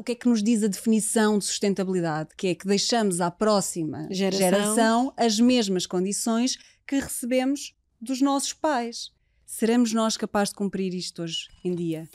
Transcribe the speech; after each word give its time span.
o 0.00 0.02
que 0.02 0.12
é 0.12 0.14
que 0.14 0.26
nos 0.26 0.42
diz 0.42 0.62
a 0.62 0.66
definição 0.66 1.38
de 1.38 1.44
sustentabilidade? 1.44 2.30
Que 2.34 2.46
é 2.46 2.54
que 2.54 2.66
deixamos 2.66 3.20
à 3.20 3.30
próxima 3.30 4.08
Geração. 4.10 4.38
geração 4.40 5.14
as 5.14 5.38
mesmas 5.38 5.84
condições 5.84 6.56
que 6.86 6.98
recebemos 6.98 7.74
dos 8.00 8.22
nossos 8.22 8.54
pais. 8.54 9.10
Seremos 9.44 9.92
nós 9.92 10.16
capazes 10.16 10.52
de 10.52 10.56
cumprir 10.56 10.94
isto 10.94 11.22
hoje 11.22 11.48
em 11.62 11.74
dia? 11.74 12.08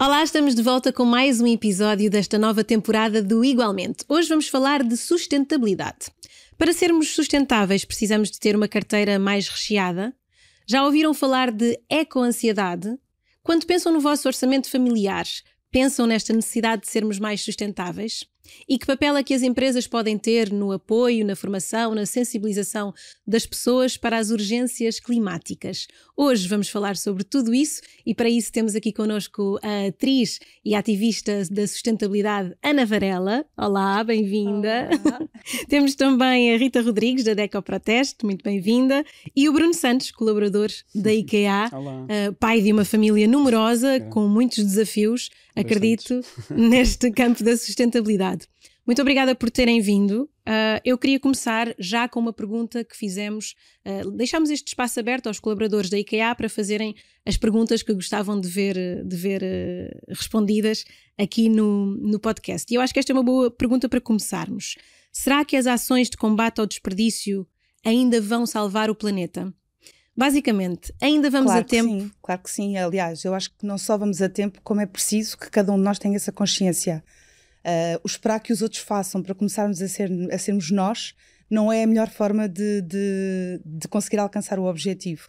Olá, 0.00 0.22
estamos 0.22 0.54
de 0.54 0.62
volta 0.62 0.90
com 0.90 1.04
mais 1.04 1.38
um 1.42 1.46
episódio 1.46 2.10
desta 2.10 2.38
nova 2.38 2.64
temporada 2.64 3.22
do 3.22 3.44
Igualmente. 3.44 4.06
Hoje 4.08 4.30
vamos 4.30 4.48
falar 4.48 4.82
de 4.82 4.96
sustentabilidade. 4.96 6.06
Para 6.56 6.72
sermos 6.72 7.14
sustentáveis, 7.14 7.84
precisamos 7.84 8.30
de 8.30 8.40
ter 8.40 8.56
uma 8.56 8.68
carteira 8.68 9.18
mais 9.18 9.48
recheada. 9.48 10.14
Já 10.68 10.84
ouviram 10.84 11.14
falar 11.14 11.52
de 11.52 11.80
ecoansiedade? 11.88 12.98
Quando 13.40 13.64
pensam 13.66 13.92
no 13.92 14.00
vosso 14.00 14.26
orçamento 14.26 14.68
familiar, 14.68 15.24
pensam 15.70 16.08
nesta 16.08 16.32
necessidade 16.32 16.82
de 16.82 16.88
sermos 16.88 17.20
mais 17.20 17.40
sustentáveis? 17.40 18.24
E 18.68 18.78
que 18.78 18.86
papel 18.86 19.16
é 19.16 19.22
que 19.22 19.34
as 19.34 19.42
empresas 19.42 19.86
podem 19.86 20.18
ter 20.18 20.52
no 20.52 20.72
apoio, 20.72 21.24
na 21.24 21.36
formação, 21.36 21.94
na 21.94 22.06
sensibilização 22.06 22.92
das 23.26 23.46
pessoas 23.46 23.96
para 23.96 24.18
as 24.18 24.30
urgências 24.30 25.00
climáticas? 25.00 25.86
Hoje 26.16 26.48
vamos 26.48 26.68
falar 26.68 26.96
sobre 26.96 27.24
tudo 27.24 27.52
isso 27.52 27.82
e 28.04 28.14
para 28.14 28.28
isso 28.28 28.50
temos 28.50 28.74
aqui 28.74 28.92
connosco 28.92 29.58
a 29.62 29.86
atriz 29.88 30.40
e 30.64 30.74
ativista 30.74 31.42
da 31.50 31.66
sustentabilidade 31.66 32.56
Ana 32.62 32.86
Varela. 32.86 33.44
Olá, 33.56 34.02
bem-vinda. 34.02 34.88
temos 35.68 35.94
também 35.94 36.54
a 36.54 36.56
Rita 36.56 36.80
Rodrigues 36.80 37.24
da 37.24 37.34
Deco 37.34 37.60
Proteste, 37.60 38.24
muito 38.24 38.42
bem-vinda, 38.42 39.04
e 39.34 39.48
o 39.48 39.52
Bruno 39.52 39.74
Santos, 39.74 40.10
colaborador 40.10 40.68
da 40.94 41.12
IKEA, 41.14 41.70
uh, 41.72 42.34
pai 42.34 42.60
de 42.60 42.72
uma 42.72 42.84
família 42.84 43.28
numerosa 43.28 44.00
com 44.10 44.26
muitos 44.26 44.64
desafios, 44.64 45.30
acredito, 45.56 46.20
neste 46.50 47.10
campo 47.10 47.42
da 47.42 47.56
sustentabilidade. 47.56 48.46
Muito 48.86 49.02
obrigada 49.02 49.34
por 49.34 49.50
terem 49.50 49.80
vindo. 49.80 50.30
Uh, 50.46 50.78
eu 50.84 50.96
queria 50.96 51.18
começar 51.18 51.74
já 51.76 52.08
com 52.08 52.20
uma 52.20 52.32
pergunta 52.32 52.84
que 52.84 52.96
fizemos. 52.96 53.56
Uh, 53.84 54.12
deixámos 54.12 54.48
este 54.48 54.68
espaço 54.68 55.00
aberto 55.00 55.26
aos 55.26 55.40
colaboradores 55.40 55.90
da 55.90 55.98
IKEA 55.98 56.32
para 56.36 56.48
fazerem 56.48 56.94
as 57.24 57.36
perguntas 57.36 57.82
que 57.82 57.92
gostavam 57.92 58.40
de 58.40 58.46
ver, 58.46 58.76
de 59.04 59.16
ver 59.16 59.42
uh, 59.42 60.12
respondidas 60.14 60.84
aqui 61.18 61.48
no, 61.48 61.96
no 61.96 62.20
podcast. 62.20 62.72
E 62.72 62.76
eu 62.76 62.80
acho 62.80 62.92
que 62.92 63.00
esta 63.00 63.10
é 63.10 63.14
uma 63.14 63.24
boa 63.24 63.50
pergunta 63.50 63.88
para 63.88 64.00
começarmos. 64.00 64.76
Será 65.12 65.44
que 65.44 65.56
as 65.56 65.66
ações 65.66 66.08
de 66.08 66.16
combate 66.16 66.60
ao 66.60 66.66
desperdício 66.66 67.44
ainda 67.84 68.20
vão 68.20 68.46
salvar 68.46 68.88
o 68.88 68.94
planeta? 68.94 69.52
Basicamente, 70.16 70.94
ainda 71.00 71.28
vamos 71.28 71.50
claro 71.50 71.64
a 71.64 71.68
tempo. 71.68 71.88
sim, 71.90 72.10
claro 72.22 72.42
que 72.42 72.50
sim. 72.50 72.76
Aliás, 72.78 73.22
eu 73.24 73.34
acho 73.34 73.50
que 73.50 73.66
não 73.66 73.76
só 73.76 73.98
vamos 73.98 74.22
a 74.22 74.28
tempo, 74.28 74.60
como 74.64 74.80
é 74.80 74.86
preciso 74.86 75.36
que 75.36 75.50
cada 75.50 75.70
um 75.72 75.76
de 75.76 75.82
nós 75.82 75.98
tenha 75.98 76.16
essa 76.16 76.32
consciência. 76.32 77.04
Uh, 77.58 78.00
o 78.02 78.06
esperar 78.06 78.40
que 78.40 78.52
os 78.52 78.62
outros 78.62 78.80
façam 78.80 79.22
para 79.22 79.34
começarmos 79.34 79.82
a, 79.82 79.88
ser, 79.88 80.10
a 80.32 80.38
sermos 80.38 80.70
nós 80.70 81.14
não 81.50 81.70
é 81.70 81.82
a 81.82 81.86
melhor 81.86 82.08
forma 82.08 82.48
de, 82.48 82.80
de, 82.82 83.60
de 83.64 83.88
conseguir 83.88 84.18
alcançar 84.18 84.58
o 84.58 84.64
objetivo. 84.64 85.28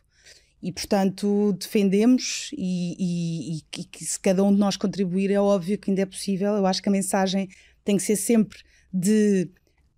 E, 0.62 0.72
portanto, 0.72 1.54
defendemos 1.60 2.50
e, 2.54 2.96
e, 2.98 3.58
e, 3.58 3.84
que 3.84 4.04
se 4.04 4.20
cada 4.20 4.44
um 4.44 4.54
de 4.54 4.60
nós 4.60 4.78
contribuir, 4.78 5.32
é 5.32 5.40
óbvio 5.40 5.78
que 5.78 5.92
ainda 5.92 6.02
é 6.02 6.06
possível. 6.06 6.56
Eu 6.56 6.66
acho 6.66 6.82
que 6.82 6.90
a 6.90 6.92
mensagem 6.92 7.50
tem 7.84 7.98
que 7.98 8.04
ser 8.04 8.16
sempre 8.16 8.60
de 8.92 9.50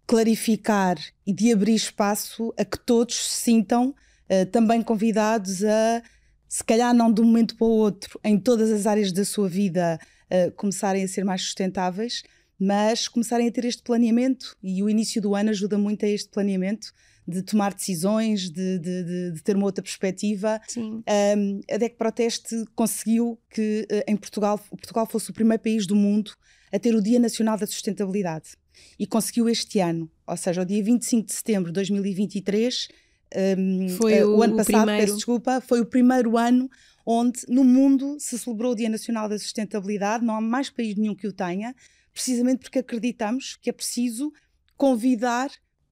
clarificar 0.05 0.97
e 1.25 1.31
de 1.31 1.53
abrir 1.53 1.75
espaço 1.75 2.53
a 2.57 2.65
que 2.65 2.79
todos 2.79 3.15
se 3.15 3.43
sintam 3.43 3.95
uh, 4.29 4.45
também 4.51 4.81
convidados 4.81 5.63
a, 5.63 6.01
se 6.47 6.63
calhar 6.63 6.93
não 6.93 7.11
de 7.11 7.21
um 7.21 7.25
momento 7.25 7.55
para 7.55 7.67
o 7.67 7.71
outro, 7.71 8.19
em 8.23 8.39
todas 8.39 8.71
as 8.71 8.87
áreas 8.87 9.11
da 9.11 9.25
sua 9.25 9.47
vida, 9.47 9.99
uh, 10.31 10.51
começarem 10.53 11.03
a 11.03 11.07
ser 11.07 11.23
mais 11.23 11.41
sustentáveis, 11.41 12.23
mas 12.59 13.07
começarem 13.07 13.47
a 13.47 13.51
ter 13.51 13.65
este 13.65 13.81
planeamento 13.81 14.57
e 14.61 14.83
o 14.83 14.89
início 14.89 15.21
do 15.21 15.33
ano 15.33 15.49
ajuda 15.49 15.77
muito 15.77 16.05
a 16.05 16.09
este 16.09 16.29
planeamento 16.29 16.91
de 17.29 17.43
tomar 17.43 17.73
decisões, 17.73 18.49
de, 18.49 18.79
de, 18.79 19.03
de, 19.03 19.31
de 19.33 19.43
ter 19.43 19.55
uma 19.55 19.65
outra 19.65 19.83
perspectiva. 19.83 20.59
Sim. 20.67 21.03
Um, 21.37 21.61
a 21.71 21.77
DEC 21.77 21.95
Proteste 21.95 22.65
conseguiu 22.75 23.39
que 23.51 23.87
uh, 23.91 24.11
em 24.11 24.17
Portugal, 24.17 24.57
Portugal 24.57 25.05
fosse 25.05 25.29
o 25.29 25.33
primeiro 25.33 25.61
país 25.61 25.85
do 25.85 25.95
mundo 25.95 26.31
a 26.73 26.79
ter 26.79 26.95
o 26.95 27.01
Dia 27.01 27.19
Nacional 27.19 27.57
da 27.57 27.67
Sustentabilidade. 27.67 28.57
E 28.97 29.05
conseguiu 29.05 29.47
este 29.47 29.79
ano, 29.79 30.09
ou 30.25 30.37
seja, 30.37 30.61
o 30.61 30.65
dia 30.65 30.83
25 30.83 31.27
de 31.27 31.33
setembro 31.33 31.69
de 31.69 31.73
2023, 31.73 32.87
um, 33.35 33.89
foi 33.89 34.23
uh, 34.23 34.27
o, 34.27 34.37
o 34.37 34.43
ano 34.43 34.57
passado, 34.57 34.83
primeiro. 34.85 35.05
peço 35.05 35.15
desculpa, 35.15 35.61
foi 35.61 35.81
o 35.81 35.85
primeiro 35.85 36.37
ano 36.37 36.69
onde 37.05 37.41
no 37.47 37.63
mundo 37.63 38.17
se 38.19 38.37
celebrou 38.37 38.73
o 38.73 38.75
Dia 38.75 38.89
Nacional 38.89 39.27
da 39.27 39.37
Sustentabilidade, 39.37 40.23
não 40.23 40.35
há 40.35 40.41
mais 40.41 40.69
país 40.69 40.95
nenhum 40.95 41.15
que 41.15 41.27
o 41.27 41.33
tenha, 41.33 41.75
precisamente 42.13 42.59
porque 42.59 42.79
acreditamos 42.79 43.57
que 43.61 43.69
é 43.69 43.73
preciso 43.73 44.31
convidar 44.77 45.49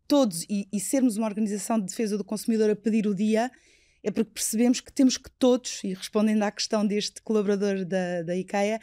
todos 0.07 0.43
e, 0.49 0.67
e, 0.71 0.79
sermos 0.79 1.17
uma 1.17 1.27
organização 1.27 1.79
de 1.79 1.87
defesa 1.87 2.17
do 2.17 2.23
consumidor 2.23 2.69
a 2.69 2.75
pedir 2.75 3.07
o 3.07 3.15
dia, 3.15 3.51
é 4.03 4.11
porque 4.11 4.31
percebemos 4.31 4.79
que 4.79 4.93
temos 4.93 5.17
que 5.17 5.29
todos, 5.37 5.83
e 5.83 5.93
respondendo 5.93 6.43
à 6.43 6.51
questão 6.51 6.85
deste 6.85 7.21
colaborador 7.21 7.83
da, 7.83 8.21
da 8.21 8.35
IKEA, 8.35 8.79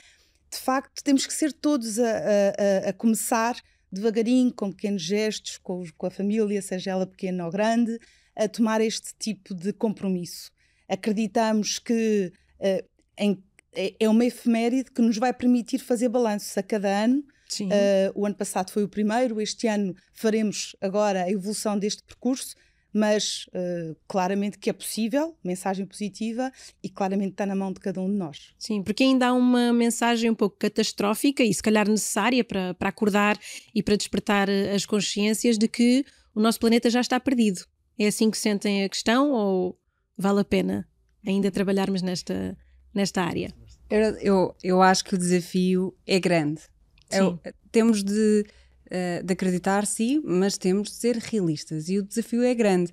de 0.50 0.58
facto 0.58 1.02
temos 1.02 1.26
que 1.26 1.32
ser 1.32 1.52
todos 1.52 1.98
a, 1.98 2.10
a, 2.10 2.90
a 2.90 2.92
começar 2.92 3.56
devagarinho, 3.90 4.52
com 4.52 4.70
pequenos 4.70 5.02
gestos, 5.02 5.56
com, 5.58 5.84
com, 5.96 6.06
a 6.06 6.10
família, 6.10 6.60
seja 6.60 6.90
ela 6.90 7.06
pequena 7.06 7.46
ou 7.46 7.50
grande, 7.50 7.98
a 8.36 8.48
tomar 8.48 8.80
este 8.80 9.14
tipo 9.18 9.54
de 9.54 9.72
compromisso. 9.72 10.50
Acreditamos 10.88 11.78
que 11.78 12.32
uh, 12.60 12.88
em, 13.18 13.42
é, 13.74 13.94
é 13.98 14.08
uma 14.08 14.24
efeméride 14.24 14.90
que 14.90 15.02
nos 15.02 15.18
vai 15.18 15.32
permitir 15.32 15.78
fazer 15.78 16.08
balanços 16.08 16.56
a 16.56 16.62
cada 16.62 16.88
ano. 16.88 17.24
Uh, 17.60 18.10
o 18.14 18.26
ano 18.26 18.34
passado 18.34 18.70
foi 18.70 18.82
o 18.82 18.88
primeiro, 18.88 19.40
este 19.40 19.68
ano 19.68 19.94
faremos 20.12 20.74
agora 20.80 21.22
a 21.22 21.30
evolução 21.30 21.78
deste 21.78 22.02
percurso, 22.02 22.56
mas 22.92 23.46
uh, 23.48 23.96
claramente 24.08 24.58
que 24.58 24.70
é 24.70 24.72
possível, 24.72 25.36
mensagem 25.44 25.84
positiva, 25.84 26.50
e 26.82 26.88
claramente 26.88 27.32
está 27.32 27.44
na 27.44 27.54
mão 27.54 27.72
de 27.72 27.80
cada 27.80 28.00
um 28.00 28.10
de 28.10 28.16
nós. 28.16 28.54
Sim, 28.58 28.82
porque 28.82 29.04
ainda 29.04 29.28
há 29.28 29.32
uma 29.32 29.72
mensagem 29.72 30.30
um 30.30 30.34
pouco 30.34 30.56
catastrófica 30.58 31.42
e 31.44 31.52
se 31.52 31.62
calhar 31.62 31.88
necessária 31.88 32.42
para, 32.42 32.74
para 32.74 32.88
acordar 32.88 33.38
e 33.74 33.82
para 33.82 33.96
despertar 33.96 34.48
as 34.50 34.86
consciências 34.86 35.58
de 35.58 35.68
que 35.68 36.04
o 36.34 36.40
nosso 36.40 36.58
planeta 36.58 36.90
já 36.90 37.00
está 37.00 37.20
perdido. 37.20 37.64
É 37.98 38.06
assim 38.06 38.30
que 38.30 38.38
sentem 38.38 38.84
a 38.84 38.88
questão 38.88 39.30
ou 39.30 39.78
vale 40.16 40.40
a 40.40 40.44
pena 40.44 40.88
ainda 41.26 41.50
trabalharmos 41.50 42.02
nesta, 42.02 42.56
nesta 42.92 43.22
área? 43.22 43.52
Eu, 43.90 44.00
eu, 44.00 44.54
eu 44.62 44.82
acho 44.82 45.04
que 45.04 45.14
o 45.14 45.18
desafio 45.18 45.94
é 46.06 46.18
grande. 46.18 46.62
É, 47.10 47.52
temos 47.70 48.02
de, 48.02 48.44
uh, 48.86 49.24
de 49.24 49.32
acreditar, 49.32 49.86
sim, 49.86 50.20
mas 50.24 50.58
temos 50.58 50.88
de 50.88 50.94
ser 50.96 51.16
realistas 51.16 51.88
e 51.88 51.98
o 51.98 52.02
desafio 52.02 52.42
é 52.42 52.54
grande. 52.54 52.92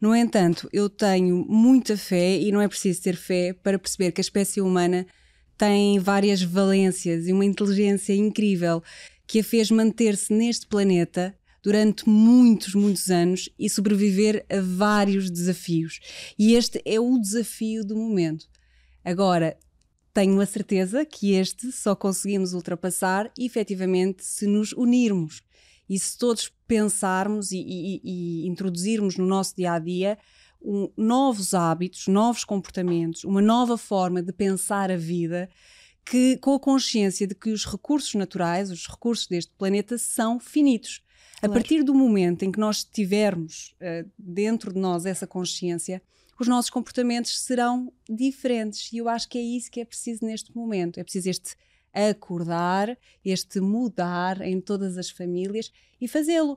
No 0.00 0.14
entanto, 0.14 0.68
eu 0.72 0.90
tenho 0.90 1.44
muita 1.48 1.96
fé 1.96 2.36
e 2.36 2.50
não 2.50 2.60
é 2.60 2.68
preciso 2.68 3.02
ter 3.02 3.16
fé 3.16 3.52
para 3.52 3.78
perceber 3.78 4.12
que 4.12 4.20
a 4.20 4.22
espécie 4.22 4.60
humana 4.60 5.06
tem 5.56 5.98
várias 5.98 6.42
valências 6.42 7.28
e 7.28 7.32
uma 7.32 7.44
inteligência 7.44 8.14
incrível 8.14 8.82
que 9.26 9.40
a 9.40 9.44
fez 9.44 9.70
manter-se 9.70 10.32
neste 10.32 10.66
planeta 10.66 11.34
durante 11.62 12.08
muitos, 12.08 12.74
muitos 12.74 13.10
anos 13.10 13.48
e 13.58 13.70
sobreviver 13.70 14.44
a 14.50 14.60
vários 14.60 15.30
desafios. 15.30 16.00
E 16.38 16.54
este 16.54 16.82
é 16.84 16.98
o 16.98 17.18
desafio 17.18 17.84
do 17.84 17.96
momento. 17.96 18.46
Agora, 19.04 19.56
tenho 20.12 20.40
a 20.40 20.46
certeza 20.46 21.04
que 21.04 21.32
este 21.32 21.72
só 21.72 21.94
conseguimos 21.94 22.52
ultrapassar 22.52 23.32
efetivamente 23.38 24.24
se 24.24 24.46
nos 24.46 24.72
unirmos 24.72 25.42
e 25.88 25.98
se 25.98 26.18
todos 26.18 26.52
pensarmos 26.66 27.52
e, 27.52 27.58
e, 27.58 28.00
e 28.04 28.46
introduzirmos 28.46 29.16
no 29.16 29.26
nosso 29.26 29.56
dia 29.56 29.72
a 29.72 29.78
dia 29.78 30.18
um, 30.60 30.90
novos 30.96 31.54
hábitos, 31.54 32.06
novos 32.06 32.44
comportamentos, 32.44 33.24
uma 33.24 33.42
nova 33.42 33.76
forma 33.76 34.22
de 34.22 34.32
pensar 34.32 34.90
a 34.90 34.96
vida 34.96 35.48
que 36.04 36.36
com 36.38 36.54
a 36.54 36.60
consciência 36.60 37.26
de 37.26 37.34
que 37.34 37.50
os 37.50 37.64
recursos 37.64 38.14
naturais, 38.14 38.70
os 38.70 38.86
recursos 38.88 39.26
deste 39.26 39.52
planeta 39.56 39.96
são 39.96 40.38
finitos. 40.38 41.00
Claro. 41.42 41.52
A 41.52 41.60
partir 41.60 41.82
do 41.82 41.92
momento 41.92 42.44
em 42.44 42.52
que 42.52 42.60
nós 42.60 42.84
tivermos 42.84 43.74
uh, 43.80 44.08
dentro 44.16 44.72
de 44.72 44.78
nós 44.78 45.04
essa 45.04 45.26
consciência, 45.26 46.00
os 46.38 46.46
nossos 46.46 46.70
comportamentos 46.70 47.40
serão 47.40 47.92
diferentes. 48.08 48.92
E 48.92 48.98
eu 48.98 49.08
acho 49.08 49.28
que 49.28 49.38
é 49.38 49.42
isso 49.42 49.70
que 49.70 49.80
é 49.80 49.84
preciso 49.84 50.24
neste 50.24 50.54
momento. 50.56 50.98
É 50.98 51.02
preciso 51.02 51.28
este 51.28 51.56
acordar, 51.92 52.96
este 53.24 53.60
mudar 53.60 54.40
em 54.40 54.60
todas 54.60 54.96
as 54.96 55.10
famílias 55.10 55.72
e 56.00 56.06
fazê-lo. 56.06 56.52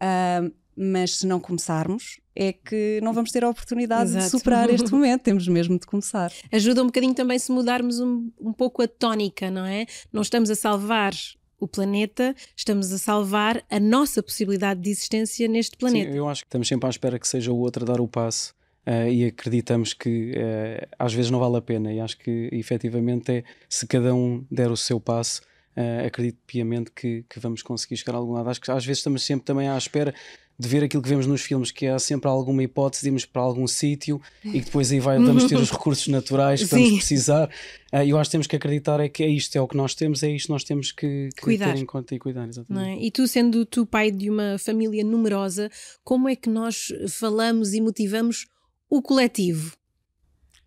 Uh, 0.00 0.54
mas 0.80 1.16
se 1.16 1.26
não 1.26 1.40
começarmos, 1.40 2.20
é 2.36 2.52
que 2.52 3.00
não 3.02 3.12
vamos 3.12 3.32
ter 3.32 3.42
a 3.42 3.48
oportunidade 3.48 4.10
Exato. 4.10 4.24
de 4.26 4.30
superar 4.30 4.70
este 4.70 4.90
momento, 4.94 5.22
temos 5.22 5.48
mesmo 5.48 5.76
de 5.76 5.84
começar. 5.84 6.32
Ajuda 6.52 6.84
um 6.84 6.86
bocadinho 6.86 7.14
também 7.14 7.36
se 7.36 7.50
mudarmos 7.50 7.98
um, 7.98 8.30
um 8.40 8.52
pouco 8.52 8.80
a 8.80 8.86
tónica, 8.86 9.50
não 9.50 9.66
é? 9.66 9.86
Não 10.12 10.22
estamos 10.22 10.48
a 10.48 10.54
salvar 10.54 11.12
o 11.58 11.66
planeta, 11.66 12.34
estamos 12.56 12.92
a 12.92 12.98
salvar 12.98 13.64
a 13.70 13.80
nossa 13.80 14.22
possibilidade 14.22 14.80
de 14.80 14.90
existência 14.90 15.48
neste 15.48 15.76
planeta. 15.76 16.10
Sim, 16.12 16.16
eu 16.18 16.28
acho 16.28 16.42
que 16.42 16.48
estamos 16.48 16.68
sempre 16.68 16.86
à 16.86 16.90
espera 16.90 17.18
que 17.18 17.26
seja 17.26 17.52
o 17.52 17.58
outro 17.58 17.84
a 17.84 17.86
dar 17.86 18.00
o 18.00 18.08
passo 18.08 18.54
uh, 18.86 19.08
e 19.08 19.24
acreditamos 19.26 19.92
que 19.92 20.32
uh, 20.32 20.88
às 20.98 21.12
vezes 21.12 21.30
não 21.30 21.40
vale 21.40 21.56
a 21.56 21.62
pena. 21.62 21.92
E 21.92 22.00
acho 22.00 22.18
que 22.18 22.48
efetivamente 22.52 23.32
é 23.32 23.44
se 23.68 23.86
cada 23.86 24.14
um 24.14 24.44
der 24.50 24.70
o 24.70 24.76
seu 24.76 25.00
passo. 25.00 25.42
Uh, 25.76 26.06
acredito 26.06 26.38
piamente 26.44 26.90
que, 26.90 27.24
que, 27.28 27.38
vamos 27.38 27.62
conseguir 27.62 27.96
chegar 27.96 28.14
a 28.14 28.18
algum 28.18 28.32
lado. 28.32 28.50
Acho 28.50 28.60
que 28.60 28.70
às 28.70 28.84
vezes 28.84 28.98
estamos 28.98 29.22
sempre 29.24 29.44
também 29.44 29.68
à 29.68 29.78
espera 29.78 30.12
de 30.58 30.68
ver 30.68 30.82
aquilo 30.82 31.00
que 31.00 31.08
vemos 31.08 31.24
nos 31.24 31.42
filmes, 31.42 31.70
que 31.70 31.86
há 31.86 31.98
sempre 32.00 32.28
alguma 32.28 32.62
hipótese 32.64 33.02
de 33.02 33.08
irmos 33.08 33.24
para 33.24 33.40
algum 33.40 33.66
sítio 33.68 34.20
e 34.44 34.52
que 34.52 34.64
depois 34.64 34.90
aí 34.90 34.98
vai, 34.98 35.16
vamos 35.16 35.44
ter 35.44 35.56
os 35.56 35.70
recursos 35.70 36.08
naturais 36.08 36.64
que 36.64 36.66
vamos 36.66 36.90
precisar. 36.90 37.48
Uh, 37.92 37.98
eu 37.98 38.18
acho 38.18 38.28
que 38.28 38.32
temos 38.32 38.46
que 38.48 38.56
acreditar 38.56 38.98
é 38.98 39.08
que 39.08 39.22
é 39.22 39.28
isto, 39.28 39.54
é 39.54 39.60
o 39.60 39.68
que 39.68 39.76
nós 39.76 39.94
temos, 39.94 40.22
é 40.24 40.30
isto 40.30 40.46
que 40.46 40.52
nós 40.52 40.64
temos 40.64 40.90
que, 40.90 41.28
que 41.36 41.58
ter 41.58 41.76
em 41.76 41.86
conta 41.86 42.12
e 42.12 42.18
cuidar. 42.18 42.48
Exatamente. 42.48 43.00
É? 43.00 43.06
E 43.06 43.10
tu, 43.10 43.28
sendo 43.28 43.64
tu 43.64 43.86
pai 43.86 44.10
de 44.10 44.28
uma 44.28 44.58
família 44.58 45.04
numerosa, 45.04 45.70
como 46.02 46.28
é 46.28 46.34
que 46.34 46.50
nós 46.50 46.88
falamos 47.08 47.72
e 47.72 47.80
motivamos 47.80 48.46
o 48.90 49.00
coletivo? 49.00 49.76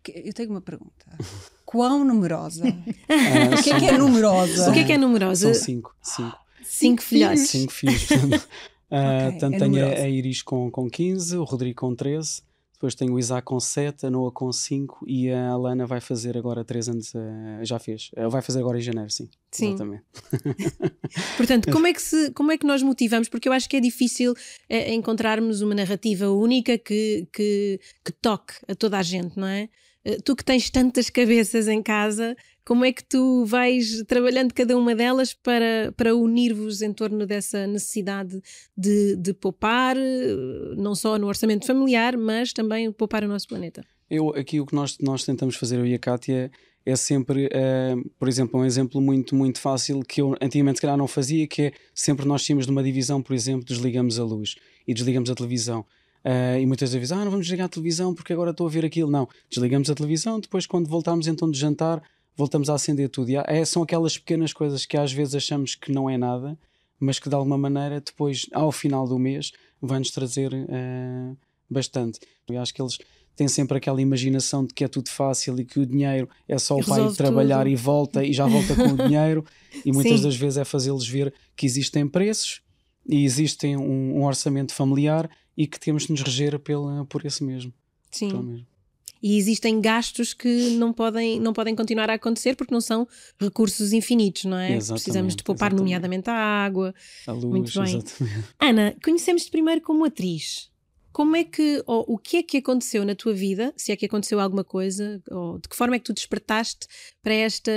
Eu 0.08 0.32
tenho 0.32 0.50
uma 0.50 0.62
pergunta. 0.62 1.04
Quão 1.66 2.04
numerosa? 2.04 2.64
Ah, 3.08 3.58
o 3.58 3.62
que 3.62 3.70
é 3.70 3.78
que 3.78 3.86
é 3.86 3.98
numerosa? 3.98 4.70
o 4.70 4.72
que 4.72 4.80
é 4.80 4.84
que 4.84 4.92
é 4.92 4.98
numerosa? 4.98 5.52
São 5.52 5.62
cinco. 5.62 5.94
Cinco, 6.02 6.38
cinco 6.64 7.02
filhotes. 7.02 7.48
Cinco 7.48 7.72
filhos. 7.72 8.08
Uh, 8.92 9.28
okay, 9.28 9.38
tanto 9.38 9.54
é 9.54 9.58
tenho 9.58 9.86
a, 9.86 9.88
a 9.88 10.08
Iris 10.08 10.42
com, 10.42 10.70
com 10.70 10.90
15, 10.90 11.38
o 11.38 11.44
Rodrigo 11.44 11.80
com 11.80 11.94
13, 11.94 12.42
depois 12.74 12.94
tenho 12.94 13.14
o 13.14 13.18
Isaac 13.18 13.46
com 13.46 13.58
7, 13.58 14.04
a 14.04 14.10
Noa 14.10 14.30
com 14.30 14.52
5 14.52 15.06
e 15.08 15.30
a 15.30 15.48
Alana 15.48 15.86
vai 15.86 15.98
fazer 15.98 16.36
agora 16.36 16.62
3 16.62 16.88
anos, 16.90 17.14
uh, 17.14 17.64
já 17.64 17.78
fez, 17.78 18.10
uh, 18.18 18.28
vai 18.28 18.42
fazer 18.42 18.58
agora 18.58 18.76
em 18.76 18.82
janeiro, 18.82 19.08
sim. 19.08 19.30
Sim. 19.50 19.68
Exatamente. 19.68 20.02
Portanto, 21.38 21.72
como 21.72 21.86
é, 21.86 21.92
que 21.94 22.02
se, 22.02 22.32
como 22.32 22.52
é 22.52 22.58
que 22.58 22.66
nós 22.66 22.82
motivamos? 22.82 23.30
Porque 23.30 23.48
eu 23.48 23.52
acho 23.54 23.66
que 23.66 23.78
é 23.78 23.80
difícil 23.80 24.34
é, 24.68 24.92
encontrarmos 24.92 25.62
uma 25.62 25.74
narrativa 25.74 26.28
única 26.28 26.76
que, 26.76 27.26
que, 27.32 27.80
que 28.04 28.12
toque 28.20 28.54
a 28.68 28.74
toda 28.74 28.98
a 28.98 29.02
gente, 29.02 29.38
não 29.38 29.46
é? 29.46 29.70
Tu 30.24 30.34
que 30.34 30.44
tens 30.44 30.68
tantas 30.68 31.08
cabeças 31.08 31.68
em 31.68 31.80
casa, 31.80 32.36
como 32.64 32.84
é 32.84 32.92
que 32.92 33.04
tu 33.04 33.44
vais 33.44 34.02
trabalhando 34.06 34.52
cada 34.54 34.76
uma 34.76 34.94
delas 34.94 35.34
para, 35.34 35.92
para 35.96 36.14
unir-vos 36.14 36.82
em 36.82 36.92
torno 36.92 37.26
dessa 37.26 37.66
necessidade 37.66 38.40
de, 38.76 39.16
de 39.16 39.34
poupar, 39.34 39.96
não 40.76 40.94
só 40.94 41.18
no 41.18 41.26
orçamento 41.26 41.66
familiar, 41.66 42.16
mas 42.16 42.52
também 42.52 42.90
poupar 42.92 43.24
o 43.24 43.28
nosso 43.28 43.48
planeta? 43.48 43.84
Eu, 44.08 44.30
aqui 44.30 44.60
o 44.60 44.66
que 44.66 44.74
nós, 44.74 44.98
nós 45.00 45.24
tentamos 45.24 45.56
fazer, 45.56 45.78
eu 45.78 45.86
e 45.86 45.94
a 45.94 45.98
Kátia, 45.98 46.50
é 46.84 46.96
sempre, 46.96 47.46
uh, 47.46 48.10
por 48.18 48.28
exemplo, 48.28 48.60
um 48.60 48.64
exemplo 48.64 49.00
muito, 49.00 49.34
muito 49.34 49.60
fácil 49.60 50.00
que 50.00 50.20
eu 50.20 50.34
antigamente 50.40 50.78
se 50.78 50.82
calhar 50.82 50.96
não 50.96 51.06
fazia, 51.06 51.46
que 51.46 51.62
é 51.62 51.72
sempre 51.94 52.26
nós 52.26 52.44
tínhamos 52.44 52.66
numa 52.66 52.82
divisão, 52.82 53.22
por 53.22 53.34
exemplo, 53.34 53.64
desligamos 53.64 54.18
a 54.18 54.24
luz 54.24 54.56
e 54.86 54.92
desligamos 54.92 55.30
a 55.30 55.34
televisão. 55.34 55.84
Uh, 56.24 56.58
e 56.60 56.66
muitas 56.66 56.92
vezes, 56.92 57.10
ah, 57.10 57.24
não 57.24 57.30
vamos 57.30 57.46
desligar 57.46 57.66
a 57.66 57.68
televisão 57.68 58.14
porque 58.14 58.32
agora 58.32 58.50
estou 58.50 58.66
a 58.66 58.70
ver 58.70 58.84
aquilo. 58.84 59.10
Não, 59.10 59.28
desligamos 59.50 59.90
a 59.90 59.94
televisão, 59.94 60.38
depois 60.38 60.66
quando 60.66 60.88
voltarmos 60.88 61.26
então 61.26 61.50
de 61.50 61.58
jantar, 61.58 62.02
voltamos 62.36 62.68
a 62.70 62.74
acender 62.74 63.08
tudo. 63.08 63.30
E 63.30 63.36
é, 63.36 63.64
são 63.64 63.82
aquelas 63.82 64.16
pequenas 64.16 64.52
coisas 64.52 64.86
que 64.86 64.96
às 64.96 65.12
vezes 65.12 65.34
achamos 65.34 65.74
que 65.74 65.92
não 65.92 66.08
é 66.08 66.16
nada, 66.16 66.58
mas 66.98 67.18
que 67.18 67.28
de 67.28 67.34
alguma 67.34 67.58
maneira 67.58 68.00
depois, 68.00 68.46
ao 68.52 68.72
final 68.72 69.06
do 69.06 69.18
mês, 69.18 69.52
vai-nos 69.80 70.10
trazer 70.10 70.52
uh, 70.52 71.36
bastante. 71.68 72.20
Eu 72.48 72.60
acho 72.60 72.72
que 72.72 72.80
eles 72.80 72.98
têm 73.34 73.48
sempre 73.48 73.78
aquela 73.78 74.00
imaginação 74.00 74.64
de 74.64 74.72
que 74.72 74.84
é 74.84 74.88
tudo 74.88 75.08
fácil 75.08 75.58
e 75.58 75.64
que 75.64 75.80
o 75.80 75.86
dinheiro 75.86 76.28
é 76.46 76.58
só 76.58 76.76
o 76.76 76.84
pai 76.84 77.12
trabalhar 77.12 77.64
tudo. 77.64 77.70
e 77.70 77.76
volta 77.76 78.24
e 78.24 78.32
já 78.32 78.46
volta 78.46 78.74
com 78.74 78.92
o 78.92 78.96
dinheiro. 79.08 79.44
E 79.84 79.92
muitas 79.92 80.18
Sim. 80.20 80.24
das 80.24 80.36
vezes 80.36 80.58
é 80.58 80.64
fazê-los 80.64 81.08
ver 81.08 81.32
que 81.56 81.66
existem 81.66 82.06
preços 82.06 82.62
e 83.08 83.24
existem 83.24 83.76
um, 83.76 84.18
um, 84.18 84.24
orçamento 84.24 84.72
familiar 84.72 85.28
e 85.56 85.66
que 85.66 85.80
temos 85.80 86.04
de 86.06 86.12
nos 86.12 86.22
reger 86.22 86.58
pela, 86.58 87.04
por 87.06 87.24
esse 87.26 87.42
mesmo. 87.42 87.72
Sim 88.10 88.64
e 89.22 89.38
existem 89.38 89.80
gastos 89.80 90.34
que 90.34 90.70
não 90.76 90.92
podem, 90.92 91.38
não 91.38 91.52
podem 91.52 91.76
continuar 91.76 92.10
a 92.10 92.14
acontecer 92.14 92.56
porque 92.56 92.74
não 92.74 92.80
são 92.80 93.06
recursos 93.38 93.92
infinitos, 93.92 94.44
não 94.44 94.56
é? 94.56 94.72
Exatamente, 94.72 95.02
Precisamos 95.02 95.36
de 95.36 95.42
poupar, 95.44 95.68
exatamente. 95.68 95.80
nomeadamente 95.80 96.30
a 96.30 96.34
água. 96.34 96.94
A 97.26 97.32
luz, 97.32 97.44
Muito 97.44 97.72
bem. 97.80 97.98
Exatamente. 97.98 98.44
Ana, 98.58 98.96
conhecemos-te 99.02 99.50
primeiro 99.50 99.80
como 99.80 100.04
atriz. 100.04 100.70
Como 101.12 101.36
é 101.36 101.44
que, 101.44 101.82
ou 101.86 102.04
o 102.08 102.18
que 102.18 102.38
é 102.38 102.42
que 102.42 102.56
aconteceu 102.56 103.04
na 103.04 103.14
tua 103.14 103.34
vida, 103.34 103.72
se 103.76 103.92
é 103.92 103.96
que 103.96 104.06
aconteceu 104.06 104.40
alguma 104.40 104.64
coisa, 104.64 105.22
ou 105.30 105.58
de 105.58 105.68
que 105.68 105.76
forma 105.76 105.94
é 105.94 105.98
que 105.98 106.06
tu 106.06 106.14
despertaste 106.14 106.86
para 107.22 107.34
esta 107.34 107.70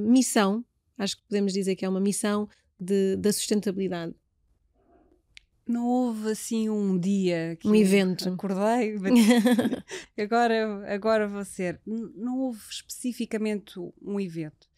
missão? 0.00 0.62
Acho 0.98 1.16
que 1.16 1.22
podemos 1.26 1.54
dizer 1.54 1.74
que 1.74 1.84
é 1.84 1.88
uma 1.88 2.00
missão 2.00 2.48
de, 2.78 3.16
da 3.16 3.32
sustentabilidade 3.32 4.14
não 5.66 5.86
houve 5.86 6.30
assim 6.30 6.68
um 6.68 6.98
dia 6.98 7.56
que 7.60 7.68
um 7.68 7.74
evento. 7.74 8.28
acordei 8.28 8.96
agora 10.18 10.94
agora 10.94 11.28
vou 11.28 11.44
ser. 11.44 11.80
Não 11.86 12.40
houve 12.40 12.60
especificamente 12.70 13.78
um 14.00 14.20
evento. 14.20 14.70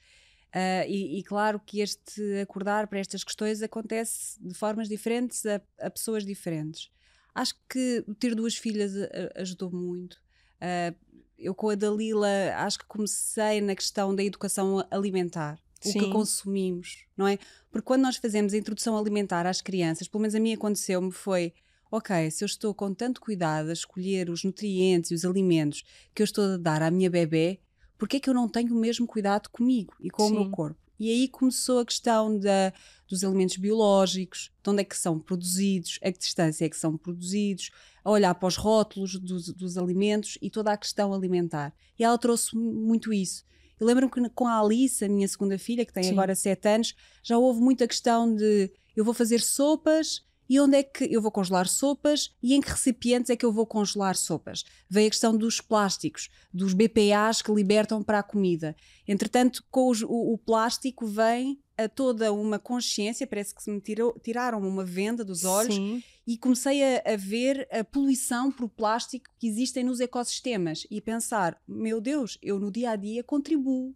Uh, 0.54 0.86
e, 0.86 1.18
e, 1.18 1.22
claro 1.24 1.58
que 1.58 1.80
este 1.80 2.40
acordar 2.40 2.86
para 2.86 3.00
estas 3.00 3.24
questões 3.24 3.60
acontece 3.60 4.40
de 4.40 4.54
formas 4.54 4.88
diferentes 4.88 5.44
a, 5.46 5.60
a 5.80 5.90
pessoas 5.90 6.24
diferentes. 6.24 6.90
Acho 7.34 7.54
que 7.68 8.04
ter 8.20 8.36
duas 8.36 8.54
filhas 8.54 8.92
ajudou 9.34 9.72
muito. 9.72 10.14
Uh, 10.60 10.94
eu 11.36 11.54
com 11.54 11.70
a 11.70 11.74
Dalila 11.74 12.54
acho 12.58 12.78
que 12.78 12.86
comecei 12.86 13.60
na 13.60 13.74
questão 13.74 14.14
da 14.14 14.22
educação 14.22 14.86
alimentar 14.92 15.58
o 15.84 15.92
Sim. 15.92 15.98
que 16.00 16.10
consumimos, 16.10 17.04
não 17.16 17.26
é? 17.26 17.38
Porque 17.70 17.86
quando 17.86 18.02
nós 18.02 18.16
fazemos 18.16 18.54
a 18.54 18.56
introdução 18.56 18.96
alimentar 18.96 19.46
às 19.46 19.60
crianças, 19.60 20.08
pelo 20.08 20.22
menos 20.22 20.34
a 20.34 20.40
mim 20.40 20.52
aconteceu-me, 20.52 21.12
foi 21.12 21.52
ok, 21.90 22.30
se 22.30 22.42
eu 22.42 22.46
estou 22.46 22.74
com 22.74 22.92
tanto 22.92 23.20
cuidado 23.20 23.70
a 23.70 23.72
escolher 23.72 24.28
os 24.28 24.42
nutrientes 24.42 25.10
e 25.10 25.14
os 25.14 25.24
alimentos 25.24 25.84
que 26.14 26.22
eu 26.22 26.24
estou 26.24 26.54
a 26.54 26.56
dar 26.56 26.82
à 26.82 26.90
minha 26.90 27.08
bebê, 27.08 27.60
porque 27.96 28.16
é 28.16 28.20
que 28.20 28.28
eu 28.28 28.34
não 28.34 28.48
tenho 28.48 28.74
o 28.74 28.78
mesmo 28.78 29.06
cuidado 29.06 29.48
comigo 29.48 29.94
e 30.00 30.10
com 30.10 30.26
Sim. 30.26 30.32
o 30.32 30.40
meu 30.40 30.50
corpo? 30.50 30.78
E 30.98 31.10
aí 31.10 31.28
começou 31.28 31.80
a 31.80 31.84
questão 31.84 32.38
da, 32.38 32.72
dos 33.08 33.24
alimentos 33.24 33.56
biológicos, 33.56 34.50
de 34.62 34.70
onde 34.70 34.82
é 34.82 34.84
que 34.84 34.96
são 34.96 35.18
produzidos, 35.18 35.98
a 36.02 36.10
que 36.10 36.18
distância 36.18 36.64
é 36.64 36.68
que 36.68 36.76
são 36.76 36.96
produzidos, 36.96 37.70
a 38.04 38.10
olhar 38.10 38.34
para 38.34 38.46
os 38.46 38.56
rótulos 38.56 39.18
dos, 39.18 39.48
dos 39.52 39.76
alimentos 39.76 40.38
e 40.40 40.50
toda 40.50 40.72
a 40.72 40.76
questão 40.76 41.12
alimentar. 41.12 41.74
E 41.98 42.04
ela 42.04 42.16
trouxe 42.16 42.56
muito 42.56 43.12
isso. 43.12 43.44
Eu 43.78 43.86
lembro-me 43.86 44.10
que 44.10 44.28
com 44.30 44.46
a 44.46 44.60
Alice, 44.60 45.04
a 45.04 45.08
minha 45.08 45.26
segunda 45.28 45.58
filha, 45.58 45.84
que 45.84 45.92
tem 45.92 46.04
Sim. 46.04 46.12
agora 46.12 46.34
7 46.34 46.68
anos, 46.68 46.94
já 47.22 47.38
houve 47.38 47.60
muita 47.60 47.86
questão 47.86 48.34
de 48.34 48.70
eu 48.96 49.04
vou 49.04 49.14
fazer 49.14 49.40
sopas 49.40 50.24
e 50.48 50.60
onde 50.60 50.76
é 50.76 50.82
que 50.82 51.04
eu 51.04 51.22
vou 51.22 51.30
congelar 51.30 51.66
sopas 51.66 52.34
e 52.42 52.54
em 52.54 52.60
que 52.60 52.70
recipientes 52.70 53.30
é 53.30 53.36
que 53.36 53.44
eu 53.44 53.52
vou 53.52 53.66
congelar 53.66 54.14
sopas. 54.14 54.64
Veio 54.88 55.08
a 55.08 55.10
questão 55.10 55.36
dos 55.36 55.60
plásticos, 55.60 56.28
dos 56.52 56.74
BPAs 56.74 57.40
que 57.42 57.52
libertam 57.52 58.02
para 58.02 58.18
a 58.18 58.22
comida. 58.22 58.76
Entretanto, 59.08 59.64
com 59.70 59.88
os, 59.88 60.02
o, 60.02 60.34
o, 60.34 60.38
plástico 60.38 61.06
vem 61.06 61.58
a 61.76 61.88
toda 61.88 62.32
uma 62.32 62.58
consciência, 62.58 63.26
parece 63.26 63.54
que 63.54 63.62
se 63.62 63.70
me 63.70 63.80
tirou, 63.80 64.18
tiraram 64.22 64.60
uma 64.60 64.84
venda 64.84 65.24
dos 65.24 65.44
olhos 65.44 65.74
Sim 65.74 66.02
e 66.26 66.38
comecei 66.38 66.82
a, 66.82 67.02
a, 67.12 67.16
ver 67.16 67.68
a 67.70 67.84
poluição 67.84 68.50
por 68.50 68.68
plástico 68.68 69.30
que 69.38 69.46
existem 69.46 69.84
nos 69.84 70.00
ecossistemas 70.00 70.86
e 70.90 71.00
pensar: 71.00 71.60
meu 71.66 72.00
Deus, 72.00 72.38
eu 72.42 72.58
no 72.58 72.70
dia 72.70 72.90
a 72.90 72.96
dia 72.96 73.22
contribuo. 73.22 73.94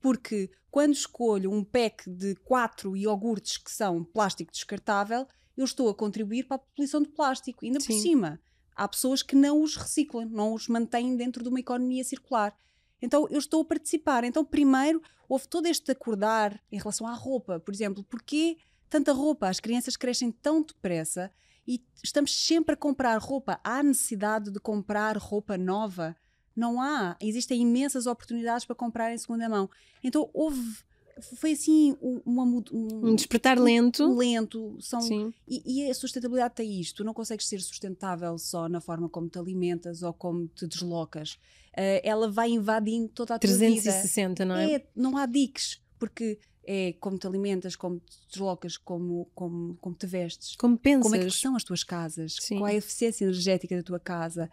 Porque 0.00 0.50
quando 0.70 0.94
escolho 0.94 1.52
um 1.52 1.62
pack 1.62 2.08
de 2.08 2.34
quatro 2.36 2.96
iogurtes 2.96 3.58
que 3.58 3.70
são 3.70 4.02
plástico 4.02 4.50
descartável, 4.50 5.26
eu 5.56 5.64
estou 5.64 5.88
a 5.88 5.94
contribuir 5.94 6.44
para 6.44 6.56
a 6.56 6.58
poluição 6.58 7.02
de 7.02 7.10
plástico. 7.10 7.64
Ainda 7.64 7.80
Sim. 7.80 7.86
por 7.86 8.00
cima, 8.00 8.40
há 8.74 8.88
pessoas 8.88 9.22
que 9.22 9.36
não 9.36 9.62
os 9.62 9.76
reciclam, 9.76 10.26
não 10.26 10.54
os 10.54 10.68
mantêm 10.68 11.16
dentro 11.16 11.42
de 11.42 11.50
uma 11.50 11.60
economia 11.60 12.02
circular. 12.02 12.56
Então 13.00 13.28
eu 13.30 13.38
estou 13.38 13.60
a 13.62 13.64
participar. 13.64 14.24
Então, 14.24 14.44
primeiro, 14.44 15.02
houve 15.30 15.46
todo 15.46 15.66
este 15.66 15.92
acordar 15.92 16.60
em 16.72 16.76
relação 16.76 17.06
à 17.06 17.14
roupa. 17.14 17.60
Por 17.60 17.72
exemplo, 17.72 18.02
porquê 18.02 18.58
tanta 18.88 19.12
roupa? 19.12 19.48
As 19.48 19.60
crianças 19.60 19.96
crescem 19.96 20.32
tão 20.32 20.60
depressa 20.60 21.30
e 21.66 21.80
estamos 22.02 22.34
sempre 22.34 22.74
a 22.74 22.76
comprar 22.76 23.16
roupa. 23.18 23.60
Há 23.62 23.80
necessidade 23.80 24.50
de 24.50 24.58
comprar 24.58 25.16
roupa 25.16 25.56
nova? 25.56 26.16
Não 26.54 26.82
há. 26.82 27.16
Existem 27.20 27.62
imensas 27.62 28.06
oportunidades 28.06 28.66
para 28.66 28.74
comprar 28.74 29.14
em 29.14 29.18
segunda 29.18 29.48
mão. 29.48 29.70
Então 30.02 30.28
houve. 30.34 30.78
Foi 31.20 31.52
assim 31.52 31.96
uma, 32.00 32.44
um, 32.44 32.62
um 32.72 33.14
despertar 33.14 33.58
lento. 33.58 34.04
Um 34.04 34.16
lento. 34.16 34.76
São, 34.80 35.00
Sim. 35.00 35.32
E, 35.46 35.84
e, 35.84 35.90
a 35.90 35.94
sustentabilidade 35.94 36.54
tem 36.54 36.80
isto. 36.80 36.96
Tu 36.96 37.04
não 37.04 37.14
consegues 37.14 37.46
ser 37.46 37.60
sustentável 37.60 38.36
só 38.38 38.68
na 38.68 38.80
forma 38.80 39.08
como 39.08 39.28
te 39.28 39.38
alimentas 39.38 40.02
ou 40.02 40.12
como 40.12 40.46
te 40.48 40.66
deslocas. 40.66 41.34
Uh, 41.72 42.00
ela 42.02 42.30
vai 42.30 42.50
invadindo 42.50 43.08
toda 43.08 43.34
a 43.34 43.38
tua 43.38 43.48
360, 43.48 44.28
vida. 44.28 44.44
não 44.44 44.56
é? 44.56 44.74
é? 44.74 44.86
Não 44.94 45.16
há 45.16 45.26
diques. 45.26 45.80
Porque 45.98 46.38
é 46.64 46.94
como 47.00 47.18
te 47.18 47.26
alimentas, 47.26 47.76
como 47.76 47.98
te 47.98 48.16
deslocas, 48.30 48.76
como, 48.76 49.28
como, 49.34 49.76
como 49.80 49.94
te 49.94 50.06
vestes. 50.06 50.56
Como 50.56 50.78
pensas. 50.78 51.02
Como 51.02 51.16
é 51.16 51.24
que 51.24 51.30
são 51.30 51.56
as 51.56 51.64
tuas 51.64 51.82
casas? 51.82 52.36
Sim. 52.40 52.58
Qual 52.58 52.68
é 52.68 52.72
a 52.72 52.76
eficiência 52.76 53.24
energética 53.24 53.76
da 53.76 53.82
tua 53.82 53.98
casa? 54.00 54.50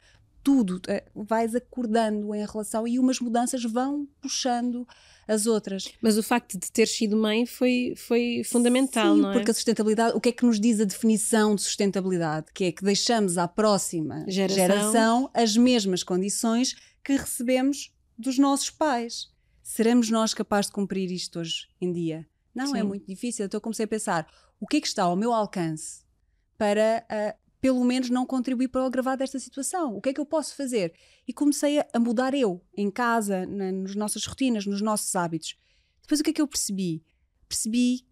Tudo, 0.47 0.79
eh, 0.87 1.03
vais 1.13 1.53
acordando 1.53 2.33
em 2.33 2.45
relação 2.45 2.87
e 2.87 2.97
umas 2.97 3.19
mudanças 3.19 3.61
vão 3.63 4.07
puxando 4.21 4.87
as 5.27 5.45
outras. 5.45 5.91
Mas 6.01 6.17
o 6.17 6.23
facto 6.23 6.57
de 6.57 6.71
ter 6.71 6.87
sido 6.87 7.17
mãe 7.17 7.45
foi, 7.45 7.95
foi 7.97 8.43
fundamental, 8.45 9.13
Sim, 9.13 9.23
não 9.23 9.31
é? 9.31 9.33
porque 9.33 9.51
a 9.51 9.53
sustentabilidade, 9.53 10.15
o 10.15 10.21
que 10.21 10.29
é 10.29 10.31
que 10.31 10.45
nos 10.45 10.57
diz 10.57 10.79
a 10.79 10.85
definição 10.85 11.53
de 11.53 11.63
sustentabilidade? 11.63 12.45
Que 12.53 12.63
é 12.63 12.71
que 12.71 12.81
deixamos 12.81 13.37
à 13.37 13.45
próxima 13.45 14.23
Geração. 14.25 14.55
geração 14.55 15.31
as 15.33 15.57
mesmas 15.57 16.01
condições 16.01 16.77
que 17.03 17.17
recebemos 17.17 17.93
dos 18.17 18.39
nossos 18.39 18.69
pais. 18.69 19.27
Seremos 19.61 20.09
nós 20.09 20.33
capazes 20.33 20.67
de 20.67 20.75
cumprir 20.75 21.11
isto 21.11 21.41
hoje 21.41 21.67
em 21.81 21.91
dia? 21.91 22.25
Não, 22.55 22.73
é 22.73 22.79
Sim. 22.79 22.87
muito 22.87 23.05
difícil. 23.05 23.45
Então 23.45 23.57
eu 23.57 23.61
comecei 23.61 23.83
a 23.83 23.87
pensar: 23.89 24.25
o 24.61 24.65
que 24.65 24.77
é 24.77 24.79
que 24.79 24.87
está 24.87 25.03
ao 25.03 25.17
meu 25.17 25.33
alcance 25.33 26.03
para, 26.57 27.05
ah, 27.09 27.35
pelo 27.59 27.83
menos, 27.83 28.09
não 28.09 28.25
contribuir 28.25 28.67
para 28.67 28.83
o 28.83 28.85
agravar 28.85 29.17
desta 29.17 29.39
situação? 29.39 29.95
O 29.95 30.01
que 30.01 30.09
é 30.09 30.13
que 30.13 30.19
eu 30.19 30.25
posso 30.25 30.55
fazer? 30.55 30.93
E 31.27 31.33
comecei 31.33 31.79
a, 31.79 31.99
mudar 31.99 32.33
eu, 32.33 32.61
em 32.75 32.91
casa, 32.91 33.45
na, 33.45 33.71
nas 33.71 33.95
nossas 33.95 34.25
rotinas, 34.25 34.65
nos 34.65 34.81
nossos 34.81 35.15
hábitos. 35.15 35.55
Depois 36.01 36.19
o 36.19 36.23
que 36.23 36.29
é 36.29 36.33
que 36.33 36.41
eu 36.41 36.47
percebi? 36.47 37.03
Percebi 37.49 38.05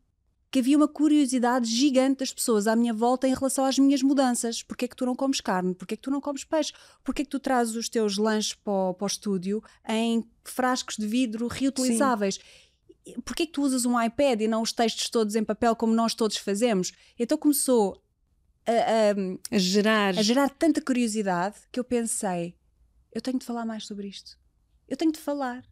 que 0.56 0.60
havia 0.60 0.78
uma 0.78 0.88
curiosidade 0.88 1.70
gigante 1.70 2.20
das 2.20 2.34
pessoas 2.34 2.66
à 2.66 2.78
minha 2.78 2.94
volta 2.94 3.28
em 3.28 3.34
relação 3.34 3.66
às 3.66 3.78
minhas 3.78 4.02
mudanças. 4.02 4.64
Porquê 4.64 4.86
é 4.86 4.88
que 4.88 4.96
tu 4.96 5.06
não 5.06 5.14
comes 5.14 5.42
carne? 5.42 5.75
Porquê 5.75 5.96
é 5.96 5.98
que 5.98 6.04
tu 6.04 6.10
não 6.10 6.22
comes 6.22 6.46
peixe? 6.46 6.72
Porquê 7.04 7.24
é 7.24 7.25
que 7.25 7.32
tu 7.32 7.40
trazes 7.40 7.75
os 7.75 7.90
teus 7.90 8.18
lanches 8.18 8.54
para 8.54 8.72
o, 8.72 8.94
para 8.94 9.04
o 9.04 9.08
estúdio 9.08 9.62
em 9.86 10.25
frascos 10.46 10.96
de 10.96 11.06
vidro 11.06 11.48
reutilizáveis? 11.48 12.40
Porquê 13.25 13.44
é 13.44 13.46
que 13.46 13.52
tu 13.52 13.64
usas 13.64 13.86
um 13.86 14.02
iPad 14.02 14.42
e 14.42 14.48
não 14.48 14.62
os 14.62 14.72
textos 14.72 15.10
todos 15.10 15.36
em 15.36 15.44
papel 15.44 15.75
como 15.75 15.94
nós 15.94 16.16
todos 16.16 16.38
fazemos? 16.38 16.94
Então 17.20 17.38
começou 17.38 18.02
a, 18.66 18.72
a- 18.72 19.56
A 19.56 19.58
gerar. 19.58 20.18
a 20.18 20.22
gerar 20.22 20.50
tanta 20.50 20.82
curiosidade 20.82 21.58
que 21.72 21.80
eu 21.80 21.84
pensei: 21.84 22.56
eu 23.14 23.22
tenho 23.22 23.40
de 23.40 23.46
falar 23.46 23.66
mais 23.66 23.86
sobre 23.86 24.08
isto. 24.08 24.38
Eu 24.88 24.98
tenho 24.98 25.12
de 25.12 25.20
falar. 25.20 25.64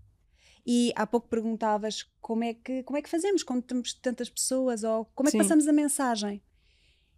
E 0.66 0.94
há 0.96 1.06
pouco 1.06 1.28
perguntavas 1.28 2.06
como 2.22 2.44
é 2.44 2.54
que, 2.54 2.84
como 2.84 2.98
é 2.98 3.02
que 3.02 3.10
fazemos 3.10 3.44
quando 3.44 3.62
temos 3.64 3.94
tantas 3.94 4.30
pessoas 4.30 4.84
ou 4.84 5.06
como 5.14 5.28
é 5.28 5.32
que 5.32 5.38
Sim. 5.38 5.44
passamos 5.44 5.68
a 5.68 5.74
mensagem. 5.74 6.42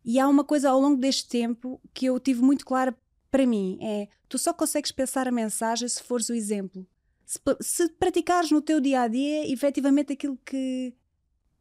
E 0.03 0.19
há 0.19 0.27
uma 0.27 0.43
coisa 0.43 0.69
ao 0.69 0.79
longo 0.79 0.97
deste 0.99 1.27
tempo 1.29 1.79
que 1.93 2.05
eu 2.07 2.19
tive 2.19 2.41
muito 2.41 2.65
clara 2.65 2.95
para 3.29 3.45
mim: 3.45 3.77
é 3.81 4.07
tu 4.27 4.37
só 4.37 4.53
consegues 4.53 4.91
pensar 4.91 5.27
a 5.27 5.31
mensagem 5.31 5.87
se 5.87 6.01
fores 6.01 6.29
o 6.29 6.33
exemplo. 6.33 6.87
Se, 7.25 7.39
se 7.61 7.89
praticares 7.89 8.51
no 8.51 8.61
teu 8.61 8.79
dia 8.79 9.01
a 9.01 9.07
dia 9.07 9.51
efetivamente 9.51 10.13
aquilo 10.13 10.37
que 10.45 10.93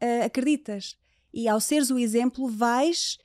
ah, 0.01 0.25
acreditas. 0.27 0.97
E 1.33 1.49
ao 1.49 1.61
seres 1.61 1.91
o 1.91 1.99
exemplo, 1.99 2.47
vais 2.49 3.19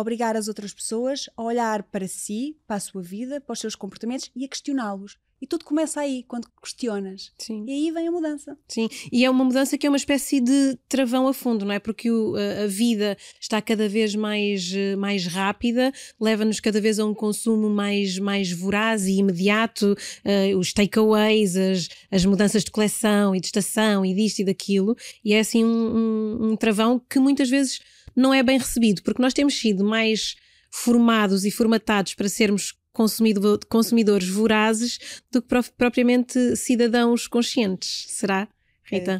obrigar 0.00 0.36
as 0.36 0.48
outras 0.48 0.72
pessoas 0.74 1.28
a 1.36 1.42
olhar 1.42 1.82
para 1.84 2.06
si, 2.08 2.56
para 2.66 2.76
a 2.76 2.80
sua 2.80 3.02
vida, 3.02 3.40
para 3.40 3.52
os 3.52 3.60
seus 3.60 3.74
comportamentos 3.74 4.30
e 4.34 4.44
a 4.44 4.48
questioná-los. 4.48 5.16
E 5.38 5.46
tudo 5.46 5.66
começa 5.66 6.00
aí, 6.00 6.24
quando 6.26 6.48
questionas. 6.62 7.30
Sim. 7.36 7.62
E 7.68 7.70
aí 7.70 7.90
vem 7.90 8.08
a 8.08 8.10
mudança. 8.10 8.56
Sim, 8.66 8.88
e 9.12 9.22
é 9.22 9.28
uma 9.28 9.44
mudança 9.44 9.76
que 9.76 9.86
é 9.86 9.90
uma 9.90 9.98
espécie 9.98 10.40
de 10.40 10.78
travão 10.88 11.28
a 11.28 11.34
fundo, 11.34 11.66
não 11.66 11.72
é? 11.72 11.78
Porque 11.78 12.10
o- 12.10 12.34
a, 12.36 12.66
vida 12.66 13.18
está 13.38 13.60
cada 13.60 13.86
vez 13.86 14.14
mais, 14.14 14.72
eh, 14.74 14.96
mais 14.96 15.26
rápida, 15.26 15.92
leva-nos 16.18 16.58
cada 16.58 16.80
vez 16.80 16.98
a 16.98 17.04
um 17.04 17.12
consumo 17.12 17.68
mais, 17.68 18.18
mais 18.18 18.50
voraz 18.50 19.04
e 19.06 19.18
imediato, 19.18 19.94
eh, 20.24 20.54
os 20.56 20.72
takeaways, 20.72 21.54
as, 21.54 21.88
as 22.10 22.24
mudanças 22.24 22.64
de 22.64 22.70
coleção 22.70 23.36
e 23.36 23.40
de 23.40 23.46
estação 23.48 24.06
e 24.06 24.14
disto 24.14 24.38
e 24.38 24.44
daquilo, 24.44 24.96
e 25.22 25.34
é 25.34 25.40
assim 25.40 25.62
um, 25.62 25.68
um- 25.68 26.52
um 26.52 26.56
travão 26.56 26.98
que 26.98 27.18
muitas 27.18 27.50
vezes 27.50 27.78
não 28.16 28.32
é 28.32 28.42
bem 28.42 28.58
recebido, 28.58 29.02
porque 29.02 29.22
nós 29.22 29.34
temos 29.34 29.58
sido 29.58 29.84
mais 29.84 30.34
formados 30.70 31.44
e 31.44 31.50
formatados 31.50 32.14
para 32.14 32.28
sermos 32.28 32.74
consumido- 32.92 33.60
consumidores 33.68 34.28
vorazes 34.28 34.98
do 35.30 35.42
que 35.42 35.48
pro- 35.48 35.72
propriamente 35.76 36.56
cidadãos 36.56 37.28
conscientes. 37.28 38.06
Será, 38.08 38.48
Rita? 38.84 39.18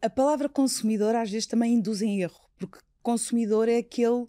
A 0.00 0.10
palavra 0.10 0.48
consumidor 0.48 1.14
às 1.14 1.30
vezes 1.30 1.46
também 1.46 1.74
induz 1.74 2.02
em 2.02 2.20
erro, 2.20 2.40
porque 2.58 2.78
consumidor 3.02 3.68
é 3.68 3.78
aquele 3.78 4.26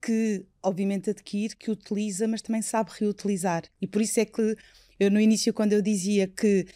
que, 0.00 0.46
obviamente, 0.62 1.10
adquire, 1.10 1.56
que 1.56 1.70
utiliza, 1.70 2.28
mas 2.28 2.42
também 2.42 2.62
sabe 2.62 2.90
reutilizar. 2.98 3.64
E 3.80 3.86
por 3.86 4.00
isso 4.00 4.20
é 4.20 4.24
que 4.24 4.56
eu, 4.98 5.10
no 5.10 5.20
início, 5.20 5.52
quando 5.52 5.72
eu 5.72 5.82
dizia 5.82 6.28
que 6.28 6.66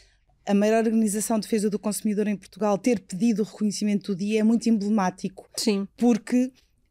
a 0.51 0.55
maior 0.55 0.85
organização 0.85 1.39
de 1.39 1.43
defesa 1.47 1.71
do 1.71 1.79
consumidor 1.79 2.27
em 2.27 2.37
Portugal 2.37 2.77
ter 2.77 3.01
pedido 3.01 3.43
o 3.43 3.45
reconhecimento 3.45 4.13
do 4.13 4.19
dia 4.19 4.41
é 4.41 4.43
muito 4.43 4.69
emblemático, 4.69 5.49
Sim, 5.57 5.87
porque 5.97 6.51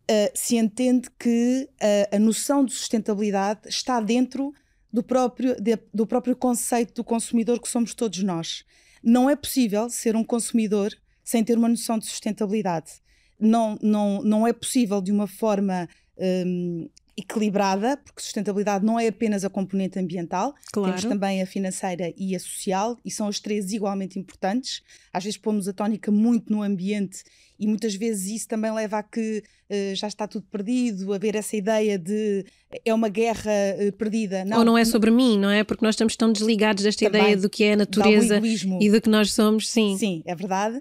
ah, 0.10 0.32
se 0.34 0.56
entende 0.56 1.10
que 1.20 1.70
ah, 1.82 2.16
a 2.16 2.20
noção 2.20 2.64
de 2.64 2.74
sustentabilidade 2.74 3.68
está 3.68 4.00
dentro 4.00 4.54
do 4.92 5.04
próprio, 5.04 5.56
de- 5.62 5.78
do 5.94 6.08
próprio 6.08 6.36
conceito 6.36 6.94
do 6.94 7.04
consumidor 7.04 7.62
que 7.62 7.68
somos 7.70 7.94
todos 7.94 8.24
nós. 8.24 8.64
Não 9.04 9.30
é 9.30 9.36
possível 9.36 9.90
ser 9.90 10.16
um 10.16 10.24
consumidor 10.24 10.92
sem 11.24 11.44
ter 11.44 11.58
uma 11.58 11.70
noção 11.70 12.00
de 12.00 12.06
sustentabilidade. 12.06 12.92
Não, 13.40 13.78
não, 13.82 14.22
não 14.24 14.48
é 14.48 14.52
possível 14.52 15.00
de 15.02 15.12
uma 15.12 15.28
forma 15.28 15.88
hum, 16.18 16.90
equilibrada, 17.20 17.98
porque 17.98 18.22
sustentabilidade 18.22 18.86
não 18.86 19.00
é 19.00 19.08
apenas 19.08 19.44
a 19.44 19.50
componente 19.50 20.00
ambiental, 20.00 20.54
claro. 20.72 20.94
temos 20.94 21.06
também 21.06 21.42
a 21.42 21.46
financeira 21.46 22.14
e 22.18 22.36
a 22.36 22.40
social, 22.40 22.98
e 23.04 23.12
são 23.12 23.28
as 23.28 23.40
três 23.40 23.72
igualmente 23.72 24.18
importantes. 24.18 24.82
Às 25.14 25.24
vezes 25.24 25.38
pomos 25.38 25.68
a 25.68 25.74
tónica 25.74 26.12
muito 26.12 26.52
no 26.52 26.64
ambiente 26.64 27.24
e 27.60 27.68
muitas 27.68 27.94
vezes 27.94 28.32
isso 28.32 28.48
também 28.48 28.72
leva 28.74 29.00
a 29.00 29.04
que 29.04 29.44
eh, 29.70 29.94
já 29.94 30.08
está 30.08 30.28
tudo 30.28 30.46
perdido, 30.50 31.14
a 31.14 31.18
ver 31.18 31.36
essa 31.36 31.56
ideia 31.58 32.00
de 32.00 32.46
é 32.86 32.94
uma 32.94 33.10
guerra 33.10 33.52
eh, 33.52 33.92
perdida. 33.92 34.46
Ou 34.56 34.64
não 34.64 34.78
é 34.78 34.86
sobre 34.86 35.12
mim, 35.12 35.38
não 35.38 35.50
é? 35.50 35.64
Porque 35.64 35.84
nós 35.84 35.96
estamos 35.96 36.16
tão 36.16 36.32
desligados 36.32 36.84
desta 36.84 37.06
ideia 37.06 37.36
do 37.36 37.50
que 37.50 37.66
é 37.66 37.74
a 37.74 37.78
natureza 37.78 38.42
e 38.80 38.90
do 38.90 39.02
que 39.02 39.10
nós 39.10 39.34
somos, 39.34 39.70
sim. 39.70 39.98
Sim, 39.98 40.24
é 40.26 40.34
verdade. 40.34 40.80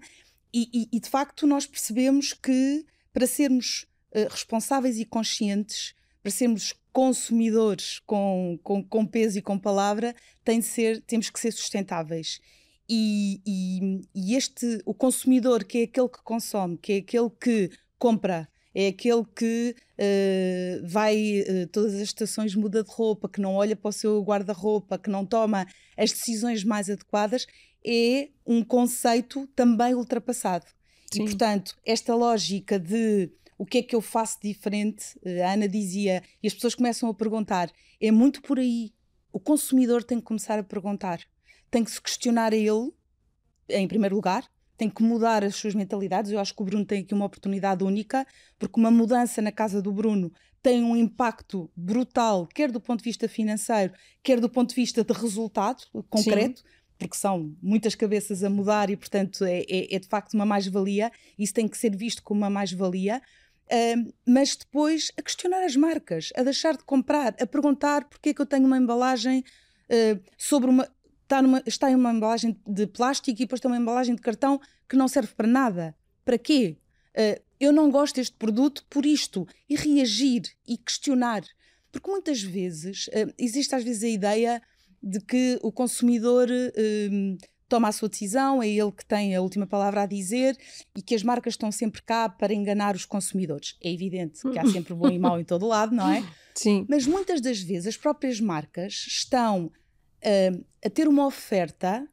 E, 0.54 0.68
e- 0.72 0.88
e, 0.96 1.00
de 1.00 1.10
facto 1.10 1.46
nós 1.46 1.66
percebemos 1.66 2.32
que 2.32 2.86
para 3.12 3.26
sermos 3.26 3.86
eh, 4.12 4.28
responsáveis 4.30 4.98
e 4.98 5.04
conscientes, 5.04 5.94
sermos 6.30 6.74
consumidores 6.92 8.00
com, 8.06 8.58
com, 8.62 8.82
com 8.82 9.06
peso 9.06 9.38
e 9.38 9.42
com 9.42 9.58
palavra, 9.58 10.14
tem 10.44 10.60
de 10.60 10.66
ser, 10.66 11.00
temos 11.02 11.30
que 11.30 11.38
ser 11.40 11.52
sustentáveis. 11.52 12.40
E, 12.88 13.40
e- 13.46 14.00
e 14.14 14.34
este, 14.34 14.80
o 14.84 14.94
consumidor, 14.94 15.64
que 15.64 15.78
é 15.78 15.82
aquele 15.84 16.08
que 16.08 16.22
consome, 16.22 16.76
que 16.78 16.92
é 16.94 16.96
aquele 16.98 17.30
que 17.30 17.70
compra, 17.98 18.48
é 18.74 18.88
aquele 18.88 19.24
que 19.36 19.74
eh, 19.98 20.80
vai 20.84 21.16
eh, 21.46 21.66
todas 21.66 21.94
as 21.94 22.00
estações 22.02 22.54
muda 22.54 22.82
de 22.82 22.90
roupa, 22.90 23.28
que 23.28 23.40
não 23.40 23.54
olha 23.54 23.74
para 23.76 23.88
o 23.88 23.92
seu 23.92 24.22
guarda-roupa, 24.22 24.98
que 24.98 25.10
não 25.10 25.26
toma 25.26 25.66
as 25.96 26.12
decisões 26.12 26.62
mais 26.64 26.88
adequadas, 26.88 27.46
é 27.84 28.28
um 28.46 28.62
conceito 28.64 29.46
também 29.54 29.94
ultrapassado. 29.94 30.66
Sim. 31.12 31.22
E, 31.22 31.24
portanto, 31.24 31.76
esta 31.84 32.14
lógica 32.14 32.78
de 32.78 33.30
o 33.58 33.66
que 33.66 33.78
é 33.78 33.82
que 33.82 33.94
eu 33.94 34.00
faço 34.00 34.38
diferente, 34.42 35.18
eh, 35.24 35.42
a 35.42 35.52
Ana 35.52 35.68
dizia, 35.68 36.22
e 36.42 36.46
as 36.46 36.54
pessoas 36.54 36.74
começam 36.76 37.08
a 37.08 37.14
perguntar, 37.14 37.70
é 38.00 38.10
muito 38.10 38.40
por 38.40 38.58
aí. 38.58 38.92
O 39.32 39.40
consumidor 39.40 40.02
tem 40.04 40.18
que 40.18 40.24
começar 40.24 40.58
a 40.58 40.62
perguntar, 40.62 41.20
tem 41.70 41.82
que 41.84 41.90
se 41.90 42.00
questionar 42.00 42.52
a 42.52 42.56
ele, 42.56 42.92
em 43.68 43.86
primeiro 43.88 44.14
lugar, 44.14 44.44
tem 44.76 44.88
que 44.88 45.02
mudar 45.02 45.42
as 45.42 45.56
suas 45.56 45.74
mentalidades. 45.74 46.30
Eu 46.30 46.38
acho 46.38 46.54
que 46.54 46.62
o 46.62 46.64
Bruno 46.64 46.84
tem 46.84 47.00
aqui 47.02 47.12
uma 47.12 47.26
oportunidade 47.26 47.82
única, 47.82 48.24
porque 48.58 48.78
uma 48.78 48.90
mudança 48.92 49.42
na 49.42 49.50
casa 49.50 49.82
do 49.82 49.92
Bruno 49.92 50.32
tem 50.62 50.82
um 50.84 50.96
impacto 50.96 51.68
brutal, 51.76 52.46
quer 52.46 52.70
do 52.70 52.80
ponto 52.80 53.00
de 53.00 53.04
vista 53.04 53.28
financeiro, 53.28 53.92
quer 54.22 54.38
do 54.40 54.48
ponto 54.48 54.70
de 54.70 54.76
vista 54.76 55.02
de 55.04 55.12
resultado 55.12 55.82
concreto, 56.08 56.62
porque 56.96 57.16
são 57.16 57.54
muitas 57.62 57.94
cabeças 57.94 58.42
a 58.42 58.50
mudar 58.50 58.88
e, 58.90 58.96
portanto, 58.96 59.44
é, 59.44 59.60
é- 59.68 59.94
é 59.94 59.98
de 59.98 60.06
facto 60.08 60.34
uma 60.34 60.46
mais-valia. 60.46 61.10
Isso 61.38 61.54
tem 61.54 61.68
que 61.68 61.76
ser 61.78 61.96
visto 61.96 62.22
como 62.22 62.40
uma 62.40 62.50
mais-valia. 62.50 63.20
Ahm, 63.70 64.10
mas 64.26 64.56
depois 64.56 65.10
a 65.16 65.22
questionar 65.22 65.64
as 65.64 65.76
marcas, 65.76 66.30
a 66.36 66.42
deixar 66.42 66.76
de 66.76 66.84
comprar, 66.84 67.34
a 67.40 67.46
perguntar 67.46 68.04
porque 68.08 68.30
é 68.30 68.34
que 68.34 68.40
eu 68.40 68.46
tenho 68.46 68.66
uma 68.66 68.78
embalagem 68.78 69.44
ah, 69.90 70.18
sobre 70.36 70.70
uma. 70.70 70.88
Está, 71.22 71.42
numa, 71.42 71.62
está 71.66 71.90
em 71.90 71.94
uma 71.94 72.10
embalagem 72.12 72.58
de 72.66 72.86
plástico 72.86 73.38
e 73.38 73.44
depois 73.44 73.60
tem 73.60 73.70
uma 73.70 73.76
embalagem 73.76 74.14
de 74.14 74.22
cartão 74.22 74.58
que 74.88 74.96
não 74.96 75.06
serve 75.06 75.34
para 75.34 75.46
nada. 75.46 75.94
Para 76.24 76.38
quê? 76.38 76.78
Ah, 77.16 77.40
eu 77.60 77.72
não 77.72 77.90
gosto 77.90 78.16
deste 78.16 78.36
produto 78.36 78.84
por 78.88 79.04
isto. 79.04 79.46
E 79.68 79.76
reagir 79.76 80.42
e 80.66 80.78
questionar. 80.78 81.42
Porque 81.92 82.10
muitas 82.10 82.42
vezes 82.42 83.10
ah, 83.12 83.32
existe 83.38 83.74
às 83.74 83.84
vezes 83.84 84.04
a 84.04 84.08
ideia 84.08 84.62
de 85.02 85.20
que 85.20 85.58
o 85.62 85.70
consumidor 85.70 86.48
toma 87.68 87.88
a 87.88 87.92
sua 87.92 88.08
decisão, 88.08 88.62
é 88.62 88.68
ele 88.68 88.90
que 88.92 89.04
tem 89.04 89.34
a 89.36 89.42
última 89.42 89.66
palavra 89.66 90.02
a 90.02 90.06
dizer 90.06 90.56
e 90.96 91.02
que 91.02 91.14
as 91.14 91.22
marcas 91.22 91.54
estão 91.54 91.70
sempre 91.70 92.02
cá 92.02 92.28
para 92.28 92.52
enganar 92.54 92.94
os 92.96 93.04
consumidores. 93.04 93.76
É 93.82 93.92
evidente 93.92 94.40
que 94.40 94.58
há 94.58 94.66
sempre 94.66 94.94
bom 94.94 95.08
e 95.08 95.18
mau 95.18 95.38
em 95.38 95.44
todo 95.44 95.66
lado, 95.66 95.94
não 95.94 96.10
é? 96.10 96.24
Sim. 96.54 96.86
Mas 96.88 97.06
muitas 97.06 97.40
das 97.40 97.60
vezes 97.60 97.86
as 97.86 97.96
próprias 97.96 98.40
marcas 98.40 99.04
estão 99.06 99.70
hum, 100.24 100.64
a 100.84 100.90
ter 100.90 101.06
uma 101.06 101.26
oferta 101.26 102.08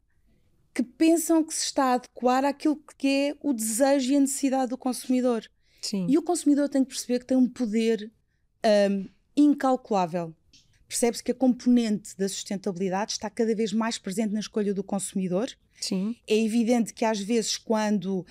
que 0.72 0.82
pensam 0.82 1.42
que 1.42 1.54
se 1.54 1.64
está 1.64 1.84
a 1.84 1.94
adequar 1.94 2.44
àquilo 2.44 2.78
que 2.98 3.08
é 3.08 3.36
o 3.40 3.52
desejo 3.52 4.12
e 4.12 4.16
a 4.16 4.20
necessidade 4.20 4.68
do 4.68 4.78
consumidor. 4.78 5.48
Sim. 5.80 6.06
E 6.08 6.18
o 6.18 6.22
consumidor 6.22 6.68
tem 6.68 6.84
que 6.84 6.90
perceber 6.90 7.20
que 7.20 7.26
tem 7.26 7.36
um 7.36 7.48
poder 7.48 8.12
hum, 8.90 9.08
incalculável. 9.36 10.34
Percebe-se 10.88 11.22
que 11.22 11.32
a 11.32 11.34
componente 11.34 12.16
da 12.16 12.28
sustentabilidade 12.28 13.12
está 13.12 13.28
cada 13.28 13.54
vez 13.54 13.72
mais 13.72 13.98
presente 13.98 14.32
na 14.32 14.40
escolha 14.40 14.72
do 14.72 14.84
consumidor. 14.84 15.48
Sim. 15.80 16.16
É 16.26 16.36
evidente 16.36 16.94
que 16.94 17.04
às 17.04 17.20
vezes, 17.20 17.56
quando 17.56 18.20
uh, 18.20 18.26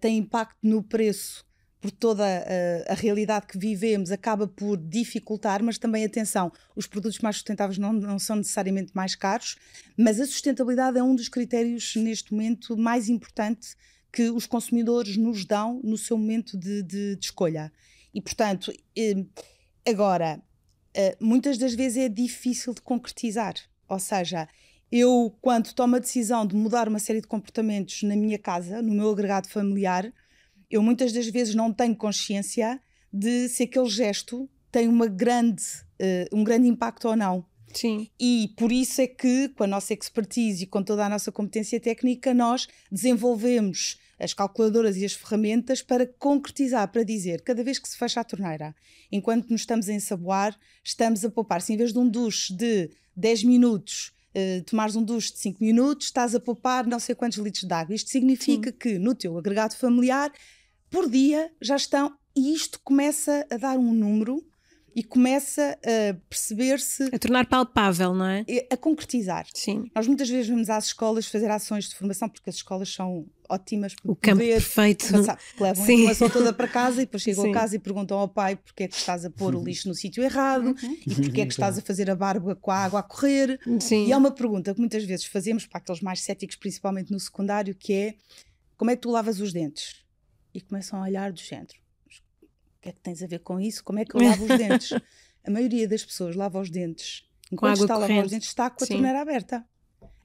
tem 0.00 0.18
impacto 0.18 0.58
no 0.62 0.82
preço, 0.82 1.46
por 1.80 1.90
toda 1.90 2.24
a, 2.24 2.92
a, 2.92 2.94
realidade 2.94 3.46
que 3.46 3.58
vivemos, 3.58 4.10
acaba 4.10 4.48
por 4.48 4.76
dificultar, 4.76 5.62
mas 5.62 5.78
também, 5.78 6.04
atenção, 6.04 6.50
os 6.74 6.86
produtos 6.86 7.20
mais 7.20 7.36
sustentáveis 7.36 7.78
não, 7.78 7.92
não 7.92 8.18
são 8.18 8.36
necessariamente 8.36 8.90
mais 8.94 9.14
caros, 9.14 9.56
mas 9.96 10.20
a 10.20 10.26
sustentabilidade 10.26 10.98
é 10.98 11.02
um 11.02 11.14
dos 11.14 11.28
critérios, 11.28 11.94
neste 11.96 12.32
momento, 12.32 12.76
mais 12.76 13.08
importante 13.08 13.76
que 14.12 14.30
os 14.30 14.46
consumidores 14.46 15.16
nos 15.16 15.44
dão 15.44 15.80
no 15.84 15.96
seu 15.96 16.16
momento 16.16 16.56
de, 16.56 16.82
de, 16.82 17.16
de 17.16 17.24
escolha. 17.24 17.72
E, 18.12 18.20
portanto, 18.20 18.72
eh, 18.96 19.24
agora, 19.86 20.42
eh, 20.96 21.16
muitas 21.20 21.58
das 21.58 21.74
vezes 21.74 21.98
é 21.98 22.08
difícil 22.08 22.72
de 22.72 22.80
concretizar. 22.80 23.54
Ou 23.88 23.98
seja, 23.98 24.48
eu, 24.90 25.36
quando 25.40 25.72
tomo 25.74 25.96
a 25.96 25.98
decisão 25.98 26.46
de 26.46 26.54
mudar 26.56 26.88
uma 26.88 26.98
série 26.98 27.20
de 27.20 27.26
comportamentos 27.26 28.02
na 28.02 28.16
minha 28.16 28.38
casa, 28.38 28.80
no 28.80 28.94
meu 28.94 29.10
agregado 29.10 29.48
familiar, 29.48 30.12
eu 30.70 30.82
muitas 30.82 31.12
das 31.12 31.28
vezes 31.28 31.54
não 31.54 31.72
tenho 31.72 31.94
consciência 31.94 32.80
de 33.12 33.48
se 33.48 33.64
aquele 33.64 33.88
gesto 33.88 34.48
tem 34.72 34.88
uma 34.88 35.06
grande, 35.06 35.62
uh, 36.00 36.36
um 36.36 36.42
grande 36.42 36.66
impacto 36.68 37.08
ou 37.08 37.16
não. 37.16 37.44
Sim. 37.72 38.08
E 38.18 38.52
por 38.56 38.72
isso 38.72 39.00
é 39.00 39.06
que, 39.06 39.48
com 39.50 39.64
a 39.64 39.66
nossa 39.66 39.92
expertise 39.92 40.64
e 40.64 40.66
com 40.66 40.82
toda 40.82 41.04
a 41.04 41.08
nossa 41.08 41.30
competência 41.30 41.78
técnica, 41.78 42.32
nós 42.32 42.66
desenvolvemos 42.90 43.98
as 44.18 44.32
calculadoras 44.32 44.96
e 44.96 45.04
as 45.04 45.12
ferramentas 45.12 45.82
para 45.82 46.06
concretizar, 46.06 46.90
para 46.90 47.02
dizer, 47.02 47.42
cada 47.42 47.62
vez 47.62 47.78
que 47.78 47.88
se 47.88 47.96
fecha 47.96 48.20
a 48.20 48.24
torneira, 48.24 48.74
enquanto 49.10 49.50
nos 49.50 49.62
estamos 49.62 49.88
a 49.88 49.92
ensaboar, 49.92 50.58
estamos 50.82 51.24
a 51.24 51.30
poupar. 51.30 51.60
Se 51.60 51.72
em 51.72 51.76
vez 51.76 51.92
de 51.92 51.98
um 51.98 52.08
duche 52.08 52.54
de 52.54 52.90
10 53.14 53.44
minutos, 53.44 54.12
uh, 54.34 54.62
tomares 54.64 54.96
um 54.96 55.02
duche 55.02 55.32
de 55.32 55.38
5 55.38 55.62
minutos, 55.62 56.06
estás 56.06 56.34
a 56.34 56.40
poupar 56.40 56.86
não 56.86 56.98
sei 56.98 57.14
quantos 57.14 57.38
litros 57.38 57.64
de 57.64 57.72
água. 57.72 57.94
Isto 57.94 58.10
significa 58.10 58.70
Sim. 58.70 58.76
que 58.78 58.98
no 58.98 59.14
teu 59.14 59.36
agregado 59.36 59.76
familiar 59.76 60.32
por 60.90 61.10
dia 61.10 61.50
já 61.60 61.76
estão, 61.76 62.16
e 62.34 62.54
isto 62.54 62.80
começa 62.84 63.46
a 63.50 63.56
dar 63.56 63.78
um 63.78 63.92
número 63.92 64.44
e 64.96 65.04
começa 65.04 65.78
a 65.84 66.14
perceber-se. 66.26 67.04
A 67.12 67.18
tornar 67.18 67.44
palpável, 67.46 68.14
não 68.14 68.24
é? 68.24 68.46
A 68.70 68.78
concretizar. 68.78 69.46
Sim. 69.52 69.90
Nós 69.94 70.06
muitas 70.06 70.26
vezes 70.26 70.48
vamos 70.48 70.70
às 70.70 70.86
escolas 70.86 71.26
fazer 71.26 71.50
ações 71.50 71.90
de 71.90 71.94
formação, 71.94 72.30
porque 72.30 72.48
as 72.48 72.56
escolas 72.56 72.88
são 72.88 73.26
ótimas 73.46 73.94
para 73.94 74.10
o 74.10 74.16
campo 74.16 74.38
perfeito. 74.38 75.06
Passar, 75.12 75.38
levam 75.60 75.84
Sim. 75.84 75.92
a 75.92 75.94
informação 75.96 76.30
toda 76.30 76.52
para 76.52 76.66
casa 76.66 77.02
e 77.02 77.04
depois 77.04 77.22
chegam 77.22 77.44
Sim. 77.44 77.50
a 77.50 77.54
casa 77.54 77.76
e 77.76 77.78
perguntam 77.78 78.18
ao 78.18 78.26
pai 78.26 78.56
porque 78.56 78.84
é 78.84 78.88
que 78.88 78.96
estás 78.96 79.24
a 79.26 79.30
pôr 79.30 79.54
o 79.54 79.62
lixo 79.62 79.86
no 79.86 79.94
sítio 79.94 80.24
errado 80.24 80.74
uhum. 80.82 80.96
e 81.06 81.14
porque 81.14 81.42
é 81.42 81.46
que 81.46 81.52
estás 81.52 81.78
a 81.78 81.82
fazer 81.82 82.10
a 82.10 82.16
barba 82.16 82.56
com 82.56 82.70
a 82.70 82.76
água 82.76 83.00
a 83.00 83.02
correr. 83.02 83.60
Sim. 83.78 84.06
E 84.06 84.12
é 84.12 84.16
uma 84.16 84.30
pergunta 84.30 84.72
que 84.72 84.80
muitas 84.80 85.04
vezes 85.04 85.26
fazemos 85.26 85.66
para 85.66 85.78
aqueles 85.78 86.00
mais 86.00 86.22
céticos, 86.22 86.56
principalmente 86.56 87.12
no 87.12 87.20
secundário, 87.20 87.74
que 87.74 87.92
é 87.92 88.14
como 88.78 88.90
é 88.90 88.96
que 88.96 89.02
tu 89.02 89.10
lavas 89.10 89.40
os 89.40 89.52
dentes? 89.52 90.06
e 90.56 90.60
começam 90.62 90.98
a 90.98 91.02
olhar 91.02 91.30
do 91.30 91.40
centro. 91.40 91.78
O 92.86 92.88
que 92.88 92.90
é 92.90 92.92
que 92.92 93.00
tens 93.00 93.22
a 93.22 93.26
ver 93.26 93.40
com 93.40 93.60
isso? 93.60 93.82
Como 93.82 93.98
é 93.98 94.04
que 94.04 94.14
eu 94.14 94.22
lavo 94.22 94.44
os 94.44 94.58
dentes? 94.58 94.92
A 95.44 95.50
maioria 95.50 95.86
das 95.86 96.04
pessoas 96.04 96.34
lava 96.34 96.60
os 96.60 96.70
dentes 96.70 97.26
enquanto 97.50 97.80
está 97.80 97.94
a 97.94 97.98
lavar 97.98 98.24
os 98.24 98.30
dentes, 98.30 98.48
está 98.48 98.70
com 98.70 98.84
a 98.84 98.86
Sim. 98.86 98.94
torneira 98.94 99.20
aberta. 99.20 99.64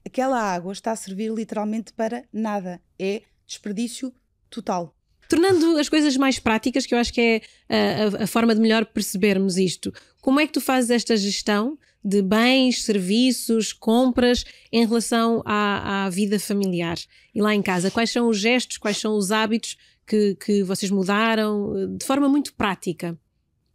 Aquela 0.06 0.40
água 0.40 0.74
está 0.74 0.92
a 0.92 0.96
servir 0.96 1.32
literalmente 1.32 1.94
para 1.94 2.24
nada. 2.34 2.82
É 2.98 3.22
desperdício 3.46 4.14
total. 4.50 4.96
Tornando 5.30 5.78
as 5.78 5.88
coisas 5.88 6.18
mais 6.18 6.40
práticas, 6.40 6.86
que 6.86 6.94
eu 6.94 7.00
acho 7.00 7.14
que 7.14 7.22
é 7.22 7.42
a, 7.70 8.22
a, 8.22 8.24
a 8.24 8.28
forma 8.28 8.54
de 8.54 8.60
melhor 8.60 8.86
percebermos 8.86 9.58
isto, 9.58 9.94
como 10.22 10.40
é 10.40 10.48
que 10.48 10.54
tu 10.54 10.60
fazes 10.60 10.90
esta 10.90 11.16
gestão 11.16 11.78
de 12.04 12.22
bens, 12.22 12.84
serviços, 12.84 13.72
compras 13.72 14.44
em 14.72 14.86
relação 14.86 15.42
à, 15.46 16.06
à, 16.06 16.10
vida 16.10 16.40
familiar 16.40 16.98
e 17.34 17.42
lá 17.42 17.54
em 17.54 17.62
casa? 17.62 17.92
Quais 17.92 18.10
são 18.10 18.28
os 18.28 18.40
gestos, 18.40 18.78
quais 18.78 18.98
são 18.98 19.16
os 19.16 19.32
hábitos 19.32 19.78
que, 20.12 20.36
que 20.36 20.64
vocês 20.64 20.92
mudaram 20.92 21.96
de 21.98 22.06
forma 22.06 22.28
muito 22.28 22.54
prática? 22.54 23.18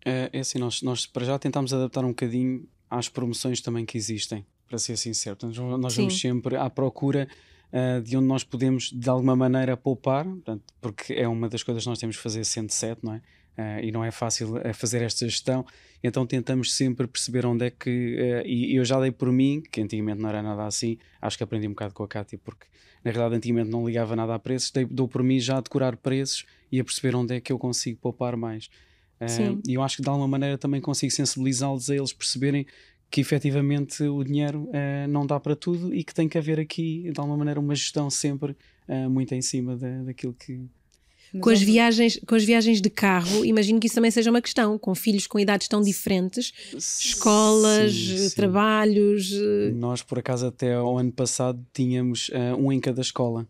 É, 0.05 0.29
é 0.33 0.41
assim, 0.41 0.59
nós, 0.59 0.83
nós 0.83 1.07
para 1.07 1.25
já 1.25 1.39
tentámos 1.39 1.73
adaptar 1.73 2.05
um 2.05 2.09
bocadinho 2.09 2.69
às 2.91 3.09
promoções 3.09 3.63
também 3.63 3.87
que 3.87 3.97
existem, 3.97 4.45
para 4.69 4.77
ser 4.79 4.99
sincero. 4.99 5.37
Portanto, 5.37 5.79
nós 5.79 5.95
Sim. 5.95 6.03
vamos 6.03 6.21
sempre 6.21 6.57
à 6.57 6.69
procura 6.69 7.27
uh, 7.73 8.03
de 8.03 8.17
onde 8.19 8.27
nós 8.27 8.45
podemos, 8.45 8.93
de 8.93 9.09
alguma 9.09 9.35
maneira, 9.35 9.77
poupar, 9.77 10.27
portanto, 10.27 10.63
porque 10.79 11.15
é 11.15 11.27
uma 11.27 11.49
das 11.49 11.63
coisas 11.63 11.83
que 11.85 11.89
nós 11.89 11.99
temos 11.99 12.17
que 12.17 12.23
fazer 12.23 12.45
sendo 12.45 12.71
sete, 12.71 13.03
não 13.03 13.15
é? 13.15 13.23
Uh, 13.59 13.85
e 13.85 13.91
não 13.91 14.05
é 14.05 14.11
fácil 14.11 14.61
fazer 14.75 15.01
esta 15.01 15.27
gestão, 15.27 15.65
então 16.05 16.27
tentamos 16.27 16.75
sempre 16.75 17.07
perceber 17.07 17.47
onde 17.47 17.65
é 17.65 17.71
que. 17.71 18.43
Uh, 18.45 18.47
e 18.47 18.77
eu 18.77 18.85
já 18.85 19.01
dei 19.01 19.11
por 19.11 19.33
mim, 19.33 19.63
que 19.73 19.81
antigamente 19.81 20.21
não 20.21 20.29
era 20.29 20.43
nada 20.43 20.67
assim, 20.67 20.99
acho 21.23 21.39
que 21.39 21.43
aprendi 21.43 21.67
um 21.67 21.71
bocado 21.71 21.95
com 21.95 22.03
a 22.03 22.09
Cátia, 22.09 22.39
porque 22.45 22.67
na 23.07 23.13
realidade 23.13 23.37
antigamente 23.37 23.71
não 23.71 23.87
ligava 23.87 24.17
nada 24.17 24.35
a 24.35 24.39
preços, 24.39 24.73
dei, 24.73 24.85
dou 24.85 25.07
por 25.07 25.23
mim 25.23 25.39
já 25.39 25.59
a 25.59 25.61
decorar 25.61 25.97
preços 25.97 26.45
e 26.73 26.81
a 26.81 26.85
perceber 26.85 27.15
onde 27.15 27.37
é 27.37 27.41
que 27.41 27.53
eu 27.53 27.59
consigo 27.59 28.01
poupar 28.01 28.37
mais. 28.37 28.69
e 29.65 29.75
eu 29.75 29.83
acho 29.83 29.99
que 29.99 30.03
de 30.03 30.09
alguma 30.09 30.27
maneira 30.27 30.59
também 30.59 30.81
consigo 30.81 31.13
sensibilizá-los 31.13 31.89
a 31.89 31.95
eles 31.95 32.13
perceberem 32.13 32.67
que 33.09 33.21
efetivamente 33.21 34.03
o 34.03 34.25
dinheiro 34.25 34.69
não 35.09 35.25
dá 35.25 35.39
para 35.39 35.55
tudo 35.55 35.95
e 35.95 36.03
que 36.03 36.13
tem 36.13 36.29
que 36.29 36.37
haver 36.37 36.59
aqui, 36.59 37.09
de 37.13 37.21
alguma 37.21 37.37
maneira, 37.37 37.61
uma 37.61 37.77
gestão 37.77 38.11
sempre 38.11 38.57
muito 39.09 39.33
em 39.33 39.41
cima 39.41 39.77
da, 39.77 40.03
daquilo 40.03 40.35
que 40.35 40.69
com 41.41 41.51
as, 41.51 41.61
viagens, 41.61 42.21
com 42.27 42.35
as 42.35 42.45
viagens 42.45 42.81
de 42.81 42.91
carro, 42.91 43.45
imagino 43.45 43.81
que 43.81 43.87
isso 43.87 43.95
também 43.95 44.11
seja 44.11 44.31
uma 44.31 44.43
questão, 44.43 44.79
com 44.79 44.95
filhos 44.95 45.27
com 45.27 45.39
idades 45.39 45.69
tão 45.69 45.81
diferentes, 45.81 46.53
escolas, 46.77 47.93
sim, 47.93 48.29
sim. 48.29 48.35
trabalhos. 48.35 49.33
Eh, 49.33 49.73
Nós, 49.73 50.03
por 50.03 50.19
acaso, 50.19 50.47
até 50.47 50.75
ao 50.75 50.99
ano 50.99 51.13
passado 51.13 51.65
tínhamos 51.73 52.29
uh, 52.29 52.57
um 52.59 52.73
em 52.73 52.81
cada 52.81 53.01
escola. 53.01 53.47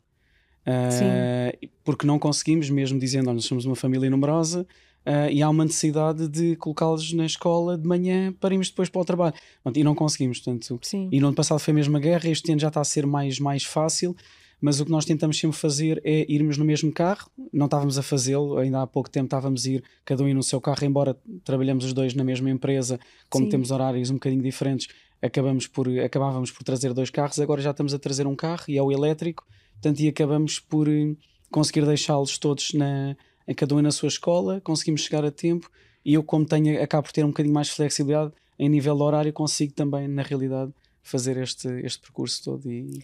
Uh, 0.66 1.68
porque 1.84 2.06
não 2.06 2.18
conseguimos, 2.18 2.68
mesmo 2.70 2.98
dizendo, 2.98 3.32
nós 3.32 3.44
somos 3.44 3.64
uma 3.64 3.76
família 3.76 4.10
numerosa, 4.10 4.66
Uh, 5.06 5.30
e 5.30 5.40
há 5.40 5.48
uma 5.48 5.64
necessidade 5.64 6.26
de 6.26 6.56
colocá-los 6.56 7.12
na 7.12 7.24
escola 7.24 7.78
de 7.78 7.86
manhã 7.86 8.32
para 8.40 8.52
irmos 8.52 8.70
depois 8.70 8.88
para 8.88 9.00
o 9.00 9.04
trabalho. 9.04 9.34
E 9.72 9.84
não 9.84 9.94
conseguimos, 9.94 10.40
portanto. 10.40 10.80
Sim. 10.82 11.08
E 11.12 11.20
no 11.20 11.28
ano 11.28 11.36
passado 11.36 11.60
foi 11.60 11.70
a 11.70 11.74
mesma 11.76 12.00
guerra, 12.00 12.28
este 12.28 12.50
ano 12.50 12.60
já 12.60 12.66
está 12.66 12.80
a 12.80 12.84
ser 12.84 13.06
mais, 13.06 13.38
mais 13.38 13.62
fácil, 13.62 14.16
mas 14.60 14.80
o 14.80 14.84
que 14.84 14.90
nós 14.90 15.04
tentamos 15.04 15.38
sempre 15.38 15.56
fazer 15.56 16.00
é 16.04 16.24
irmos 16.32 16.56
no 16.56 16.64
mesmo 16.64 16.90
carro. 16.92 17.30
Não 17.52 17.66
estávamos 17.66 17.98
a 17.98 18.02
fazê-lo, 18.02 18.56
ainda 18.58 18.82
há 18.82 18.86
pouco 18.86 19.10
tempo 19.10 19.26
estávamos 19.26 19.66
a 19.66 19.70
ir 19.70 19.84
cada 20.04 20.22
um 20.22 20.34
no 20.34 20.42
seu 20.42 20.60
carro, 20.60 20.84
embora 20.84 21.16
trabalhamos 21.44 21.84
os 21.84 21.92
dois 21.92 22.14
na 22.14 22.24
mesma 22.24 22.50
empresa, 22.50 22.98
como 23.28 23.44
Sim. 23.44 23.50
temos 23.50 23.70
horários 23.70 24.10
um 24.10 24.14
bocadinho 24.14 24.42
diferentes, 24.42 24.88
acabamos 25.20 25.66
por, 25.66 25.88
acabávamos 26.00 26.50
por 26.50 26.62
trazer 26.64 26.92
dois 26.92 27.10
carros, 27.10 27.38
agora 27.38 27.60
já 27.60 27.70
estamos 27.70 27.92
a 27.92 27.98
trazer 27.98 28.26
um 28.26 28.34
carro 28.34 28.64
e 28.68 28.78
é 28.78 28.82
o 28.82 28.90
elétrico, 28.90 29.46
portanto, 29.74 30.00
e 30.00 30.08
acabamos 30.08 30.58
por 30.58 30.88
eh, 30.88 31.14
conseguir 31.50 31.84
deixá-los 31.84 32.38
todos 32.38 32.72
na, 32.72 33.16
cada 33.56 33.74
um 33.74 33.82
na 33.82 33.90
sua 33.90 34.08
escola, 34.08 34.60
conseguimos 34.60 35.02
chegar 35.02 35.24
a 35.24 35.30
tempo 35.30 35.70
e 36.04 36.14
eu, 36.14 36.22
como 36.22 36.46
tenho, 36.46 36.82
acabo 36.82 37.04
por 37.04 37.12
ter 37.12 37.24
um 37.24 37.28
bocadinho 37.28 37.54
mais 37.54 37.68
flexibilidade 37.68 38.32
em 38.58 38.68
nível 38.68 38.96
de 38.96 39.02
horário, 39.02 39.32
consigo 39.32 39.72
também, 39.74 40.08
na 40.08 40.22
realidade, 40.22 40.72
fazer 41.02 41.36
este, 41.36 41.68
este 41.84 42.00
percurso 42.00 42.42
todo 42.42 42.70
e 42.70 43.02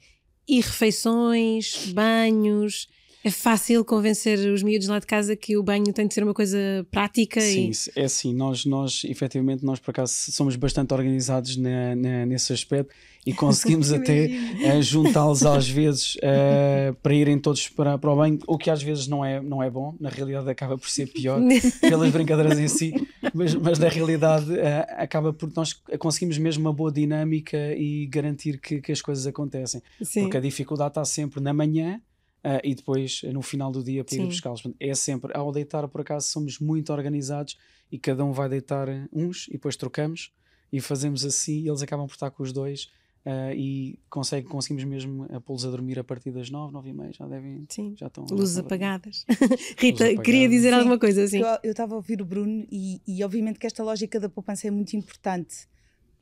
e 0.49 0.57
refeições, 0.57 1.93
banhos. 1.93 2.89
É 3.25 3.31
fácil 3.31 3.85
convencer 3.85 4.39
os 4.53 4.63
miúdos 4.63 4.89
lá 4.89 4.99
de 4.99 5.07
casa 5.07 5.37
que 5.37 5.57
o 5.57 5.63
banho 5.63 5.93
tem 5.93 6.09
de 6.09 6.15
ser 6.15 6.25
uma 6.25 6.35
coisa 6.35 6.59
prática? 6.91 7.41
Sim, 7.41 7.71
e... 7.71 8.01
é 8.01 8.05
assim. 8.05 8.35
Nós, 8.35 8.65
nós, 8.65 9.03
efetivamente, 9.05 9.65
nós 9.65 9.79
por 9.79 9.93
acaso 9.93 10.13
somos 10.33 10.57
bastante 10.57 10.93
organizados 10.93 11.57
na, 11.57 11.95
na, 11.95 12.27
nesse 12.27 12.53
aspecto 12.53 12.93
e 13.25 13.33
conseguimos 13.33 13.93
até 13.93 14.27
uh, 14.27 14.83
juntá-los 14.83 15.45
às 15.47 15.69
vezes 15.69 16.17
uh, 16.17 16.95
para 17.01 17.15
irem 17.15 17.39
todos 17.39 17.69
para, 17.69 17.97
para 17.97 18.11
o 18.11 18.17
banho, 18.17 18.39
o 18.47 18.59
que 18.59 18.69
às 18.69 18.83
vezes 18.83 19.07
não 19.07 19.25
é, 19.25 19.41
não 19.41 19.63
é 19.63 19.71
bom, 19.71 19.95
na 20.01 20.09
realidade 20.09 20.51
acaba 20.51 20.77
por 20.77 20.89
ser 20.89 21.07
pior 21.07 21.41
pelas 21.81 22.11
brincadeiras 22.11 22.59
em 22.59 22.67
si, 22.67 22.93
mas, 23.33 23.55
mas 23.55 23.79
na 23.79 23.89
realidade 23.89 24.51
uh, 24.51 24.57
acaba 24.97 25.33
por 25.33 25.51
nós 25.55 25.73
conseguimos 25.99 26.39
mesmo 26.39 26.65
uma 26.65 26.73
boa 26.73 26.91
dinâmica 26.91 27.57
e 27.77 28.07
garantir 28.07 28.59
que, 28.59 28.81
que 28.81 28.91
as 28.91 29.01
coisas 29.01 29.27
acontecem, 29.27 29.81
Sim. 30.03 30.23
porque 30.23 30.37
a 30.37 30.41
dificuldade 30.41 30.91
está 30.91 31.05
sempre 31.05 31.41
na 31.41 31.53
manhã 31.53 32.01
Uh, 32.45 32.59
e 32.65 32.75
depois 32.75 33.23
no 33.33 33.41
final 33.41 33.71
do 33.71 33.85
dia 33.85 34.03
para 34.03 34.17
ir 34.17 34.27
buscá-los. 34.27 34.63
É 34.81 34.95
sempre, 34.95 35.31
ao 35.33 35.53
deitar 35.53 35.87
por 35.87 36.01
acaso, 36.01 36.27
somos 36.29 36.59
muito 36.59 36.93
organizados 36.93 37.57
e 37.91 37.99
cada 37.99 38.25
um 38.25 38.33
vai 38.33 38.49
deitar 38.49 38.89
uns 39.13 39.47
e 39.47 39.53
depois 39.53 39.77
trocamos 39.77 40.33
e 40.73 40.81
fazemos 40.81 41.25
assim 41.25 41.61
e 41.61 41.69
eles 41.69 41.83
acabam 41.83 42.07
por 42.07 42.15
estar 42.15 42.31
com 42.31 42.43
os 42.43 42.53
dois. 42.53 42.91
Uh, 43.25 43.55
e 43.55 44.01
consegue, 44.11 44.49
conseguimos 44.49 44.83
mesmo 44.83 45.29
pô-los 45.43 45.65
a 45.65 45.71
dormir 45.71 45.97
a 45.97 46.03
partir 46.03 46.33
das 46.33 46.51
nove, 46.51 46.73
nove 46.73 46.91
e 46.91 46.93
meia, 46.93 47.13
já 47.13 47.25
devem, 47.25 47.65
sim. 47.69 47.95
já 47.97 48.09
estão 48.09 48.25
luzes 48.29 48.59
apagadas. 48.59 49.25
Rita, 49.79 50.17
queria 50.17 50.49
dizer 50.49 50.71
sim. 50.71 50.75
alguma 50.75 50.99
coisa 50.99 51.23
assim. 51.23 51.41
Eu 51.63 51.71
estava 51.71 51.95
a 51.95 51.97
ouvir 51.97 52.21
o 52.21 52.25
Bruno 52.25 52.67
e, 52.69 53.01
e 53.07 53.23
obviamente 53.23 53.61
que 53.61 53.67
esta 53.69 53.85
lógica 53.85 54.19
da 54.19 54.29
poupança 54.29 54.67
é 54.67 54.73
muito 54.73 54.97
importante, 54.97 55.69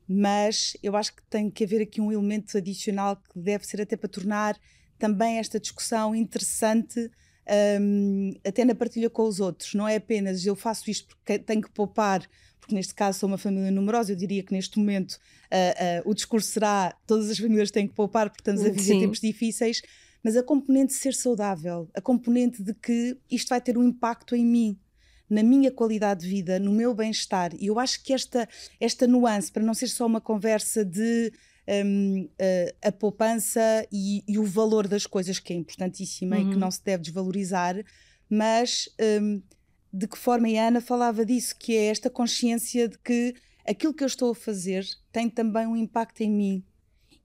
mas 0.07 0.77
eu 0.83 0.95
acho 0.95 1.15
que 1.15 1.23
tem 1.23 1.49
que 1.49 1.63
haver 1.63 1.81
aqui 1.81 1.99
um 1.99 2.11
elemento 2.11 2.55
adicional 2.55 3.15
que 3.15 3.39
deve 3.39 3.65
ser 3.65 3.81
até 3.81 3.97
para 3.97 4.07
tornar 4.07 4.55
também 5.01 5.39
esta 5.39 5.59
discussão 5.59 6.15
interessante 6.15 7.09
um, 7.81 8.33
até 8.45 8.63
na 8.63 8.75
partilha 8.75 9.09
com 9.09 9.23
os 9.23 9.39
outros. 9.39 9.73
Não 9.73 9.87
é 9.87 9.95
apenas 9.95 10.45
eu 10.45 10.55
faço 10.55 10.91
isto 10.91 11.07
porque 11.07 11.39
tenho 11.39 11.63
que 11.63 11.71
poupar, 11.71 12.21
porque 12.59 12.75
neste 12.75 12.93
caso 12.93 13.17
sou 13.17 13.27
uma 13.27 13.37
família 13.39 13.71
numerosa, 13.71 14.11
eu 14.11 14.15
diria 14.15 14.43
que 14.43 14.53
neste 14.53 14.77
momento 14.77 15.13
uh, 15.13 16.05
uh, 16.05 16.09
o 16.11 16.13
discurso 16.13 16.51
será 16.51 16.95
todas 17.07 17.31
as 17.31 17.39
famílias 17.39 17.71
têm 17.71 17.87
que 17.87 17.95
poupar 17.95 18.29
porque 18.29 18.41
estamos 18.41 18.61
a 18.61 18.69
viver 18.69 18.99
tempos 18.99 19.19
difíceis, 19.19 19.81
mas 20.23 20.37
a 20.37 20.43
componente 20.43 20.93
de 20.93 20.99
ser 20.99 21.15
saudável, 21.15 21.89
a 21.95 21.99
componente 21.99 22.61
de 22.61 22.75
que 22.75 23.17
isto 23.29 23.49
vai 23.49 23.59
ter 23.59 23.79
um 23.79 23.83
impacto 23.83 24.35
em 24.35 24.45
mim, 24.45 24.79
na 25.27 25.41
minha 25.41 25.71
qualidade 25.71 26.21
de 26.21 26.27
vida, 26.27 26.59
no 26.59 26.71
meu 26.71 26.93
bem-estar. 26.93 27.55
E 27.59 27.65
eu 27.65 27.79
acho 27.79 28.03
que 28.03 28.13
esta, 28.13 28.47
esta 28.79 29.07
nuance, 29.07 29.51
para 29.51 29.63
não 29.63 29.73
ser 29.73 29.87
só 29.87 30.05
uma 30.05 30.21
conversa 30.21 30.85
de 30.85 31.33
um, 31.85 32.23
uh, 32.23 32.75
a 32.81 32.91
poupança 32.91 33.87
e, 33.91 34.23
e, 34.27 34.37
o 34.37 34.43
valor 34.43 34.87
das 34.87 35.05
coisas, 35.05 35.39
que 35.39 35.53
é 35.53 35.55
importantíssima 35.55 36.35
uhum. 36.35 36.41
e 36.41 36.45
que 36.45 36.53
uhum. 36.53 36.59
não 36.59 36.71
se 36.71 36.83
deve 36.83 37.03
desvalorizar, 37.03 37.75
mas 38.29 38.89
um, 39.21 39.41
de 39.93 40.07
que 40.07 40.17
forma, 40.17 40.49
e 40.49 40.57
a 40.57 40.67
Ana 40.67 40.81
falava 40.81 41.25
disso, 41.25 41.55
que 41.57 41.75
é 41.75 41.85
esta 41.87 42.09
consciência 42.09 42.87
de 42.87 42.97
que 42.97 43.35
aquilo 43.65 43.93
que 43.93 44.03
eu 44.03 44.07
estou 44.07 44.31
a 44.31 44.35
fazer 44.35 44.85
tem 45.11 45.29
também 45.29 45.67
um 45.67 45.75
impacto 45.75 46.21
em 46.21 46.31
mim 46.31 46.63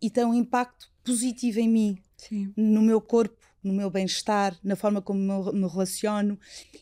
e 0.00 0.10
tem 0.10 0.24
um 0.24 0.34
impacto 0.34 0.90
positivo 1.04 1.60
em 1.60 1.68
mim, 1.68 1.98
Sim. 2.16 2.52
no 2.56 2.82
meu 2.82 3.00
corpo, 3.00 3.36
no 3.62 3.72
meu 3.72 3.90
bem-estar, 3.90 4.56
na 4.62 4.76
forma 4.76 5.02
como 5.02 5.18
me 5.52 5.68
relaciono 5.68 6.38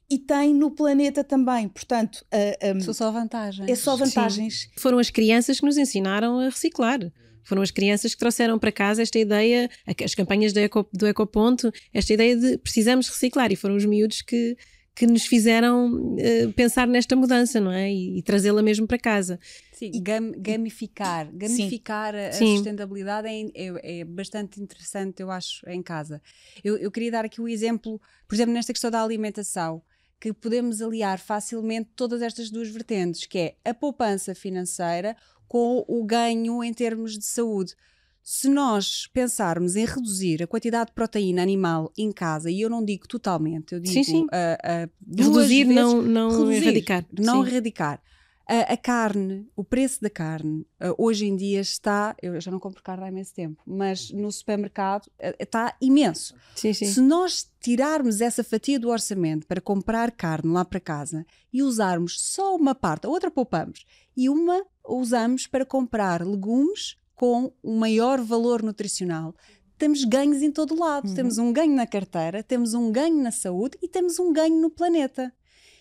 e 0.09 0.19
tem 0.19 0.55
no 0.55 0.71
planeta 0.71 1.25
também. 1.25 1.69
Portanto, 1.69 2.25
uh, 2.33 2.77
um, 2.77 2.81
são 2.81 2.95
só 2.95 3.11
vantagens. 3.11 3.69
É 3.69 3.75
só 3.75 3.97
vantagens. 3.97 4.63
Sim. 4.63 4.69
Foram 4.77 4.99
as 4.99 5.11
crianças 5.11 5.61
que 5.61 5.67
nos 5.67 5.79
ensinaram 5.79 6.39
a 6.39 6.45
reciclar. 6.45 7.01
Foram 7.45 7.63
as 7.63 7.71
crianças 7.71 8.15
que 8.15 8.19
trouxeram 8.19 8.59
para 8.59 8.73
casa 8.73 9.03
esta 9.03 9.19
ideia, 9.19 9.71
as 10.03 10.15
campanhas 10.15 10.53
do, 10.53 10.59
Eco, 10.59 10.89
do 10.93 11.07
Ecoponto, 11.07 11.73
esta 11.93 12.13
ideia 12.13 12.37
de 12.37 12.59
precisamos 12.59 13.09
reciclar. 13.09 13.53
E 13.53 13.57
foram 13.57 13.77
os 13.77 13.85
miúdos 13.85 14.23
que, 14.23 14.57
que 14.95 15.07
nos 15.07 15.27
fizeram 15.27 15.93
uh, 15.93 16.53
pensar 16.55 16.87
nesta 16.87 17.15
mudança, 17.17 17.61
não 17.61 17.71
é? 17.71 17.93
E, 17.93 18.19
e 18.19 18.23
trazê-la 18.23 18.63
mesmo 18.63 18.87
para 18.87 18.99
casa. 18.99 19.39
Sim, 19.73 19.91
e, 19.93 20.01
gam, 20.01 20.33
gamificar. 20.37 21.29
Gamificar 21.33 22.15
sim. 22.15 22.21
a, 22.21 22.33
sim. 22.33 22.57
sustentabilidade 22.57 23.29
é, 23.29 23.51
é, 23.55 24.01
é, 24.01 24.05
bastante 24.05 24.61
interessante, 24.61 25.21
eu 25.21 25.31
acho, 25.31 25.69
em 25.69 25.83
casa. 25.83 26.23
Eu, 26.63 26.77
eu 26.77 26.91
queria 26.91 27.11
dar 27.11 27.25
aqui 27.25 27.41
o 27.41 27.45
um 27.45 27.49
exemplo, 27.49 28.01
por 28.29 28.35
exemplo, 28.35 28.55
nesta 28.55 28.73
questão 28.73 28.91
da 28.91 29.03
alimentação, 29.03 29.83
que 30.25 30.33
podemos 30.33 30.81
aliar 30.81 31.19
facilmente 31.19 31.91
todas 31.95 32.23
estas 32.23 32.49
duas 32.49 32.71
vertentes, 32.71 33.27
que 33.27 33.39
é 33.39 33.57
a 33.63 33.75
poupança 33.75 34.35
financeira 34.35 35.15
com 35.47 35.85
o 35.87 36.03
ganho 36.03 36.65
em 36.65 36.73
termos 36.73 37.19
de 37.19 37.27
saúde. 37.27 37.75
Se 38.23 38.49
nós 38.49 39.07
pensarmos 39.07 39.77
em 39.77 39.85
reduzir 39.85 40.43
a 40.43 40.47
quantidade 40.47 40.87
de 40.87 40.95
proteína 40.95 41.43
animal 41.43 41.93
em 41.95 42.11
casa, 42.11 42.51
e 42.51 42.63
eu 42.63 42.71
não 42.71 42.83
digo 42.83 43.07
totalmente, 43.07 43.75
eu 43.75 43.81
digo 43.81 43.93
sim, 43.93 44.03
sim. 44.03 44.23
Uh, 44.23 44.87
uh, 44.87 44.91
reduzir, 45.15 45.65
vezes, 45.65 45.75
não, 45.75 46.01
não 46.01 46.31
reduzir, 46.31 46.63
erradicar. 46.63 47.07
Não 47.19 47.43
sim. 47.45 47.51
erradicar. 47.51 48.03
Uh, 48.51 48.73
a 48.73 48.77
carne, 48.77 49.49
o 49.57 49.65
preço 49.65 50.03
da 50.03 50.11
carne, 50.11 50.67
hoje 50.99 51.27
em 51.27 51.35
dia 51.35 51.61
está, 51.61 52.15
eu 52.23 52.39
já 52.41 52.51
não 52.51 52.61
compro 52.61 52.83
carne 52.83 53.05
há 53.05 53.09
imenso 53.09 53.33
tempo, 53.33 53.63
mas 53.67 54.11
no 54.11 54.31
supermercado 54.31 55.11
está 55.39 55.75
imenso. 55.81 56.35
Sim, 56.55 56.75
sim. 56.75 56.85
Se 56.87 57.01
nós 57.01 57.51
tirarmos 57.59 58.21
essa 58.21 58.45
fatia 58.45 58.79
do 58.79 58.91
orçamento 58.91 59.47
para 59.47 59.63
comprar 59.63 60.11
carne 60.11 60.53
lá 60.53 60.63
para 60.63 60.79
casa 60.79 61.25
e 61.51 61.63
usarmos 61.63 62.21
só 62.21 62.55
uma 62.55 62.75
parte, 62.75 63.07
a 63.07 63.09
outra 63.09 63.31
poupamos, 63.31 63.87
e 64.15 64.29
uma 64.29 64.63
usamos 64.87 65.47
para 65.47 65.65
comprar 65.65 66.25
legumes 66.25 66.97
com 67.15 67.51
um 67.63 67.79
maior 67.79 68.21
valor 68.21 68.63
nutricional. 68.63 69.35
Temos 69.79 70.05
ganhos 70.05 70.43
em 70.43 70.53
todo 70.53 70.79
lado. 70.79 71.09
Uhum. 71.09 71.15
Temos 71.15 71.39
um 71.39 71.53
ganho 71.53 71.75
na 71.75 71.87
carteira, 71.87 72.43
temos 72.43 72.75
um 72.75 72.93
ganho 72.93 73.23
na 73.23 73.31
saúde 73.31 73.79
e 73.83 73.89
temos 73.89 74.19
um 74.19 74.33
ganho 74.33 74.61
no 74.61 74.71
planeta. 74.71 75.33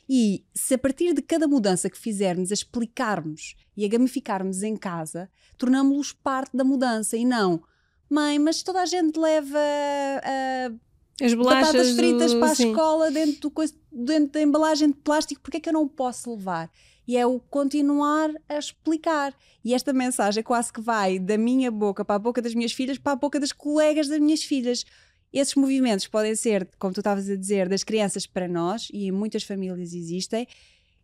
E 0.09 0.43
se 0.53 0.73
a 0.73 0.77
partir 0.77 1.13
de 1.13 1.21
cada 1.21 1.47
mudança 1.47 1.89
que 1.89 1.97
fizermos 1.97 2.51
a 2.51 2.53
explicarmos 2.53 3.55
e 3.75 3.85
a 3.85 3.87
gamificarmos 3.87 4.61
em 4.63 4.75
casa, 4.75 5.29
tornamos-los 5.57 6.11
parte 6.11 6.55
da 6.55 6.63
mudança 6.63 7.15
e 7.15 7.25
não, 7.25 7.63
mãe, 8.09 8.37
mas 8.37 8.61
toda 8.61 8.81
a 8.81 8.85
gente 8.85 9.17
leva 9.17 9.57
uh, 9.57 10.79
as 11.23 11.33
bolachas 11.33 11.67
batatas 11.67 11.91
fritas 11.95 12.33
do... 12.33 12.39
para 12.39 12.51
a 12.51 12.55
Sim. 12.55 12.69
escola 12.69 13.11
dentro, 13.11 13.49
do, 13.49 13.63
dentro 13.91 14.33
da 14.33 14.41
embalagem 14.41 14.89
de 14.89 14.95
plástico, 14.95 15.41
porque 15.41 15.57
é 15.57 15.59
que 15.59 15.69
eu 15.69 15.73
não 15.73 15.87
posso 15.87 16.35
levar? 16.35 16.69
e 17.07 17.17
é 17.17 17.25
o 17.25 17.39
continuar 17.39 18.31
a 18.47 18.57
explicar. 18.57 19.33
E 19.63 19.73
esta 19.73 19.93
mensagem 19.93 20.43
quase 20.43 20.71
que 20.71 20.81
vai 20.81 21.19
da 21.19 21.37
minha 21.37 21.69
boca 21.69 22.03
para 22.03 22.15
a 22.15 22.19
boca 22.19 22.41
das 22.41 22.55
minhas 22.55 22.71
filhas, 22.71 22.97
para 22.97 23.13
a 23.13 23.15
boca 23.17 23.39
das 23.39 23.51
colegas 23.51 24.07
das 24.07 24.19
minhas 24.19 24.43
filhas. 24.43 24.85
Esses 25.33 25.55
movimentos 25.55 26.07
podem 26.07 26.35
ser, 26.35 26.69
como 26.77 26.93
tu 26.93 26.99
estavas 26.99 27.27
a 27.27 27.35
dizer, 27.35 27.67
das 27.67 27.83
crianças 27.83 28.27
para 28.27 28.47
nós, 28.47 28.87
e 28.93 29.07
em 29.07 29.11
muitas 29.11 29.41
famílias 29.43 29.91
existem. 29.93 30.47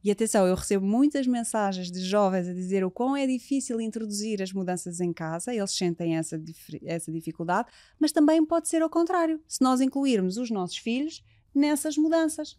E 0.03 0.11
atenção, 0.11 0.45
eu 0.45 0.55
recebo 0.55 0.85
muitas 0.85 1.27
mensagens 1.27 1.91
de 1.91 1.99
jovens 1.99 2.47
a 2.47 2.53
dizer 2.53 2.85
o 2.85 2.91
quão 2.91 3.17
é 3.17 3.25
difícil 3.25 3.81
introduzir 3.81 4.41
as 4.41 4.53
mudanças 4.53 5.01
em 5.01 5.11
casa, 5.11 5.53
eles 5.53 5.71
sentem 5.71 6.15
essa, 6.15 6.41
essa 6.85 7.11
dificuldade, 7.11 7.69
mas 7.99 8.11
também 8.11 8.45
pode 8.45 8.69
ser 8.69 8.81
ao 8.81 8.89
contrário, 8.89 9.41
se 9.47 9.61
nós 9.61 9.81
incluirmos 9.81 10.37
os 10.37 10.49
nossos 10.49 10.77
filhos 10.77 11.21
nessas 11.53 11.97
mudanças. 11.97 12.55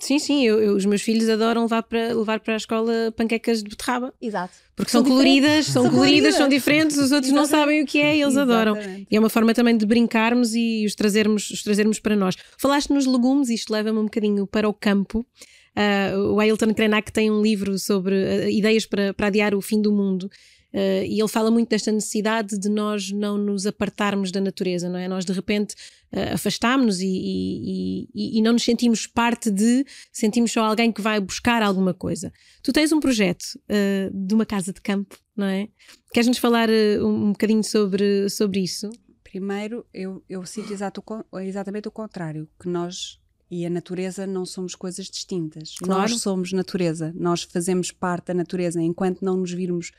Sim, 0.00 0.18
sim, 0.18 0.44
eu, 0.44 0.60
eu, 0.60 0.76
os 0.76 0.84
meus 0.84 1.00
filhos 1.00 1.28
adoram 1.28 1.62
levar 1.62 1.82
para, 1.82 2.12
levar 2.12 2.40
para 2.40 2.54
a 2.54 2.56
escola 2.58 2.92
panquecas 3.16 3.62
de 3.62 3.70
beterraba. 3.70 4.12
Exato. 4.20 4.54
Porque 4.76 4.90
são, 4.90 5.02
são 5.02 5.10
coloridas, 5.10 5.66
são, 5.66 5.82
são 5.84 5.90
coloridas, 5.90 6.34
são 6.34 6.48
diferentes, 6.48 6.98
os 6.98 7.10
outros 7.10 7.32
Exatamente. 7.32 7.34
não 7.34 7.46
sabem 7.46 7.82
o 7.82 7.86
que 7.86 7.98
é 7.98 8.16
e 8.16 8.20
eles 8.20 8.34
Exatamente. 8.34 8.80
adoram. 8.80 9.06
E 9.10 9.16
é 9.16 9.18
uma 9.18 9.30
forma 9.30 9.54
também 9.54 9.76
de 9.76 9.86
brincarmos 9.86 10.54
e 10.54 10.84
os 10.86 10.94
trazermos, 10.94 11.50
os 11.50 11.62
trazermos 11.62 11.98
para 11.98 12.14
nós. 12.14 12.36
Falaste 12.58 12.90
nos 12.90 13.06
legumes, 13.06 13.48
isto 13.48 13.72
leva-me 13.72 13.98
um 13.98 14.04
bocadinho 14.04 14.46
para 14.46 14.68
o 14.68 14.74
campo. 14.74 15.26
Uh, 15.74 16.34
o 16.34 16.40
Ailton 16.40 16.74
Krenak 16.74 17.10
tem 17.10 17.30
um 17.30 17.40
livro 17.40 17.78
sobre 17.78 18.14
uh, 18.14 18.50
ideias 18.50 18.84
para, 18.84 19.14
para 19.14 19.28
adiar 19.28 19.54
o 19.54 19.60
fim 19.60 19.80
do 19.80 19.92
mundo. 19.92 20.28
Uh, 20.72 21.02
e 21.06 21.18
ele 21.18 21.28
fala 21.28 21.50
muito 21.50 21.70
desta 21.70 21.90
necessidade 21.90 22.58
de 22.58 22.68
nós 22.68 23.10
não 23.10 23.38
nos 23.38 23.66
apartarmos 23.66 24.30
da 24.30 24.40
natureza, 24.40 24.88
não 24.88 24.98
é? 24.98 25.08
Nós 25.08 25.24
de 25.24 25.32
repente 25.32 25.74
uh, 26.12 26.34
afastámos-nos 26.34 27.00
e, 27.00 27.06
e, 27.06 28.08
e, 28.14 28.38
e, 28.38 28.42
não 28.42 28.52
nos 28.52 28.64
sentimos 28.64 29.06
parte 29.06 29.50
de, 29.50 29.86
sentimos 30.12 30.52
só 30.52 30.60
alguém 30.60 30.92
que 30.92 31.00
vai 31.00 31.20
buscar 31.20 31.62
alguma 31.62 31.94
coisa. 31.94 32.30
Tu 32.62 32.70
tens 32.70 32.92
um 32.92 33.00
projeto 33.00 33.44
uh, 33.64 34.10
de 34.12 34.34
uma 34.34 34.44
casa 34.44 34.70
de 34.70 34.80
campo, 34.82 35.16
não 35.34 35.46
é? 35.46 35.68
Queres-nos 36.12 36.38
falar 36.38 36.68
um, 36.68 37.28
um 37.28 37.32
bocadinho 37.32 37.64
sobre, 37.64 38.28
sobre 38.28 38.60
isso? 38.60 38.90
Primeiro, 39.24 39.86
eu, 39.92 40.22
eu 40.28 40.44
sinto 40.44 40.72
exato, 40.72 41.02
exatamente 41.42 41.88
o 41.88 41.90
contrário, 41.90 42.46
que 42.60 42.68
nós 42.68 43.18
e 43.50 43.64
a 43.64 43.70
natureza 43.70 44.26
não 44.26 44.44
somos 44.44 44.74
coisas 44.74 45.06
distintas. 45.06 45.74
Claro. 45.76 46.02
Nós 46.02 46.20
somos 46.20 46.52
natureza, 46.52 47.12
nós 47.16 47.42
fazemos 47.42 47.90
parte 47.90 48.26
da 48.26 48.34
natureza, 48.34 48.80
enquanto 48.80 49.22
não 49.22 49.38
nos 49.38 49.52
virmos 49.52 49.90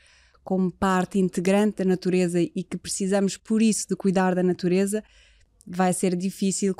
como 0.42 0.70
parte 0.70 1.18
integrante 1.18 1.78
da 1.78 1.84
natureza 1.84 2.40
e 2.40 2.62
que 2.62 2.76
precisamos 2.76 3.36
por 3.36 3.62
isso 3.62 3.86
de 3.88 3.96
cuidar 3.96 4.34
da 4.34 4.42
natureza, 4.42 5.02
vai 5.66 5.92
ser 5.92 6.16
difícil. 6.16 6.74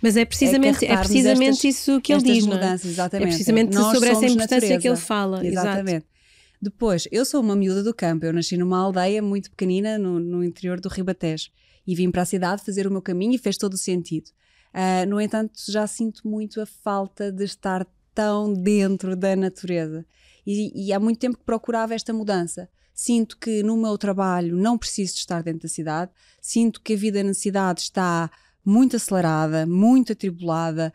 Mas 0.00 0.16
é 0.16 0.24
precisamente, 0.24 0.84
é 0.84 0.96
precisamente 0.96 1.50
estas, 1.50 1.64
isso 1.64 2.00
que 2.00 2.12
ele 2.12 2.22
diz, 2.22 2.44
é? 2.44 2.48
mudanças, 2.48 2.90
exatamente. 2.90 3.28
É 3.28 3.30
precisamente 3.32 3.74
Nós 3.74 3.94
sobre 3.94 4.08
essa 4.10 4.26
importância 4.26 4.56
natureza. 4.56 4.80
que 4.80 4.88
ele 4.88 4.96
fala. 4.96 5.46
Exatamente. 5.46 5.90
Exato. 5.96 6.16
Depois, 6.60 7.06
eu 7.12 7.24
sou 7.24 7.40
uma 7.40 7.54
miúda 7.54 7.82
do 7.82 7.94
campo, 7.94 8.24
eu 8.24 8.32
nasci 8.32 8.56
numa 8.56 8.78
aldeia 8.78 9.20
muito 9.20 9.50
pequenina 9.50 9.98
no, 9.98 10.18
no 10.18 10.42
interior 10.42 10.80
do 10.80 10.88
Ribatejo 10.88 11.50
e 11.86 11.94
vim 11.94 12.10
para 12.10 12.22
a 12.22 12.26
cidade 12.26 12.64
fazer 12.64 12.86
o 12.86 12.90
meu 12.90 13.02
caminho 13.02 13.34
e 13.34 13.38
fez 13.38 13.56
todo 13.56 13.74
o 13.74 13.78
sentido. 13.78 14.30
Uh, 14.74 15.08
no 15.08 15.20
entanto, 15.20 15.52
já 15.68 15.86
sinto 15.86 16.26
muito 16.26 16.60
a 16.60 16.66
falta 16.66 17.30
de 17.30 17.44
estar 17.44 17.86
tão 18.14 18.52
dentro 18.52 19.14
da 19.14 19.36
natureza 19.36 20.04
e, 20.46 20.86
e 20.86 20.92
há 20.92 21.00
muito 21.00 21.18
tempo 21.18 21.36
que 21.38 21.44
procurava 21.44 21.94
esta 21.94 22.12
mudança. 22.12 22.68
Sinto 22.94 23.36
que 23.36 23.62
no 23.62 23.76
meu 23.76 23.98
trabalho 23.98 24.56
não 24.56 24.78
preciso 24.78 25.14
de 25.14 25.18
estar 25.20 25.42
dentro 25.42 25.62
da 25.62 25.68
cidade, 25.68 26.10
sinto 26.40 26.80
que 26.80 26.94
a 26.94 26.96
vida 26.96 27.22
na 27.22 27.34
cidade 27.34 27.82
está 27.82 28.30
muito 28.64 28.96
acelerada, 28.96 29.66
muito 29.66 30.12
atribulada. 30.12 30.92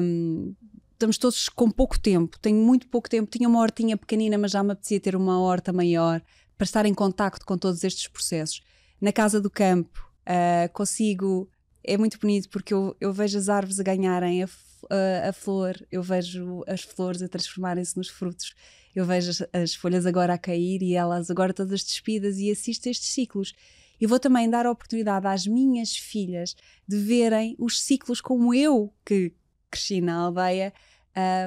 Um, 0.00 0.54
estamos 0.92 1.16
todos 1.18 1.48
com 1.48 1.70
pouco 1.70 1.98
tempo, 1.98 2.38
tenho 2.38 2.58
muito 2.58 2.86
pouco 2.88 3.08
tempo. 3.08 3.30
Tinha 3.30 3.48
uma 3.48 3.60
hortinha 3.60 3.96
pequenina, 3.96 4.36
mas 4.36 4.50
já 4.50 4.62
me 4.62 4.72
apetecia 4.72 5.00
ter 5.00 5.16
uma 5.16 5.40
horta 5.40 5.72
maior 5.72 6.20
para 6.56 6.64
estar 6.64 6.86
em 6.86 6.94
contacto 6.94 7.46
com 7.46 7.56
todos 7.56 7.82
estes 7.82 8.08
processos. 8.08 8.62
Na 9.00 9.12
casa 9.12 9.40
do 9.40 9.50
campo, 9.50 9.98
uh, 10.22 10.72
consigo. 10.72 11.48
É 11.88 11.96
muito 11.96 12.18
bonito 12.18 12.48
porque 12.48 12.74
eu, 12.74 12.96
eu 13.00 13.12
vejo 13.12 13.38
as 13.38 13.48
árvores 13.48 13.78
a 13.78 13.82
ganharem 13.82 14.42
a 14.42 14.48
a, 14.90 15.28
a 15.28 15.32
flor, 15.32 15.76
eu 15.90 16.02
vejo 16.02 16.62
as 16.66 16.82
flores 16.82 17.22
a 17.22 17.28
transformarem-se 17.28 17.96
nos 17.96 18.08
frutos, 18.08 18.54
eu 18.94 19.04
vejo 19.04 19.30
as, 19.30 19.42
as, 19.52 19.74
folhas 19.74 20.06
agora 20.06 20.34
a 20.34 20.38
cair 20.38 20.82
e 20.82 20.94
elas 20.94 21.30
agora 21.30 21.52
todas 21.52 21.84
despidas 21.84 22.38
e 22.38 22.50
assisto 22.50 22.88
a 22.88 22.90
estes 22.90 23.10
ciclos. 23.12 23.54
E 24.00 24.06
vou 24.06 24.18
também 24.18 24.48
dar 24.48 24.66
a 24.66 24.70
oportunidade 24.70 25.26
às 25.26 25.46
minhas 25.46 25.96
filhas 25.96 26.54
de 26.86 26.96
verem 26.98 27.54
os 27.58 27.80
ciclos 27.82 28.20
como 28.20 28.54
eu, 28.54 28.92
que 29.04 29.32
cresci 29.70 30.00
na 30.00 30.16
aldeia, 30.16 30.72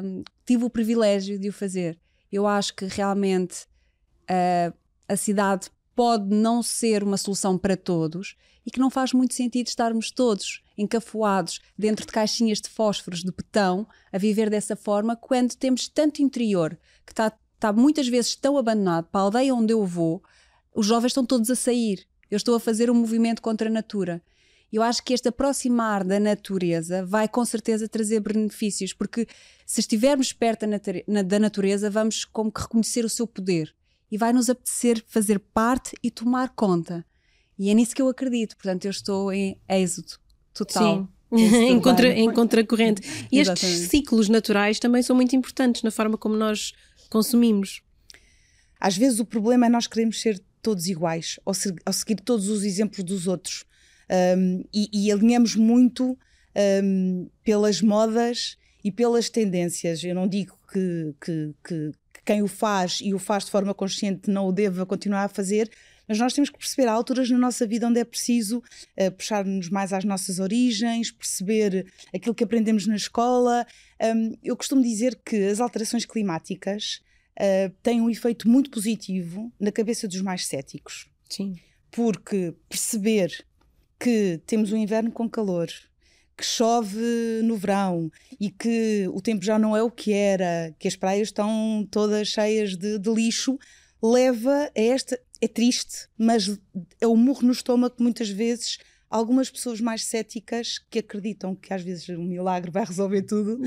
um, 0.04 0.24
tive 0.46 0.64
o 0.64 0.70
privilégio 0.70 1.40
de 1.40 1.50
o 1.50 1.54
fazer. 1.54 2.00
Eu 2.32 2.46
acho 2.46 2.76
que 2.76 2.86
realmente 2.86 3.66
uh, 4.30 4.74
a 5.08 5.16
cidade 5.16 5.70
pode 5.96 6.34
não 6.34 6.64
ser 6.64 7.04
uma 7.04 7.18
solução 7.18 7.58
para 7.58 7.76
todos 7.76 8.36
e 8.66 8.72
que 8.72 8.80
não 8.80 8.90
faz 8.90 9.14
muito 9.14 9.34
sentido 9.34 9.68
estarmos 9.68 10.12
todos 10.12 10.62
encafuados 10.80 11.60
dentro 11.78 12.06
de 12.06 12.12
caixinhas 12.12 12.62
de 12.62 12.70
fósforos 12.70 13.20
de 13.20 13.32
betão, 13.32 13.86
a 14.12 14.18
viver 14.18 14.50
dessa 14.50 14.76
forma, 14.76 15.16
quando 15.16 15.56
temos 15.56 15.90
tanto 15.90 16.22
interior 16.22 16.80
que 17.06 17.12
está, 17.12 17.32
está 17.54 17.74
muitas 17.74 18.08
vezes 18.08 18.36
tão 18.36 18.58
abandonado 18.58 19.08
para 19.12 19.20
a 19.20 19.24
aldeia 19.26 19.54
onde 19.54 19.74
eu 19.74 19.86
vou, 19.86 20.24
os 20.74 20.86
jovens 20.86 21.10
estão 21.10 21.26
todos 21.26 21.50
a 21.50 21.56
sair. 21.56 22.08
Eu 22.32 22.38
estou 22.38 22.56
a 22.56 22.60
fazer 22.60 22.90
um 22.90 22.96
movimento 22.96 23.42
contra 23.42 23.68
a 23.68 23.72
natura. 23.72 24.24
Eu 24.72 24.82
acho 24.84 25.04
que 25.04 25.14
este 25.14 25.28
aproximar 25.28 26.04
da 26.04 26.20
natureza 26.20 27.04
vai 27.06 27.28
com 27.28 27.44
certeza 27.44 27.90
trazer 27.90 28.20
benefícios, 28.20 28.94
porque 28.94 29.28
se 29.66 29.82
estivermos 29.82 30.32
perto 30.32 30.66
da 31.26 31.40
natureza, 31.40 31.90
vamos 31.90 32.24
como 32.24 32.52
que 32.52 32.62
reconhecer 32.62 33.04
o 33.04 33.10
seu 33.10 33.28
poder 33.28 33.76
e 34.12 34.18
vai 34.18 34.32
nos 34.32 34.50
apetecer 34.50 35.04
fazer 35.08 35.40
parte 35.40 35.96
e 36.02 36.10
tomar 36.10 36.50
conta. 36.50 37.06
E 37.58 37.70
é 37.70 37.74
nisso 37.74 37.96
que 37.96 38.02
eu 38.02 38.08
acredito. 38.08 38.56
Portanto, 38.56 38.86
eu 38.86 38.92
estou 38.92 39.34
em 39.34 39.60
êxodo 39.68 40.14
total. 40.54 41.08
Sim. 41.32 41.68
em, 41.68 41.80
contra, 41.82 42.10
em 42.10 42.32
contracorrente. 42.34 43.02
E 43.32 43.40
estes 43.40 43.90
ciclos 43.90 44.30
naturais 44.30 44.80
também 44.80 45.02
são 45.02 45.16
muito 45.16 45.36
importantes 45.36 45.84
na 45.84 45.92
forma 45.92 46.18
como 46.18 46.36
nós 46.36 46.74
consumimos. 47.10 47.82
Às 48.80 48.96
vezes 48.96 49.20
o 49.20 49.26
problema 49.26 49.66
é 49.66 49.70
nós 49.70 49.88
queremos 49.88 50.22
ser 50.22 50.42
todos 50.62 50.88
iguais, 50.88 51.40
ou, 51.46 51.54
se, 51.54 51.74
ou 51.86 51.94
seguir 51.94 52.18
todos 52.22 52.50
os 52.50 52.64
exemplos 52.64 53.04
dos 53.04 53.28
outros. 53.28 53.66
Um, 54.38 54.64
e, 54.74 54.90
e, 54.92 55.12
alinhamos 55.12 55.56
muito 55.56 56.18
um, 56.84 57.30
pelas 57.44 57.82
modas 57.82 58.58
e 58.84 58.92
pelas 58.92 59.30
tendências. 59.30 60.04
Eu 60.04 60.16
não 60.16 60.28
digo 60.28 60.58
que, 60.72 61.14
que, 61.22 61.54
que, 61.64 61.92
que, 62.14 62.20
quem 62.26 62.42
o 62.42 62.48
faz 62.48 63.00
e 63.02 63.14
o 63.14 63.20
faz 63.20 63.46
de 63.46 63.52
forma 63.52 63.74
consciente 63.74 64.30
não 64.30 64.48
o 64.48 64.52
deva 64.52 64.86
continuar 64.86 65.26
a 65.26 65.30
fazer, 65.30 65.70
mas 66.10 66.18
nós 66.18 66.34
temos 66.34 66.50
que 66.50 66.58
perceber 66.58 66.88
há 66.88 66.92
alturas 66.92 67.30
na 67.30 67.38
nossa 67.38 67.68
vida 67.68 67.88
onde 67.88 68.00
é 68.00 68.04
preciso 68.04 68.58
uh, 68.58 69.12
puxar-nos 69.12 69.70
mais 69.70 69.94
às 69.94 70.04
nossas 70.04 70.40
origens, 70.40 71.12
perceber 71.12 71.86
aquilo 72.14 72.34
que 72.34 72.44
aprendemos 72.44 72.88
na 72.88 72.96
escola. 72.96 73.64
Um, 74.02 74.36
eu 74.44 74.58
costumo 74.58 74.82
dizer 74.82 75.22
que 75.24 75.36
as 75.46 75.60
alterações 75.60 76.06
climáticas 76.06 77.00
uh, 77.40 77.72
têm 77.84 78.02
um 78.02 78.10
efeito 78.10 78.50
muito 78.50 78.72
positivo 78.72 79.54
na 79.60 79.72
cabeça 79.72 80.08
dos 80.08 80.22
mais 80.24 80.48
céticos. 80.48 81.08
Sim. 81.30 81.56
Porque 81.92 82.56
perceber 82.68 83.46
que 84.00 84.42
temos 84.48 84.72
um 84.72 84.78
inverno 84.78 85.12
com 85.12 85.30
calor, 85.30 85.68
que 86.36 86.46
chove 86.46 87.42
no 87.44 87.56
verão 87.56 88.10
e 88.40 88.50
que 88.50 89.08
o 89.14 89.22
tempo 89.22 89.44
já 89.44 89.60
não 89.60 89.76
é 89.78 89.84
o 89.84 89.92
que 89.92 90.14
era, 90.14 90.74
que 90.80 90.88
as 90.88 90.96
praias 90.96 91.28
estão 91.28 91.86
todas 91.92 92.30
cheias 92.30 92.76
de, 92.76 92.98
de 92.98 93.14
lixo, 93.14 93.60
leva 94.02 94.72
a 94.76 94.82
esta. 94.82 95.20
É 95.42 95.48
triste, 95.48 96.10
mas 96.18 96.60
é 97.00 97.08
o 97.08 97.16
murro 97.16 97.44
no 97.44 97.54
estômago 97.54 97.96
que 97.96 98.04
muitas 98.04 98.30
vezes 98.30 98.78
algumas 99.10 99.50
pessoas 99.50 99.80
mais 99.80 100.04
céticas 100.06 100.80
que 100.90 101.00
acreditam 101.00 101.56
que 101.56 101.74
às 101.74 101.82
vezes 101.82 102.10
um 102.10 102.24
milagre 102.24 102.70
vai 102.70 102.86
resolver 102.86 103.22
tudo, 103.24 103.58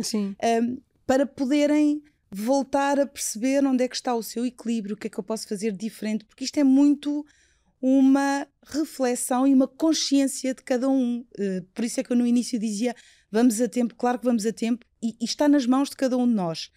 um, 0.62 0.78
para 1.06 1.26
poderem 1.26 2.02
voltar 2.30 2.98
a 3.00 3.06
perceber 3.06 3.64
onde 3.66 3.84
é 3.84 3.88
que 3.88 3.96
está 3.96 4.14
o 4.14 4.22
seu 4.22 4.46
equilíbrio, 4.46 4.94
o 4.94 4.98
que 4.98 5.06
é 5.06 5.10
que 5.10 5.18
eu 5.18 5.24
posso 5.24 5.46
fazer 5.48 5.72
diferente, 5.72 6.24
porque 6.24 6.44
isto 6.44 6.58
é 6.58 6.64
muito 6.64 7.26
uma 7.80 8.46
reflexão 8.64 9.46
e 9.46 9.52
uma 9.52 9.66
consciência 9.66 10.54
de 10.54 10.62
cada 10.62 10.88
um. 10.88 11.26
Uh, 11.38 11.62
por 11.74 11.84
isso 11.84 12.00
é 12.00 12.04
que 12.04 12.12
eu 12.12 12.16
no 12.16 12.26
início 12.26 12.58
dizia: 12.58 12.94
vamos 13.30 13.60
a 13.60 13.68
tempo, 13.68 13.94
claro 13.96 14.18
que 14.18 14.24
vamos 14.24 14.46
a 14.46 14.52
tempo, 14.52 14.86
e, 15.02 15.16
e 15.20 15.24
está 15.24 15.48
nas 15.48 15.66
mãos 15.66 15.90
de 15.90 15.96
cada 15.96 16.16
um 16.16 16.26
de 16.26 16.34
nós. 16.34 16.70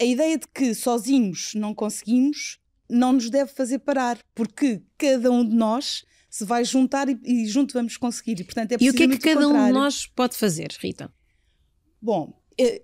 A 0.00 0.04
ideia 0.04 0.36
de 0.36 0.46
que 0.48 0.74
sozinhos 0.74 1.54
não 1.54 1.74
conseguimos 1.74 2.58
não 2.88 3.12
nos 3.12 3.30
deve 3.30 3.50
fazer 3.52 3.80
parar, 3.80 4.18
porque 4.34 4.82
cada 4.98 5.30
um 5.30 5.46
de 5.46 5.54
nós 5.54 6.04
se 6.28 6.44
vai 6.44 6.64
juntar 6.64 7.08
e, 7.08 7.18
e 7.24 7.46
junto 7.46 7.72
vamos 7.72 7.96
conseguir. 7.96 8.38
E, 8.40 8.44
portanto, 8.44 8.72
é 8.72 8.76
e 8.80 8.90
o 8.90 8.94
que 8.94 9.04
é 9.04 9.08
que 9.08 9.18
cada 9.18 9.48
um 9.48 9.66
de 9.66 9.72
nós 9.72 10.06
pode 10.06 10.36
fazer, 10.36 10.68
Rita? 10.78 11.12
Bom, 12.00 12.38
eh, 12.60 12.82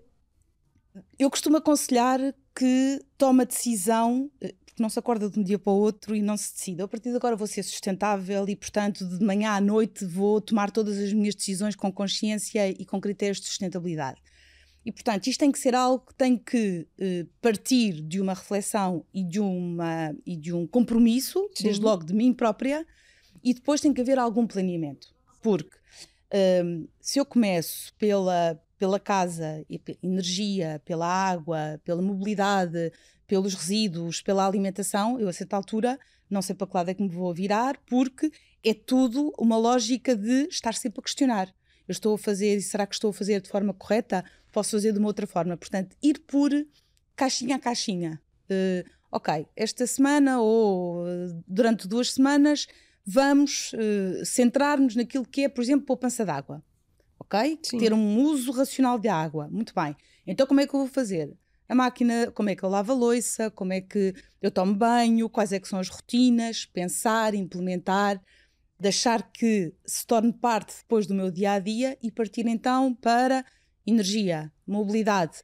eu 1.18 1.30
costumo 1.30 1.58
aconselhar 1.58 2.18
que 2.54 3.00
tome 3.18 3.42
a 3.42 3.44
decisão, 3.44 4.30
eh, 4.40 4.54
porque 4.64 4.82
não 4.82 4.88
se 4.88 4.98
acorda 4.98 5.28
de 5.28 5.38
um 5.38 5.42
dia 5.42 5.58
para 5.58 5.72
o 5.72 5.76
outro 5.76 6.16
e 6.16 6.22
não 6.22 6.36
se 6.36 6.54
decide. 6.54 6.82
A 6.82 6.88
partir 6.88 7.10
de 7.10 7.16
agora 7.16 7.36
vou 7.36 7.46
ser 7.46 7.62
sustentável 7.62 8.48
e, 8.48 8.56
portanto, 8.56 9.06
de 9.06 9.24
manhã 9.24 9.50
à 9.50 9.60
noite 9.60 10.04
vou 10.04 10.40
tomar 10.40 10.70
todas 10.70 10.98
as 10.98 11.12
minhas 11.12 11.34
decisões 11.34 11.76
com 11.76 11.92
consciência 11.92 12.68
e 12.70 12.84
com 12.86 13.00
critérios 13.00 13.38
de 13.38 13.46
sustentabilidade. 13.46 14.20
E, 14.84 14.90
portanto, 14.90 15.26
isto 15.26 15.38
tem 15.40 15.52
que 15.52 15.58
ser 15.58 15.74
algo 15.74 16.04
que 16.06 16.14
tem 16.14 16.36
que 16.36 16.86
eh, 16.98 17.26
partir 17.40 18.00
de 18.00 18.20
uma 18.20 18.34
reflexão 18.34 19.04
e 19.14 19.22
de, 19.22 19.38
uma, 19.38 20.14
e 20.26 20.36
de 20.36 20.52
um 20.52 20.66
compromisso, 20.66 21.48
Sim. 21.54 21.64
desde 21.64 21.82
logo 21.82 22.04
de 22.04 22.12
mim 22.12 22.32
própria, 22.32 22.84
e 23.44 23.54
depois 23.54 23.80
tem 23.80 23.92
que 23.92 24.00
haver 24.00 24.18
algum 24.18 24.46
planeamento. 24.46 25.14
Porque 25.40 25.76
um, 26.32 26.36
ehm, 26.36 26.84
se 27.00 27.18
eu 27.18 27.24
começo 27.24 27.94
pela, 27.94 28.60
pela 28.78 28.98
casa, 28.98 29.64
energia, 30.02 30.82
pela 30.84 31.06
água, 31.06 31.80
pela 31.84 32.02
mobilidade, 32.02 32.92
pelos 33.26 33.54
resíduos, 33.54 34.20
pela 34.20 34.46
alimentação, 34.46 35.20
eu 35.20 35.28
a 35.28 35.32
certa 35.32 35.56
altura 35.56 35.98
não 36.32 36.42
sei 36.42 36.54
para 36.54 36.66
que 36.66 36.76
lado 36.76 36.90
é 36.90 36.94
que 36.94 37.02
me 37.02 37.08
vou 37.08 37.32
virar, 37.34 37.78
porque 37.86 38.32
é 38.64 38.72
tudo 38.72 39.32
uma 39.38 39.56
lógica 39.56 40.16
de 40.16 40.48
estar 40.48 40.74
sempre 40.74 41.00
a 41.00 41.02
questionar. 41.02 41.48
Eu 41.86 41.92
estou 41.92 42.14
a 42.14 42.18
fazer, 42.18 42.56
e 42.56 42.62
será 42.62 42.86
que 42.86 42.94
estou 42.94 43.10
a 43.10 43.12
fazer 43.12 43.40
de 43.40 43.50
forma 43.50 43.74
correta? 43.74 44.24
Posso 44.52 44.72
fazer 44.72 44.92
de 44.92 44.98
uma 44.98 45.08
outra 45.08 45.26
forma. 45.26 45.56
Portanto, 45.56 45.96
ir 46.02 46.20
por 46.20 46.50
caixinha 47.16 47.56
a 47.56 47.58
caixinha. 47.58 48.20
Uh, 48.44 48.88
ok, 49.10 49.46
esta 49.56 49.86
semana 49.86 50.40
ou 50.40 51.04
uh, 51.04 51.42
durante 51.48 51.88
duas 51.88 52.12
semanas 52.12 52.66
vamos 53.04 53.72
uh, 53.72 54.24
centrar-nos 54.24 54.94
naquilo 54.94 55.26
que 55.26 55.42
é, 55.44 55.48
por 55.48 55.62
exemplo, 55.62 55.86
poupança 55.86 56.24
de 56.24 56.30
água. 56.30 56.62
Ok? 57.18 57.58
Sim. 57.62 57.78
Ter 57.78 57.92
um 57.92 58.20
uso 58.20 58.52
racional 58.52 58.98
de 58.98 59.08
água. 59.08 59.48
Muito 59.50 59.74
bem. 59.74 59.96
Então, 60.26 60.46
como 60.46 60.60
é 60.60 60.66
que 60.66 60.74
eu 60.74 60.80
vou 60.80 60.88
fazer? 60.88 61.34
a 61.72 61.74
máquina, 61.74 62.30
como 62.32 62.50
é 62.50 62.54
que 62.54 62.62
eu 62.62 62.68
lavo 62.68 62.92
a 62.92 62.94
louça, 62.94 63.50
como 63.50 63.72
é 63.72 63.80
que 63.80 64.14
eu 64.42 64.50
tomo 64.50 64.74
banho, 64.74 65.26
quais 65.30 65.52
é 65.52 65.58
que 65.58 65.66
são 65.66 65.78
as 65.78 65.88
rotinas, 65.88 66.66
pensar, 66.66 67.34
implementar, 67.34 68.20
deixar 68.78 69.22
que 69.32 69.72
se 69.86 70.06
torne 70.06 70.34
parte 70.34 70.76
depois 70.82 71.06
do 71.06 71.14
meu 71.14 71.30
dia 71.30 71.52
a 71.52 71.58
dia 71.58 71.96
e 72.02 72.10
partir 72.10 72.46
então 72.46 72.94
para 72.94 73.42
energia, 73.86 74.52
mobilidade. 74.66 75.42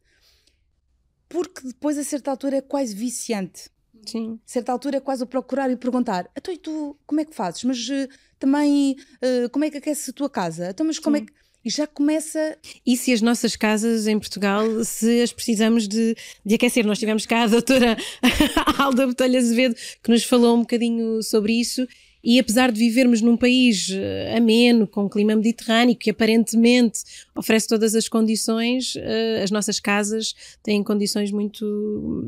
Porque 1.29 1.66
depois 1.66 1.98
a 1.98 2.05
certa 2.05 2.31
altura 2.31 2.57
é 2.57 2.61
quase 2.61 2.94
viciante. 2.94 3.70
Sim. 4.07 4.40
A 4.44 4.51
certa 4.51 4.72
altura 4.72 4.96
é 4.98 5.01
quase 5.01 5.22
o 5.22 5.27
procurar 5.27 5.70
e 5.70 5.77
perguntar: 5.77 6.31
então 6.37 6.53
e 6.53 6.57
tu 6.57 6.96
como 7.07 7.20
é 7.20 7.24
que 7.24 7.35
fazes? 7.35 7.64
Mas 7.64 7.88
uh, 7.88 8.09
também 8.38 8.96
uh, 9.22 9.51
como 9.51 9.64
é 9.64 9.70
que 9.70 9.79
aqueces 9.79 10.09
a 10.09 10.12
tua 10.12 10.31
casa? 10.31 10.70
Então, 10.70 10.87
mas 10.87 10.98
como 10.98 11.16
é 11.16 11.20
Sim. 11.20 11.24
é 11.24 11.27
que 11.27 11.38
e 11.64 11.70
já 11.70 11.87
começa. 11.87 12.57
E 12.87 12.96
se 12.96 13.12
as 13.12 13.20
nossas 13.20 13.57
casas 13.57 14.07
em 14.07 14.18
Portugal, 14.18 14.64
se 14.85 15.20
as 15.20 15.33
precisamos 15.33 15.88
de, 15.88 16.16
de 16.44 16.55
aquecer? 16.55 16.87
Nós 16.87 16.98
tivemos 16.98 17.27
cá 17.27 17.42
a 17.42 17.46
doutora 17.46 17.96
Alda 18.79 19.07
Botelho 19.07 19.38
Azevedo 19.38 19.74
que 20.03 20.11
nos 20.11 20.24
falou 20.24 20.57
um 20.57 20.61
bocadinho 20.61 21.22
sobre 21.22 21.53
isso 21.53 21.87
e 22.23 22.39
apesar 22.39 22.73
de 22.73 22.79
vivermos 22.79 23.21
num 23.23 23.37
país 23.37 23.89
uh, 23.91 24.37
ameno, 24.37 24.87
com 24.87 25.05
um 25.05 25.09
clima 25.09 25.37
mediterrâneo, 25.37 25.97
que 25.97 26.11
aparentemente 26.11 27.01
oferece 27.35 27.69
todas 27.69 27.95
as 27.95 28.09
condições, 28.09 28.95
uh, 28.97 29.43
as 29.43 29.51
nossas 29.51 29.79
casas 29.79 30.35
têm 30.63 30.83
condições 30.83 31.31
muito 31.31 31.65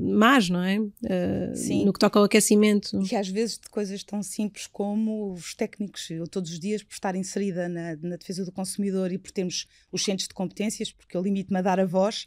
más, 0.01 0.49
não 0.49 0.63
é? 0.63 0.79
Uh, 0.79 1.55
Sim. 1.55 1.85
No 1.85 1.93
que 1.93 1.99
toca 1.99 2.19
ao 2.19 2.25
aquecimento. 2.25 3.01
E 3.11 3.17
às 3.17 3.29
vezes 3.29 3.59
de 3.59 3.69
coisas 3.69 4.03
tão 4.05 4.23
simples 4.23 4.67
como 4.67 5.33
os 5.33 5.55
técnicos. 5.55 6.09
Eu 6.11 6.27
todos 6.27 6.53
os 6.53 6.61
dias, 6.61 6.83
por 6.83 6.93
estar 6.93 7.17
inserida 7.17 7.69
na, 7.69 7.97
na 7.97 8.17
defesa 8.17 8.45
do 8.45 8.53
consumidor 8.53 9.13
e 9.13 9.19
por 9.19 9.31
termos 9.31 9.67
os 9.91 10.05
centros 10.05 10.29
de 10.29 10.35
competências, 10.35 10.93
porque 10.93 11.17
eu 11.17 11.23
limito-me 11.23 11.59
a 11.59 11.63
dar 11.63 11.81
a 11.81 11.85
voz, 11.85 12.27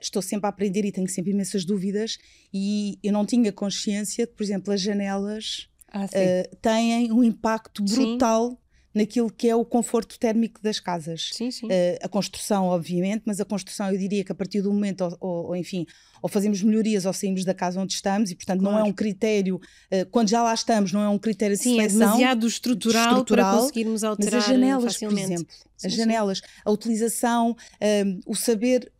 estou 0.00 0.22
sempre 0.22 0.46
a 0.46 0.48
aprender 0.48 0.84
e 0.84 0.92
tenho 0.92 1.08
sempre 1.08 1.32
imensas 1.32 1.64
dúvidas 1.64 2.18
e 2.52 2.98
eu 3.02 3.12
não 3.12 3.26
tinha 3.26 3.52
consciência 3.52 4.26
de, 4.26 4.32
por 4.32 4.42
exemplo, 4.42 4.72
as 4.72 4.80
janelas 4.80 5.68
ah, 5.92 6.06
uh, 6.06 6.56
têm 6.56 7.12
um 7.12 7.22
impacto 7.22 7.84
brutal 7.84 8.50
sim. 8.50 8.56
naquilo 8.94 9.30
que 9.30 9.48
é 9.48 9.54
o 9.54 9.64
conforto 9.64 10.18
térmico 10.18 10.60
das 10.62 10.80
casas. 10.80 11.30
Sim, 11.32 11.50
sim. 11.50 11.66
Uh, 11.66 11.98
a 12.02 12.08
construção, 12.08 12.64
obviamente, 12.64 13.22
mas 13.26 13.40
a 13.40 13.44
construção 13.44 13.90
eu 13.90 13.98
diria 13.98 14.24
que 14.24 14.32
a 14.32 14.34
partir 14.34 14.62
do 14.62 14.72
momento, 14.72 15.02
ou, 15.02 15.16
ou, 15.20 15.46
ou 15.48 15.56
enfim, 15.56 15.86
ou 16.22 16.28
fazemos 16.30 16.62
melhorias 16.62 17.04
ou 17.04 17.12
saímos 17.12 17.44
da 17.44 17.52
casa 17.52 17.78
onde 17.78 17.92
estamos 17.92 18.30
e, 18.30 18.34
portanto, 18.34 18.60
claro. 18.60 18.78
não 18.78 18.86
é 18.86 18.88
um 18.88 18.92
critério, 18.92 19.56
uh, 19.56 20.06
quando 20.10 20.30
já 20.30 20.42
lá 20.42 20.54
estamos, 20.54 20.92
não 20.92 21.02
é 21.02 21.08
um 21.08 21.18
critério 21.18 21.56
de 21.56 21.62
Sim, 21.62 21.76
seleção. 21.76 22.00
é 22.00 22.04
demasiado 22.04 22.46
estrutural, 22.46 23.08
estrutural 23.08 23.50
para 23.52 23.60
conseguirmos 23.60 24.02
alterar 24.02 24.34
mas 24.34 24.44
as 24.44 24.50
janelas, 24.50 24.92
facilmente. 24.94 25.26
por 25.26 25.32
exemplo, 25.34 25.54
sim, 25.76 25.86
as 25.86 25.92
janelas, 25.92 26.38
sim. 26.38 26.44
a 26.64 26.70
utilização, 26.70 27.56
o 28.24 28.34
saber 28.34 28.90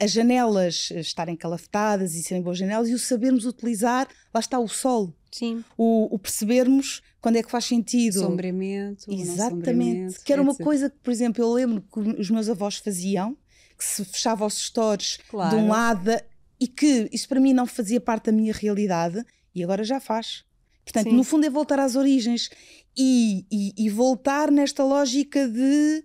as 0.00 0.12
janelas 0.12 0.90
estarem 0.92 1.34
calafetadas 1.34 2.14
e 2.14 2.22
serem 2.22 2.42
boas 2.42 2.58
janelas 2.58 2.88
e 2.88 2.94
o 2.94 2.98
sabermos 2.98 3.44
utilizar, 3.44 4.08
lá 4.32 4.40
está 4.40 4.58
o 4.58 4.68
sol. 4.68 5.12
Sim. 5.34 5.64
O, 5.76 6.14
o, 6.14 6.18
percebermos 6.18 7.02
quando 7.20 7.34
é 7.34 7.42
que 7.42 7.50
faz 7.50 7.64
sentido. 7.64 8.20
Sombreamento. 8.20 9.10
Exatamente. 9.10 10.20
Que 10.20 10.32
era 10.32 10.40
uma 10.40 10.54
coisa 10.54 10.88
que, 10.88 10.96
por 11.02 11.10
exemplo, 11.10 11.42
eu 11.42 11.52
lembro 11.52 11.82
que 11.82 11.98
os 12.20 12.30
meus 12.30 12.48
avós 12.48 12.76
faziam, 12.76 13.36
que 13.76 13.84
se 13.84 14.04
fechava 14.04 14.46
os 14.46 14.54
stores 14.54 15.18
claro. 15.28 15.56
de 15.56 15.60
um 15.60 15.68
lado 15.68 16.12
e 16.60 16.68
que 16.68 17.08
isso 17.12 17.28
para 17.28 17.40
mim 17.40 17.52
não 17.52 17.66
fazia 17.66 18.00
parte 18.00 18.26
da 18.26 18.32
minha 18.32 18.52
realidade 18.52 19.24
e 19.52 19.64
agora 19.64 19.82
já 19.82 19.98
faz. 19.98 20.44
Portanto, 20.84 21.10
Sim. 21.10 21.16
no 21.16 21.24
fundo 21.24 21.44
é 21.44 21.50
voltar 21.50 21.80
às 21.80 21.96
origens 21.96 22.48
e, 22.96 23.44
e, 23.50 23.72
e 23.76 23.90
voltar 23.90 24.52
nesta 24.52 24.84
lógica 24.84 25.48
de 25.48 26.04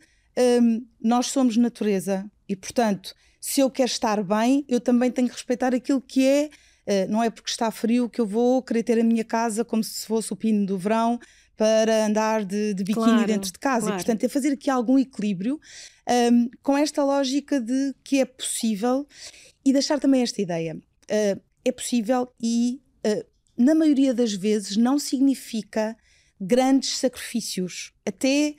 um, 0.60 0.88
nós 1.00 1.28
somos 1.28 1.56
natureza 1.56 2.26
e, 2.48 2.56
portanto, 2.56 3.14
se 3.40 3.62
eu 3.62 3.70
quero 3.70 3.92
estar 3.92 4.24
bem, 4.24 4.66
eu 4.68 4.82
também 4.82 5.12
tenho 5.12 5.28
que 5.28 5.36
respeitar 5.36 5.76
aquilo 5.76 6.02
que 6.02 6.26
é. 6.26 6.50
Uh, 6.90 7.12
não 7.12 7.22
é 7.22 7.30
porque 7.30 7.52
está 7.52 7.70
frio 7.70 8.10
que 8.10 8.20
eu 8.20 8.26
vou 8.26 8.64
querer 8.64 8.82
ter 8.82 9.00
a 9.00 9.04
minha 9.04 9.24
casa 9.24 9.64
como 9.64 9.84
se 9.84 10.08
fosse 10.08 10.34
o 10.34 10.36
pino 10.36 10.66
do 10.66 10.76
verão 10.76 11.20
para 11.56 12.06
andar 12.06 12.46
de, 12.46 12.74
de 12.74 12.84
biquíni 12.86 13.06
claro, 13.06 13.28
dentro 13.28 13.52
de 13.52 13.60
casa. 13.60 13.88
Claro. 13.88 13.96
E, 13.96 14.04
portanto, 14.04 14.24
é 14.24 14.30
fazer 14.30 14.54
aqui 14.54 14.70
algum 14.70 14.98
equilíbrio 14.98 15.60
um, 16.32 16.50
com 16.64 16.78
esta 16.78 17.04
lógica 17.04 17.60
de 17.60 17.94
que 18.02 18.20
é 18.20 18.26
possível 18.26 19.06
e 19.66 19.74
deixar 19.74 20.00
também 20.00 20.22
esta 20.22 20.42
ideia. 20.42 20.76
Uh, 20.76 21.40
é 21.66 21.72
possível 21.72 22.32
e, 22.42 22.82
uh, 23.06 23.26
na 23.58 23.76
maioria 23.76 24.14
das 24.14 24.34
vezes, 24.34 24.78
não 24.78 24.98
significa 24.98 25.98
grandes 26.40 26.98
sacrifícios. 26.98 27.92
Até 28.06 28.56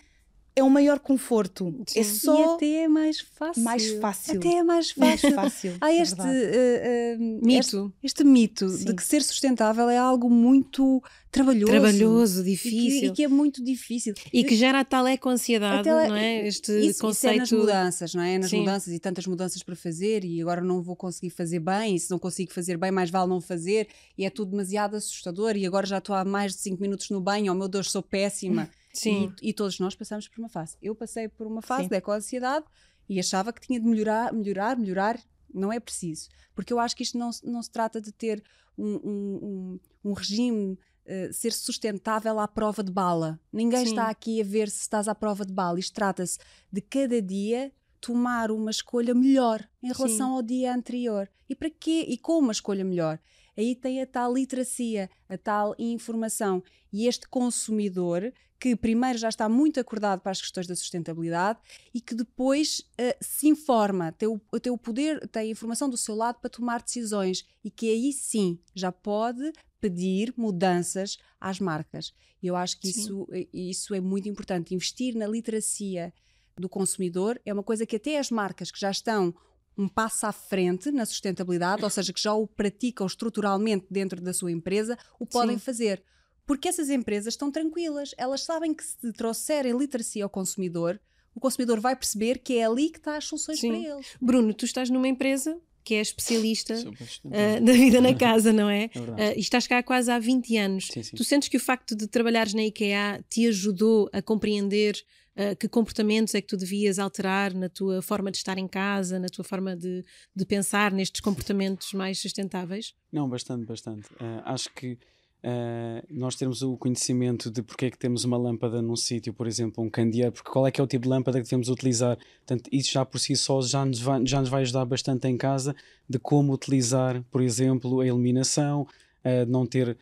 é 0.60 0.64
um 0.64 0.70
maior 0.70 0.98
conforto. 0.98 1.74
Sim. 1.86 2.00
É 2.00 2.04
só. 2.04 2.38
E 2.38 2.54
até 2.54 2.84
é 2.84 2.88
mais 2.88 3.20
fácil. 3.20 3.62
Mais 3.62 3.90
fácil. 3.92 4.38
Até 4.38 4.48
é 4.48 4.62
mais 4.62 4.90
fácil. 4.92 5.34
fácil 5.34 5.76
Há 5.80 5.92
é 5.92 6.02
este, 6.02 6.20
uh, 6.20 6.24
uh, 6.24 7.46
mito, 7.46 7.58
este, 7.58 7.92
este 8.02 8.24
mito 8.24 8.68
Sim. 8.68 8.84
de 8.84 8.94
que 8.94 9.02
ser 9.02 9.22
sustentável 9.22 9.88
é 9.88 9.98
algo 9.98 10.30
muito 10.30 11.02
trabalhoso. 11.30 11.66
Trabalhoso, 11.66 12.44
difícil. 12.44 12.78
E 12.78 13.00
que, 13.00 13.06
e 13.06 13.12
que 13.12 13.24
é 13.24 13.28
muito 13.28 13.62
difícil. 13.62 14.14
E 14.32 14.44
que 14.44 14.56
gera 14.56 14.84
tal 14.84 15.06
é 15.06 15.16
com 15.16 15.30
ansiedade, 15.30 15.88
não 15.88 16.14
é? 16.14 16.46
Este 16.46 16.72
isso, 16.72 17.00
conceito. 17.00 17.44
Isso 17.44 17.54
é 17.54 17.58
nas 17.58 17.66
mudanças, 17.66 18.14
não 18.14 18.22
é? 18.22 18.38
Nas 18.38 18.50
Sim. 18.50 18.60
mudanças 18.60 18.92
e 18.92 18.98
tantas 18.98 19.26
mudanças 19.26 19.62
para 19.62 19.76
fazer 19.76 20.24
e 20.24 20.40
agora 20.40 20.60
não 20.60 20.82
vou 20.82 20.96
conseguir 20.96 21.30
fazer 21.30 21.60
bem, 21.60 21.96
e 21.96 22.00
se 22.00 22.10
não 22.10 22.18
consigo 22.18 22.52
fazer 22.52 22.76
bem, 22.76 22.90
mais 22.90 23.10
vale 23.10 23.28
não 23.28 23.40
fazer, 23.40 23.88
e 24.18 24.24
é 24.24 24.30
tudo 24.30 24.50
demasiado 24.50 24.96
assustador, 24.96 25.56
e 25.56 25.66
agora 25.66 25.86
já 25.86 25.98
estou 25.98 26.14
há 26.14 26.24
mais 26.24 26.54
de 26.54 26.60
5 26.60 26.80
minutos 26.80 27.10
no 27.10 27.20
banho, 27.20 27.52
oh 27.52 27.54
meu 27.54 27.68
Deus, 27.68 27.90
sou 27.90 28.02
péssima. 28.02 28.68
Sim. 28.92 29.32
E, 29.40 29.50
e, 29.50 29.52
todos 29.52 29.78
nós 29.78 29.94
passamos 29.94 30.28
por 30.28 30.40
uma 30.40 30.48
fase. 30.48 30.76
Eu 30.82 30.94
passei 30.94 31.28
por 31.28 31.46
uma 31.46 31.62
fase 31.62 31.88
de 31.88 31.96
eco-ansiedade 31.96 32.64
e 33.08 33.18
achava 33.18 33.52
que 33.52 33.60
tinha 33.60 33.80
de 33.80 33.86
melhorar, 33.86 34.32
melhorar, 34.32 34.76
melhorar. 34.76 35.20
Não 35.52 35.72
é 35.72 35.80
preciso. 35.80 36.28
Porque 36.54 36.72
eu 36.72 36.78
acho 36.78 36.96
que 36.96 37.02
isto 37.02 37.18
não, 37.18 37.30
não 37.44 37.62
se 37.62 37.70
trata 37.70 38.00
de 38.00 38.12
ter 38.12 38.42
um, 38.76 38.94
um, 39.04 39.38
um, 39.42 40.10
um 40.10 40.12
regime 40.12 40.78
Uh, 41.02 41.32
ser 41.32 41.52
sustentável 41.52 42.38
à 42.38 42.46
prova 42.46 42.84
de 42.84 42.92
bala. 42.92 43.40
Ninguém 43.52 43.84
Sim. 43.84 43.92
está 43.92 44.08
aqui 44.10 44.40
a 44.40 44.44
ver 44.44 44.70
se 44.70 44.82
estás 44.82 45.08
à 45.08 45.14
prova 45.14 45.44
de 45.44 45.52
bala. 45.52 45.80
Isto 45.80 45.94
trata-se 45.94 46.38
de 46.70 46.80
cada 46.80 47.20
dia 47.20 47.72
tomar 48.00 48.50
uma 48.50 48.70
escolha 48.70 49.14
melhor 49.14 49.66
em 49.82 49.92
relação 49.92 50.28
Sim. 50.28 50.34
ao 50.34 50.42
dia 50.42 50.74
anterior. 50.74 51.28
E 51.48 51.54
para 51.54 51.70
quê? 51.70 52.04
E 52.08 52.16
com 52.16 52.38
uma 52.38 52.52
escolha 52.52 52.84
melhor? 52.84 53.18
Aí 53.60 53.74
tem 53.74 54.00
a 54.00 54.06
tal 54.06 54.32
literacia, 54.32 55.10
a 55.28 55.36
tal 55.36 55.74
informação. 55.78 56.62
E 56.90 57.06
este 57.06 57.28
consumidor 57.28 58.32
que 58.58 58.74
primeiro 58.74 59.18
já 59.18 59.28
está 59.28 59.48
muito 59.48 59.78
acordado 59.78 60.20
para 60.20 60.32
as 60.32 60.40
questões 60.40 60.66
da 60.66 60.74
sustentabilidade 60.74 61.58
e 61.92 62.00
que 62.00 62.14
depois 62.14 62.80
uh, 62.80 63.16
se 63.20 63.48
informa, 63.48 64.12
tem 64.12 64.28
o, 64.28 64.38
tem 64.60 64.72
o 64.72 64.78
poder, 64.78 65.26
tem 65.28 65.48
a 65.48 65.52
informação 65.52 65.90
do 65.90 65.96
seu 65.96 66.14
lado 66.14 66.40
para 66.40 66.48
tomar 66.48 66.82
decisões 66.82 67.44
e 67.62 67.70
que 67.70 67.90
aí 67.90 68.12
sim 68.12 68.58
já 68.74 68.90
pode 68.90 69.52
pedir 69.78 70.32
mudanças 70.36 71.18
às 71.38 71.60
marcas. 71.60 72.14
Eu 72.42 72.56
acho 72.56 72.80
que 72.80 72.88
isso, 72.88 73.28
eh, 73.32 73.46
isso 73.52 73.94
é 73.94 74.00
muito 74.00 74.28
importante. 74.28 74.74
Investir 74.74 75.14
na 75.14 75.26
literacia 75.26 76.12
do 76.56 76.68
consumidor 76.68 77.40
é 77.44 77.52
uma 77.52 77.62
coisa 77.62 77.84
que 77.84 77.96
até 77.96 78.18
as 78.18 78.30
marcas 78.30 78.70
que 78.70 78.80
já 78.80 78.90
estão 78.90 79.34
um 79.80 79.88
passo 79.88 80.26
à 80.26 80.32
frente 80.32 80.90
na 80.90 81.06
sustentabilidade, 81.06 81.82
ou 81.82 81.90
seja, 81.90 82.12
que 82.12 82.20
já 82.20 82.34
o 82.34 82.46
praticam 82.46 83.06
estruturalmente 83.06 83.86
dentro 83.90 84.20
da 84.20 84.32
sua 84.32 84.52
empresa, 84.52 84.98
o 85.18 85.24
podem 85.24 85.56
Sim. 85.56 85.64
fazer. 85.64 86.02
Porque 86.46 86.68
essas 86.68 86.90
empresas 86.90 87.34
estão 87.34 87.50
tranquilas, 87.50 88.14
elas 88.18 88.42
sabem 88.42 88.74
que 88.74 88.84
se 88.84 89.12
trouxerem 89.12 89.76
literacia 89.76 90.24
ao 90.24 90.30
consumidor, 90.30 91.00
o 91.34 91.40
consumidor 91.40 91.80
vai 91.80 91.96
perceber 91.96 92.38
que 92.38 92.58
é 92.58 92.64
ali 92.64 92.90
que 92.90 92.98
está 92.98 93.16
as 93.16 93.24
soluções 93.24 93.60
Sim. 93.60 93.68
para 93.68 93.94
eles. 93.94 94.06
Bruno, 94.20 94.52
tu 94.52 94.64
estás 94.64 94.90
numa 94.90 95.08
empresa 95.08 95.58
que 95.82 95.94
é 95.94 96.00
especialista 96.00 96.74
uh, 96.74 97.64
da 97.64 97.72
vida 97.72 98.00
na 98.00 98.14
casa, 98.14 98.52
não 98.52 98.68
é? 98.68 98.90
é 99.16 99.30
uh, 99.30 99.36
e 99.36 99.40
estás 99.40 99.66
cá 99.66 99.82
quase 99.82 100.10
há 100.10 100.18
20 100.18 100.56
anos. 100.58 100.88
Sim, 100.88 101.02
sim. 101.02 101.16
Tu 101.16 101.24
sentes 101.24 101.48
que 101.48 101.56
o 101.56 101.60
facto 101.60 101.96
de 101.96 102.06
trabalhares 102.06 102.52
na 102.52 102.64
IKEA 102.64 103.24
te 103.30 103.46
ajudou 103.46 104.10
a 104.12 104.20
compreender 104.20 105.02
uh, 105.40 105.56
que 105.56 105.68
comportamentos 105.68 106.34
é 106.34 106.40
que 106.40 106.48
tu 106.48 106.56
devias 106.56 106.98
alterar 106.98 107.54
na 107.54 107.68
tua 107.68 108.02
forma 108.02 108.30
de 108.30 108.36
estar 108.36 108.58
em 108.58 108.68
casa, 108.68 109.18
na 109.18 109.28
tua 109.28 109.44
forma 109.44 109.76
de, 109.76 110.04
de 110.36 110.44
pensar 110.44 110.92
nestes 110.92 111.20
comportamentos 111.20 111.92
mais 111.92 112.18
sustentáveis? 112.18 112.94
Não, 113.12 113.28
bastante, 113.28 113.64
bastante. 113.64 114.08
acho 114.44 114.72
que 114.74 114.98
Uh, 115.42 116.04
nós 116.10 116.36
termos 116.36 116.60
o 116.60 116.76
conhecimento 116.76 117.50
de 117.50 117.62
porque 117.62 117.86
é 117.86 117.90
que 117.90 117.96
temos 117.96 118.24
uma 118.24 118.36
lâmpada 118.36 118.82
num 118.82 118.94
sítio, 118.94 119.32
por 119.32 119.46
exemplo, 119.46 119.82
um 119.82 119.88
candeeiro, 119.88 120.32
porque 120.32 120.50
qual 120.50 120.66
é 120.66 120.70
que 120.70 120.78
é 120.78 120.84
o 120.84 120.86
tipo 120.86 121.04
de 121.04 121.08
lâmpada 121.08 121.38
que 121.38 121.44
devemos 121.44 121.70
utilizar. 121.70 122.18
Portanto, 122.40 122.68
isso 122.70 122.92
já 122.92 123.06
por 123.06 123.18
si 123.18 123.34
só 123.34 123.62
já 123.62 123.84
nos 123.86 124.00
vai, 124.00 124.26
já 124.26 124.40
nos 124.40 124.50
vai 124.50 124.62
ajudar 124.62 124.84
bastante 124.84 125.26
em 125.28 125.38
casa 125.38 125.74
de 126.06 126.18
como 126.18 126.52
utilizar, 126.52 127.24
por 127.30 127.40
exemplo, 127.40 128.00
a 128.00 128.06
iluminação, 128.06 128.82
uh, 128.82 129.46
não 129.48 129.64
ter 129.64 129.96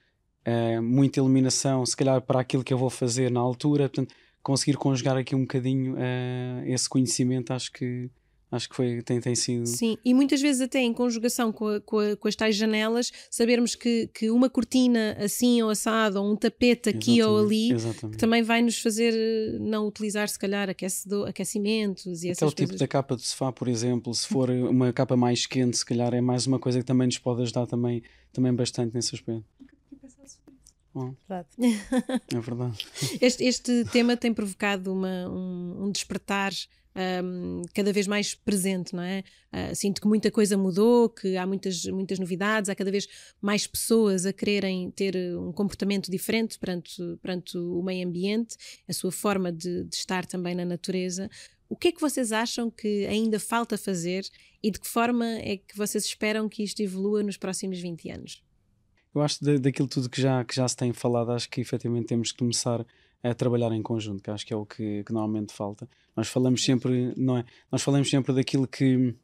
uh, 0.45 0.83
muita 0.83 1.21
iluminação, 1.21 1.87
se 1.87 1.97
calhar 1.97 2.21
para 2.21 2.41
aquilo 2.41 2.65
que 2.65 2.75
eu 2.75 2.79
vou 2.79 2.91
fazer 2.91 3.31
na 3.31 3.39
altura. 3.39 3.89
Portanto, 3.89 4.13
conseguir 4.43 4.77
conjugar 4.77 5.17
aqui 5.17 5.35
um 5.35 5.43
bocadinho 5.43 5.97
esse 6.67 6.89
conhecimento, 6.89 7.53
acho 7.53 7.73
que 7.73 8.11
Acho 8.51 8.69
que 8.69 8.75
foi, 8.75 9.03
tem, 9.03 9.21
tem 9.21 9.35
sido. 9.35 9.67
Sim, 9.67 9.99
e 10.03 10.15
muitas 10.15 10.41
vezes, 10.41 10.63
até 10.63 10.79
em 10.81 10.93
conjugação 10.93 11.53
com, 11.53 11.69
a, 11.69 11.81
com, 11.81 11.99
a, 11.99 12.17
com, 12.17 12.29
as 12.29 12.35
tais 12.35 12.57
janelas, 12.57 13.13
sabermos 13.31 13.75
que, 13.75 14.09
que 14.15 14.31
uma 14.31 14.49
cortina 14.49 15.15
assim 15.21 15.61
ou 15.61 15.69
assado, 15.69 16.19
ou 16.19 16.33
um 16.33 16.35
tapete 16.35 16.89
aqui 16.89 17.19
exatamente, 17.19 17.23
ou 17.23 17.39
ali, 17.39 17.73
exatamente. 17.73 18.17
também 18.17 18.43
vai 18.43 18.63
nos 18.63 18.81
fazer 18.81 19.13
eh, 19.13 19.59
não 19.61 19.87
utilizar, 19.87 20.29
se 20.31 20.39
calhar, 20.39 20.71
aquecedor, 20.71 21.29
aquecimentos 21.29 22.23
e 22.23 22.31
Até 22.31 22.31
essas 22.31 22.53
o 22.53 22.55
tipo 22.55 22.75
da 22.75 22.89
capa 22.89 23.15
do 23.15 23.21
sofá, 23.21 23.53
por 23.53 23.69
exemplo, 23.69 24.15
se 24.15 24.27
for 24.27 24.49
uma 24.49 24.95
capa 24.95 25.15
mais 25.15 25.45
quente, 25.45 25.77
se 25.77 25.85
calhar 25.85 26.15
é 26.15 26.21
mais 26.23 26.47
uma 26.47 26.59
coisa 26.59 26.79
que 26.79 26.87
também 26.87 27.07
nos 27.07 27.19
pode 27.19 27.43
ajudar 27.43 27.67
também, 27.67 28.03
também 28.33 28.55
bastante 28.55 28.95
nesse 28.95 29.15
aspecto. 29.15 29.45
Oh. 30.99 31.15
Verdade. 31.29 31.49
É 32.35 32.41
verdade. 32.41 32.87
Este, 33.21 33.45
este 33.45 33.85
tema 33.87 34.17
tem 34.17 34.35
provocado 34.35 34.93
uma, 34.93 35.29
um, 35.29 35.85
um 35.85 35.91
despertar 35.91 36.53
um, 36.99 37.63
cada 37.73 37.93
vez 37.93 38.07
mais 38.07 38.35
presente, 38.35 38.95
não 38.95 39.03
é? 39.03 39.23
Uh, 39.53 39.75
sinto 39.75 40.01
que 40.01 40.09
muita 40.09 40.31
coisa 40.31 40.57
mudou, 40.57 41.09
que 41.09 41.37
há 41.37 41.47
muitas, 41.47 41.85
muitas 41.85 42.19
novidades, 42.19 42.69
há 42.69 42.75
cada 42.75 42.91
vez 42.91 43.07
mais 43.41 43.67
pessoas 43.67 44.27
a 44.27 44.33
quererem 44.33 44.91
ter 44.91 45.17
um 45.39 45.53
comportamento 45.53 46.11
diferente 46.11 46.59
perante, 46.59 47.01
perante 47.23 47.57
o 47.57 47.83
meio 47.83 48.07
ambiente, 48.07 48.57
a 48.89 48.93
sua 48.93 49.13
forma 49.13 49.53
de, 49.53 49.85
de 49.85 49.95
estar 49.95 50.27
também 50.27 50.55
na 50.55 50.65
natureza. 50.65 51.31
O 51.69 51.77
que 51.77 51.89
é 51.89 51.93
que 51.93 52.01
vocês 52.01 52.33
acham 52.33 52.71
que 52.71 53.07
ainda 53.07 53.39
falta 53.39 53.77
fazer 53.77 54.25
e 54.63 54.71
de 54.71 54.81
que 54.81 54.89
forma 54.89 55.27
é 55.27 55.59
que 55.59 55.77
vocês 55.77 56.05
esperam 56.05 56.49
que 56.49 56.63
isto 56.63 56.81
evolua 56.81 57.23
nos 57.23 57.37
próximos 57.37 57.79
20 57.79 58.11
anos? 58.11 58.48
Eu 59.15 59.23
acho 59.23 59.39
que 59.39 59.59
daquilo 59.59 59.89
tudo 59.89 60.09
que 60.09 60.21
já, 60.21 60.45
que 60.45 60.55
já 60.55 60.67
se 60.67 60.77
tem 60.77 60.93
falado, 60.93 61.33
acho 61.33 61.49
que 61.49 61.61
efetivamente 61.61 62.07
temos 62.07 62.33
que 62.33 62.39
começar 62.39 62.85
a 63.23 63.35
trabalhar 63.35 63.73
em 63.73 63.83
conjunto, 63.83 64.23
que 64.23 64.31
acho 64.31 64.47
que 64.47 64.53
é 64.53 64.57
o 64.57 64.65
que, 64.65 65.03
que 65.05 65.13
normalmente 65.13 65.53
falta. 65.53 65.89
Nós 66.17 66.29
falamos 66.29 66.65
sempre, 66.65 67.13
não 67.17 67.39
é? 67.39 67.45
Nós 67.71 67.83
falamos 67.83 68.09
sempre 68.09 68.33
daquilo 68.33 68.67
que 68.67 69.15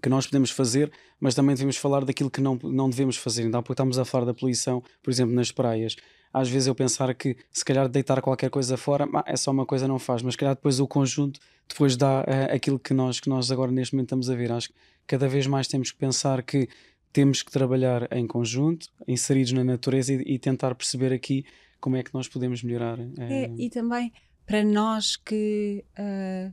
que 0.00 0.08
nós 0.08 0.26
podemos 0.26 0.50
fazer, 0.50 0.90
mas 1.18 1.34
também 1.34 1.54
devemos 1.54 1.76
falar 1.76 2.04
daquilo 2.04 2.30
que 2.30 2.40
não, 2.40 2.58
não 2.62 2.88
devemos 2.88 3.16
fazer. 3.16 3.42
Ainda 3.42 3.58
há 3.58 3.62
pouco 3.62 3.72
estamos 3.72 3.98
a 3.98 4.04
falar 4.04 4.24
da 4.24 4.34
poluição, 4.34 4.82
por 5.02 5.10
exemplo, 5.10 5.34
nas 5.34 5.52
praias. 5.52 5.96
Às 6.32 6.48
vezes 6.48 6.68
eu 6.68 6.74
pensar 6.74 7.12
que 7.14 7.36
se 7.50 7.64
calhar 7.64 7.88
deitar 7.88 8.22
qualquer 8.22 8.50
coisa 8.50 8.76
fora 8.76 9.06
é 9.26 9.36
só 9.36 9.50
uma 9.50 9.66
coisa, 9.66 9.88
não 9.88 9.98
faz, 9.98 10.22
mas 10.22 10.34
se 10.34 10.38
calhar 10.38 10.54
depois 10.54 10.78
o 10.78 10.86
conjunto 10.86 11.40
depois 11.68 11.96
dá 11.96 12.20
uh, 12.20 12.54
aquilo 12.54 12.78
que 12.78 12.94
nós, 12.94 13.20
que 13.20 13.28
nós 13.28 13.50
agora 13.50 13.70
neste 13.70 13.94
momento 13.94 14.06
estamos 14.06 14.30
a 14.30 14.34
ver. 14.34 14.52
Acho 14.52 14.68
que 14.68 14.74
cada 15.06 15.28
vez 15.28 15.46
mais 15.46 15.66
temos 15.66 15.90
que 15.90 15.98
pensar 15.98 16.42
que 16.42 16.68
temos 17.12 17.42
que 17.42 17.50
trabalhar 17.50 18.08
em 18.12 18.26
conjunto, 18.26 18.88
inseridos 19.06 19.52
na 19.52 19.64
natureza 19.64 20.12
e, 20.12 20.34
e 20.34 20.38
tentar 20.38 20.74
perceber 20.74 21.12
aqui 21.12 21.44
como 21.80 21.96
é 21.96 22.02
que 22.02 22.14
nós 22.14 22.28
podemos 22.28 22.62
melhorar. 22.62 22.98
É, 23.18 23.44
eh, 23.44 23.50
e 23.56 23.70
também 23.70 24.12
para 24.46 24.64
nós 24.64 25.16
que, 25.16 25.84
uh, 25.98 26.52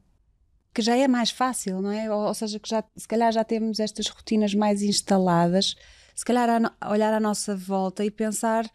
que 0.74 0.82
já 0.82 0.96
é 0.96 1.08
mais 1.08 1.32
fácil, 1.32 1.82
não 1.82 1.92
é? 1.92 2.14
Ou, 2.14 2.28
ou, 2.28 2.34
seja, 2.34 2.60
que 2.60 2.70
já, 2.70 2.84
se 2.96 3.08
calhar 3.08 3.32
já 3.32 3.44
temos 3.44 3.80
estas 3.80 4.08
rotinas 4.08 4.54
mais 4.54 4.82
instaladas, 4.84 5.76
se 6.16 6.24
calhar 6.24 6.48
a, 6.80 6.92
olhar 6.92 7.14
à 7.14 7.20
nossa 7.20 7.56
volta 7.56 8.06
e 8.06 8.12
pensar 8.12 8.70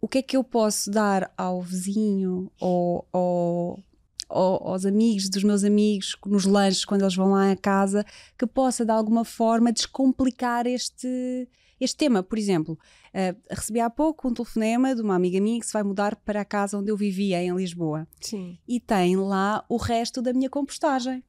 o 0.00 0.06
que 0.06 0.18
é 0.18 0.22
que 0.22 0.36
eu 0.36 0.44
posso 0.44 0.90
dar 0.90 1.32
ao 1.36 1.62
vizinho 1.62 2.52
ou, 2.60 3.08
ou, 3.12 3.82
ou 4.28 4.68
aos 4.68 4.84
amigos 4.84 5.28
dos 5.28 5.42
meus 5.42 5.64
amigos 5.64 6.16
nos 6.26 6.44
lanches 6.44 6.84
quando 6.84 7.02
eles 7.02 7.14
vão 7.14 7.30
lá 7.30 7.50
à 7.50 7.56
casa 7.56 8.04
que 8.38 8.46
possa 8.46 8.84
de 8.84 8.90
alguma 8.90 9.24
forma 9.24 9.72
descomplicar 9.72 10.66
este 10.66 11.48
este 11.80 11.96
tema, 11.96 12.22
por 12.24 12.36
exemplo, 12.36 12.78
uh, 13.14 13.40
recebi 13.48 13.78
há 13.78 13.88
pouco 13.88 14.28
um 14.28 14.34
telefonema 14.34 14.94
de 14.94 15.00
uma 15.00 15.14
amiga 15.14 15.40
minha 15.40 15.60
que 15.60 15.66
se 15.66 15.72
vai 15.72 15.84
mudar 15.84 16.16
para 16.16 16.40
a 16.40 16.44
casa 16.44 16.76
onde 16.76 16.90
eu 16.90 16.96
vivia, 16.96 17.40
em 17.40 17.54
Lisboa. 17.54 18.06
Sim. 18.20 18.58
E 18.66 18.80
tem 18.80 19.16
lá 19.16 19.64
o 19.68 19.76
resto 19.76 20.20
da 20.20 20.32
minha 20.32 20.50
compostagem. 20.50 21.22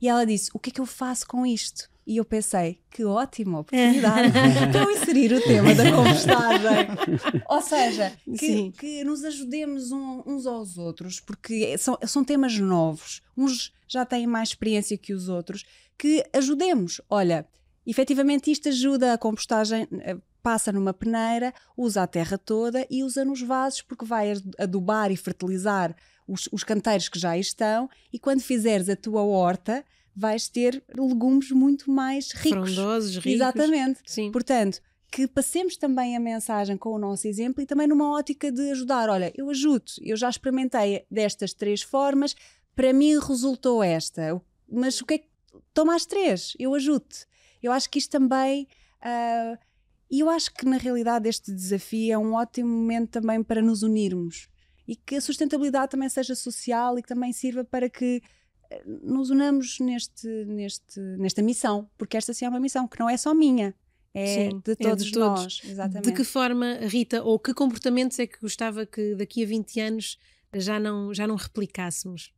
E 0.00 0.08
ela 0.08 0.24
disse: 0.24 0.50
O 0.54 0.58
que 0.58 0.70
é 0.70 0.72
que 0.72 0.80
eu 0.80 0.86
faço 0.86 1.26
com 1.26 1.44
isto? 1.44 1.90
E 2.06 2.18
eu 2.18 2.24
pensei, 2.24 2.80
que 2.90 3.04
ótima 3.04 3.60
oportunidade 3.60 4.30
para 4.70 4.82
eu 4.82 4.90
inserir 4.90 5.32
o 5.32 5.40
tema 5.40 5.74
da 5.74 5.90
compostagem. 5.90 7.42
Ou 7.48 7.62
seja, 7.62 8.12
que, 8.38 8.72
que 8.72 9.04
nos 9.04 9.24
ajudemos 9.24 9.90
uns 9.90 10.46
aos 10.46 10.76
outros, 10.76 11.18
porque 11.18 11.78
são, 11.78 11.98
são 12.06 12.22
temas 12.22 12.58
novos. 12.58 13.22
Uns 13.36 13.72
já 13.88 14.04
têm 14.04 14.26
mais 14.26 14.50
experiência 14.50 14.98
que 14.98 15.14
os 15.14 15.28
outros, 15.28 15.64
que 15.96 16.22
ajudemos. 16.34 17.00
Olha, 17.08 17.46
efetivamente 17.86 18.50
isto 18.50 18.68
ajuda 18.68 19.14
a 19.14 19.18
compostagem 19.18 19.88
eh, 20.00 20.16
passa 20.42 20.70
numa 20.70 20.92
peneira, 20.92 21.54
usa 21.74 22.02
a 22.02 22.06
terra 22.06 22.36
toda 22.36 22.86
e 22.90 23.02
usa 23.02 23.24
nos 23.24 23.40
vasos 23.40 23.80
porque 23.80 24.04
vai 24.04 24.34
adubar 24.58 25.10
e 25.10 25.16
fertilizar 25.16 25.96
os, 26.28 26.48
os 26.52 26.62
canteiros 26.62 27.08
que 27.08 27.18
já 27.18 27.36
estão 27.38 27.88
e 28.12 28.18
quando 28.18 28.42
fizeres 28.42 28.90
a 28.90 28.96
tua 28.96 29.22
horta 29.22 29.82
vais 30.14 30.48
ter 30.48 30.82
legumes 30.96 31.50
muito 31.50 31.90
mais 31.90 32.30
ricos. 32.32 32.74
Frondosos, 32.74 33.16
ricos. 33.16 33.32
Exatamente. 33.32 34.00
Sim. 34.06 34.30
Portanto, 34.30 34.80
que 35.10 35.26
passemos 35.28 35.76
também 35.76 36.16
a 36.16 36.20
mensagem 36.20 36.76
com 36.76 36.90
o 36.90 36.98
nosso 36.98 37.26
exemplo 37.28 37.62
e 37.62 37.66
também 37.66 37.86
numa 37.86 38.10
ótica 38.10 38.50
de 38.50 38.70
ajudar. 38.70 39.08
Olha, 39.08 39.32
eu 39.36 39.48
ajudo, 39.50 39.84
eu 40.02 40.16
já 40.16 40.28
experimentei 40.28 41.04
destas 41.10 41.52
três 41.52 41.82
formas, 41.82 42.34
para 42.74 42.92
mim 42.92 43.18
resultou 43.18 43.82
esta, 43.82 44.40
mas 44.70 45.00
o 45.00 45.06
que 45.06 45.14
é 45.14 45.18
que. 45.18 45.34
Toma 45.72 45.94
as 45.94 46.04
três, 46.04 46.54
eu 46.58 46.74
ajudo. 46.74 47.06
Eu 47.62 47.70
acho 47.70 47.88
que 47.88 47.98
isto 47.98 48.10
também. 48.10 48.66
Uh, 49.00 49.56
e 50.10 50.20
eu 50.20 50.28
acho 50.28 50.52
que 50.52 50.64
na 50.64 50.76
realidade 50.76 51.28
este 51.28 51.52
desafio 51.52 52.12
é 52.12 52.18
um 52.18 52.34
ótimo 52.34 52.68
momento 52.68 53.10
também 53.10 53.42
para 53.42 53.62
nos 53.62 53.82
unirmos 53.82 54.48
e 54.86 54.96
que 54.96 55.16
a 55.16 55.20
sustentabilidade 55.20 55.90
também 55.90 56.08
seja 56.08 56.34
social 56.34 56.98
e 56.98 57.02
que 57.02 57.08
também 57.08 57.32
sirva 57.32 57.64
para 57.64 57.88
que 57.88 58.20
nos 59.02 59.30
unamos 59.30 59.78
neste, 59.80 60.26
neste, 60.46 61.00
nesta 61.00 61.42
missão, 61.42 61.88
porque 61.96 62.16
esta 62.16 62.32
sim 62.32 62.44
é 62.44 62.48
uma 62.48 62.60
missão 62.60 62.86
que 62.86 62.98
não 62.98 63.08
é 63.08 63.16
só 63.16 63.34
minha, 63.34 63.74
é 64.14 64.48
Sim, 64.48 64.60
de 64.64 64.76
todos, 64.76 65.02
é 65.02 65.04
de 65.04 65.12
todos 65.12 65.12
nós. 65.12 65.60
Exatamente. 65.64 66.04
De 66.08 66.12
que 66.12 66.22
forma, 66.22 66.78
Rita, 66.82 67.20
ou 67.22 67.36
que 67.36 67.52
comportamentos 67.52 68.18
é 68.20 68.26
que 68.28 68.40
gostava 68.40 68.86
que 68.86 69.16
daqui 69.16 69.42
a 69.42 69.46
20 69.46 69.80
anos 69.80 70.18
já 70.54 70.78
não, 70.78 71.12
já 71.12 71.26
não 71.26 71.34
replicássemos? 71.34 72.32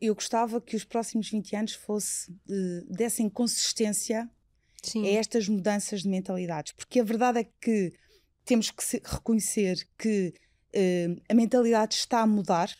Eu 0.00 0.14
gostava 0.14 0.58
que 0.58 0.74
os 0.74 0.84
próximos 0.84 1.28
20 1.30 1.54
anos 1.54 1.72
fosse, 1.74 2.30
uh, 2.30 2.86
dessem 2.88 3.28
consistência 3.28 4.28
Sim. 4.82 5.06
a 5.06 5.10
estas 5.10 5.48
mudanças 5.48 6.02
de 6.02 6.08
mentalidades, 6.08 6.72
porque 6.72 6.98
a 6.98 7.04
verdade 7.04 7.40
é 7.40 7.44
que 7.60 7.92
temos 8.44 8.70
que 8.70 8.82
reconhecer 9.04 9.86
que 9.98 10.32
uh, 10.74 11.22
a 11.28 11.34
mentalidade 11.34 11.94
está 11.94 12.20
a 12.20 12.26
mudar, 12.26 12.74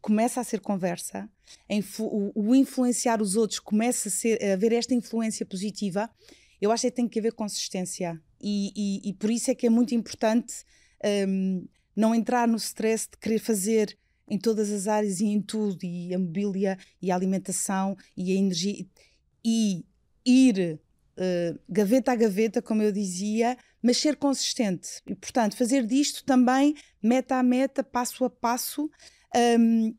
começa 0.00 0.40
a 0.40 0.44
ser 0.44 0.60
conversa, 0.60 1.28
o, 1.98 2.32
o, 2.34 2.54
influenciar 2.54 3.20
os 3.20 3.36
outros 3.36 3.58
começa 3.58 4.08
a, 4.08 4.10
ser, 4.10 4.42
a 4.42 4.54
haver 4.54 4.72
esta 4.72 4.94
influência 4.94 5.44
positiva, 5.44 6.10
eu 6.60 6.70
acho 6.70 6.82
que 6.82 6.90
tem 6.90 7.08
que 7.08 7.18
haver 7.18 7.32
consistência. 7.32 8.20
E, 8.40 8.72
e, 8.74 9.10
e 9.10 9.12
por 9.14 9.30
isso 9.30 9.50
é 9.50 9.54
que 9.54 9.66
é 9.66 9.70
muito 9.70 9.94
importante 9.94 10.64
um, 11.28 11.66
não 11.94 12.14
entrar 12.14 12.48
no 12.48 12.56
stress 12.56 13.08
de 13.10 13.18
querer 13.18 13.38
fazer 13.38 13.96
em 14.28 14.38
todas 14.38 14.70
as 14.70 14.86
áreas 14.86 15.20
e 15.20 15.26
em 15.26 15.42
tudo, 15.42 15.84
e 15.84 16.14
a 16.14 16.18
mobília, 16.18 16.78
e 17.02 17.10
a 17.10 17.16
alimentação, 17.16 17.96
e 18.16 18.32
a 18.32 18.34
energia, 18.36 18.86
e 19.44 19.84
ir 20.24 20.80
uh, 21.16 21.58
gaveta 21.68 22.12
a 22.12 22.16
gaveta, 22.16 22.62
como 22.62 22.82
eu 22.82 22.92
dizia, 22.92 23.56
mas 23.82 23.96
ser 23.96 24.16
consistente. 24.16 25.02
E, 25.06 25.14
portanto, 25.16 25.56
fazer 25.56 25.84
disto 25.84 26.24
também 26.24 26.74
meta 27.02 27.36
a 27.36 27.42
meta, 27.42 27.82
passo 27.82 28.24
a 28.24 28.30
passo, 28.30 28.88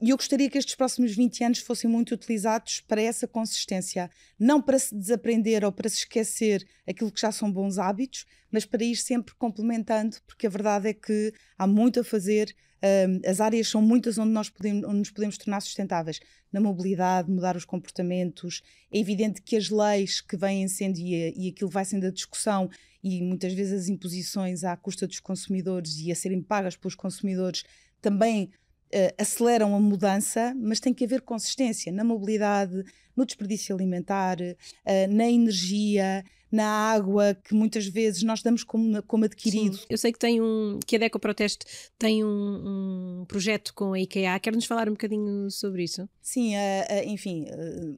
e 0.01 0.09
eu 0.09 0.17
gostaria 0.17 0.49
que 0.49 0.57
estes 0.57 0.75
próximos 0.75 1.15
20 1.15 1.43
anos 1.45 1.59
fossem 1.59 1.89
muito 1.89 2.13
utilizados 2.13 2.81
para 2.81 3.01
essa 3.01 3.25
consistência. 3.25 4.09
Não 4.37 4.61
para 4.61 4.77
se 4.77 4.93
desaprender 4.93 5.63
ou 5.63 5.71
para 5.71 5.87
se 5.87 5.99
esquecer 5.99 6.67
aquilo 6.85 7.11
que 7.11 7.21
já 7.21 7.31
são 7.31 7.51
bons 7.51 7.77
hábitos, 7.77 8.25
mas 8.51 8.65
para 8.65 8.83
ir 8.83 8.97
sempre 8.97 9.33
complementando, 9.35 10.17
porque 10.27 10.47
a 10.47 10.49
verdade 10.49 10.89
é 10.89 10.93
que 10.93 11.33
há 11.57 11.65
muito 11.65 12.01
a 12.01 12.03
fazer. 12.03 12.53
Um, 12.83 13.29
as 13.29 13.39
áreas 13.39 13.69
são 13.69 13.81
muitas 13.81 14.17
onde 14.17 14.31
nós 14.31 14.49
podemos, 14.49 14.83
onde 14.83 14.97
nos 14.97 15.11
podemos 15.11 15.37
tornar 15.37 15.61
sustentáveis. 15.61 16.19
Na 16.51 16.59
mobilidade, 16.59 17.31
mudar 17.31 17.55
os 17.55 17.63
comportamentos. 17.63 18.61
É 18.91 18.99
evidente 18.99 19.41
que 19.41 19.55
as 19.55 19.69
leis 19.69 20.19
que 20.19 20.35
vêm 20.35 20.67
sendo 20.67 20.97
e, 20.97 21.33
e 21.37 21.49
aquilo 21.49 21.69
vai 21.69 21.85
sendo 21.85 22.07
a 22.07 22.11
discussão 22.11 22.69
e 23.01 23.21
muitas 23.21 23.53
vezes 23.53 23.83
as 23.83 23.87
imposições 23.87 24.65
à 24.65 24.75
custa 24.75 25.07
dos 25.07 25.21
consumidores 25.21 25.97
e 25.99 26.11
a 26.11 26.15
serem 26.15 26.41
pagas 26.41 26.75
pelos 26.75 26.95
consumidores 26.95 27.63
também 28.01 28.51
uh, 28.93 29.13
aceleram 29.17 29.75
a 29.75 29.79
mudança, 29.79 30.53
mas 30.57 30.79
tem 30.79 30.93
que 30.93 31.03
haver 31.03 31.21
consistência 31.21 31.91
na 31.91 32.03
mobilidade, 32.03 32.83
no 33.15 33.25
desperdício 33.25 33.75
alimentar, 33.75 34.37
uh, 34.39 35.13
na 35.13 35.29
energia, 35.29 36.23
na 36.51 36.65
água, 36.65 37.33
que 37.33 37.53
muitas 37.53 37.87
vezes 37.87 38.23
nós 38.23 38.43
damos 38.43 38.63
como, 38.63 39.01
como 39.03 39.23
adquirido. 39.23 39.77
Sim. 39.77 39.85
Eu 39.89 39.97
sei 39.97 40.11
que 40.11 40.19
tem 40.19 40.41
um 40.41 40.79
que 40.85 40.97
a 40.97 40.99
Deco 40.99 41.17
Proteste 41.17 41.65
tem 41.97 42.25
um, 42.25 43.21
um 43.21 43.25
projeto 43.25 43.73
com 43.73 43.93
a 43.93 43.99
IKEA. 43.99 44.37
Quer-nos 44.37 44.65
falar 44.65 44.89
um 44.89 44.91
bocadinho 44.91 45.49
sobre 45.49 45.83
isso? 45.83 46.09
Sim, 46.21 46.53
uh, 46.55 47.07
enfim, 47.07 47.45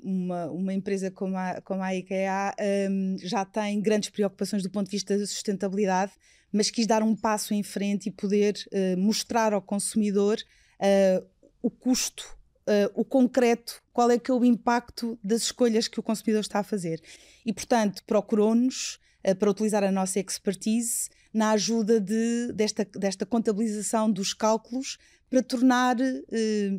uma, 0.04 0.52
uma 0.52 0.74
empresa 0.74 1.10
como 1.10 1.36
a, 1.36 1.62
como 1.62 1.82
a 1.82 1.96
IKEA 1.96 2.54
um, 2.92 3.18
já 3.20 3.44
tem 3.44 3.82
grandes 3.82 4.10
preocupações 4.10 4.62
do 4.62 4.70
ponto 4.70 4.86
de 4.86 4.92
vista 4.92 5.18
da 5.18 5.26
sustentabilidade, 5.26 6.12
mas 6.52 6.70
quis 6.70 6.86
dar 6.86 7.02
um 7.02 7.16
passo 7.16 7.56
em 7.56 7.64
frente 7.64 8.10
e 8.10 8.12
poder 8.12 8.54
uh, 8.72 8.98
mostrar 9.00 9.54
ao 9.54 9.62
consumidor 9.62 10.38
uh, 10.84 11.26
o 11.62 11.70
custo, 11.70 12.38
uh, 12.68 12.92
o 12.94 13.06
concreto, 13.06 13.82
qual 13.94 14.12
é 14.12 14.20
que 14.20 14.30
é 14.30 14.34
o 14.34 14.44
impacto 14.44 15.18
das 15.24 15.44
escolhas 15.44 15.88
que 15.88 16.00
o 16.00 16.04
consumidor 16.04 16.42
está 16.42 16.60
a 16.60 16.64
fazer. 16.64 17.02
E, 17.46 17.54
portanto, 17.54 18.04
procurou-nos 18.06 19.00
uh, 19.26 19.36
para 19.36 19.50
utilizar 19.50 19.84
a 19.84 19.92
nossa 19.92 20.20
expertise 20.20 21.10
na 21.34 21.52
ajuda 21.52 22.00
de, 22.00 22.52
desta, 22.54 22.86
desta 22.86 23.26
contabilização 23.26 24.12
dos 24.12 24.34
cálculos 24.34 25.00
para 25.30 25.42
tornar 25.42 25.96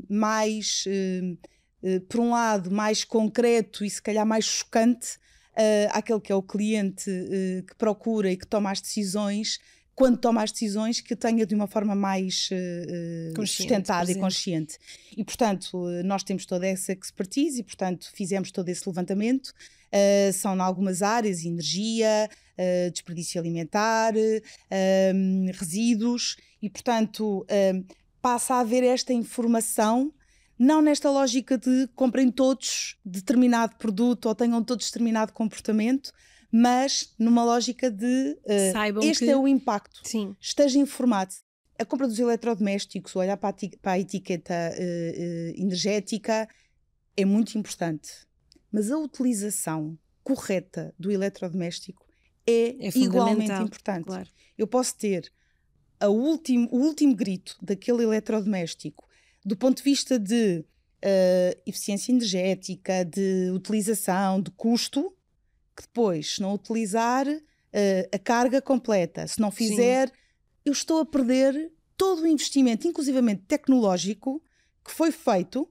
mais, 0.09 0.85
por 2.09 2.21
um 2.21 2.31
lado, 2.31 2.71
mais 2.71 3.03
concreto 3.03 3.85
e 3.85 3.91
se 3.91 4.01
calhar 4.01 4.25
mais 4.25 4.45
chocante 4.45 5.19
uh, 5.55 6.21
que 6.21 6.33
é 6.33 6.35
o 6.35 6.43
cliente 6.43 7.11
uh, 7.11 7.63
que 7.65 7.75
procura 7.77 8.31
e 8.31 8.37
que 8.37 8.47
toma 8.47 8.71
as 8.71 8.81
decisões 8.81 9.59
quando 9.95 10.19
toma 10.19 10.43
as 10.43 10.51
decisões 10.51 11.01
que 11.01 11.15
tenha 11.15 11.47
de 11.47 11.55
uma 11.55 11.67
forma 11.67 11.95
mais 11.95 12.49
uh, 12.51 13.47
sustentada 13.47 14.11
e 14.11 14.17
consciente. 14.17 14.77
E, 15.17 15.25
portanto, 15.25 15.87
nós 16.05 16.23
temos 16.23 16.45
toda 16.45 16.67
essa 16.67 16.93
expertise 16.93 17.61
e, 17.61 17.63
portanto, 17.63 18.11
fizemos 18.13 18.51
todo 18.51 18.69
esse 18.69 18.89
levantamento. 18.89 19.49
Uh, 19.49 20.33
são 20.33 20.57
em 20.57 20.61
algumas 20.61 21.01
áreas, 21.03 21.45
energia, 21.45 22.29
uh, 22.29 22.91
desperdício 22.91 23.41
alimentar, 23.41 24.13
resíduos, 25.53 26.37
e, 26.61 26.69
portanto, 26.69 27.47
passa 28.21 28.55
a 28.55 28.61
haver 28.61 28.83
esta 28.83 29.13
informação 29.13 30.13
não 30.59 30.81
nesta 30.81 31.11
lógica 31.11 31.59
de 31.59 31.89
comprem 31.95 32.31
todos 32.31 32.97
determinado 33.05 33.75
produto 33.77 34.27
ou 34.27 34.35
tenham 34.35 34.63
todos 34.63 34.87
determinado 34.87 35.33
comportamento, 35.33 36.13
mas 36.57 37.13
numa 37.19 37.43
lógica 37.45 37.91
de 37.91 38.39
uh, 38.45 39.01
este 39.03 39.25
que... 39.25 39.31
é 39.33 39.37
o 39.37 39.49
impacto. 39.49 40.01
Sim. 40.05 40.37
Esteja 40.41 40.79
informado. 40.79 41.35
A 41.77 41.85
compra 41.85 42.07
dos 42.07 42.17
eletrodomésticos, 42.17 43.17
olhar 43.17 43.37
para 43.37 43.49
a, 43.49 43.79
para 43.83 43.93
a 43.93 43.99
etiqueta 43.99 44.55
uh, 44.55 44.81
uh, 44.81 45.61
energética 45.61 46.49
é 47.17 47.25
muito 47.25 47.59
importante. 47.59 48.13
Mas 48.71 48.89
a 48.93 48.97
utilização 48.97 49.99
correta 50.23 50.95
do 50.97 51.11
eletrodoméstico 51.11 52.07
é, 52.47 52.87
é 52.87 52.99
igualmente 52.99 53.51
importante. 53.51 54.05
Claro. 54.05 54.31
Eu 54.57 54.69
posso 54.69 54.97
ter 54.97 55.33
o 56.01 56.07
último 56.07 57.17
grito 57.17 57.57
daquele 57.61 58.05
eletrodoméstico 58.05 59.09
do 59.45 59.57
ponto 59.57 59.79
de 59.79 59.83
vista 59.83 60.21
de 60.21 60.65
eficiência 61.67 62.13
energética, 62.13 63.05
de 63.05 63.51
utilização, 63.51 64.41
de 64.41 64.51
custo, 64.53 65.13
que 65.77 65.83
depois, 65.83 66.35
se 66.37 66.41
não 66.41 66.55
utilizar 66.55 67.27
uh, 67.27 68.09
a 68.13 68.19
carga 68.19 68.63
completa, 68.63 69.27
se 69.27 69.41
não 69.41 69.51
fizer, 69.51 70.09
Sim. 70.09 70.15
eu 70.67 70.73
estou 70.73 71.01
a 71.01 71.07
perder 71.07 71.73
todo 71.97 72.23
o 72.23 72.27
investimento, 72.27 72.87
inclusivamente 72.87 73.43
tecnológico, 73.47 74.43
que 74.85 74.93
foi 74.93 75.11
feito 75.11 75.69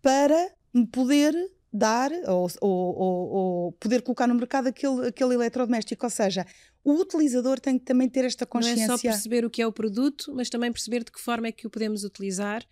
para 0.00 0.52
me 0.72 0.86
poder 0.86 1.34
dar 1.72 2.12
ou, 2.28 2.48
ou, 2.60 2.98
ou, 2.98 3.72
poder 3.72 4.02
colocar 4.02 4.28
no 4.28 4.34
mercado 4.34 4.68
aquele, 4.68 5.08
aquele 5.08 5.34
eletrodoméstico. 5.34 6.06
Ou 6.06 6.10
seja, 6.10 6.46
o 6.84 6.92
utilizador 6.94 7.58
tem 7.58 7.78
que 7.78 7.84
também 7.84 8.08
ter 8.08 8.24
esta 8.24 8.46
consciência. 8.46 8.86
Não 8.86 8.94
é 8.94 8.98
só 8.98 9.02
perceber 9.02 9.44
o 9.44 9.50
que 9.50 9.60
é 9.60 9.66
o 9.66 9.72
produto, 9.72 10.32
mas 10.34 10.48
também 10.48 10.70
perceber 10.70 11.02
de 11.02 11.10
que 11.10 11.20
forma 11.20 11.48
é 11.48 11.52
que 11.52 11.66
o 11.66 11.70
podemos 11.70 12.04
utilizar. 12.04 12.64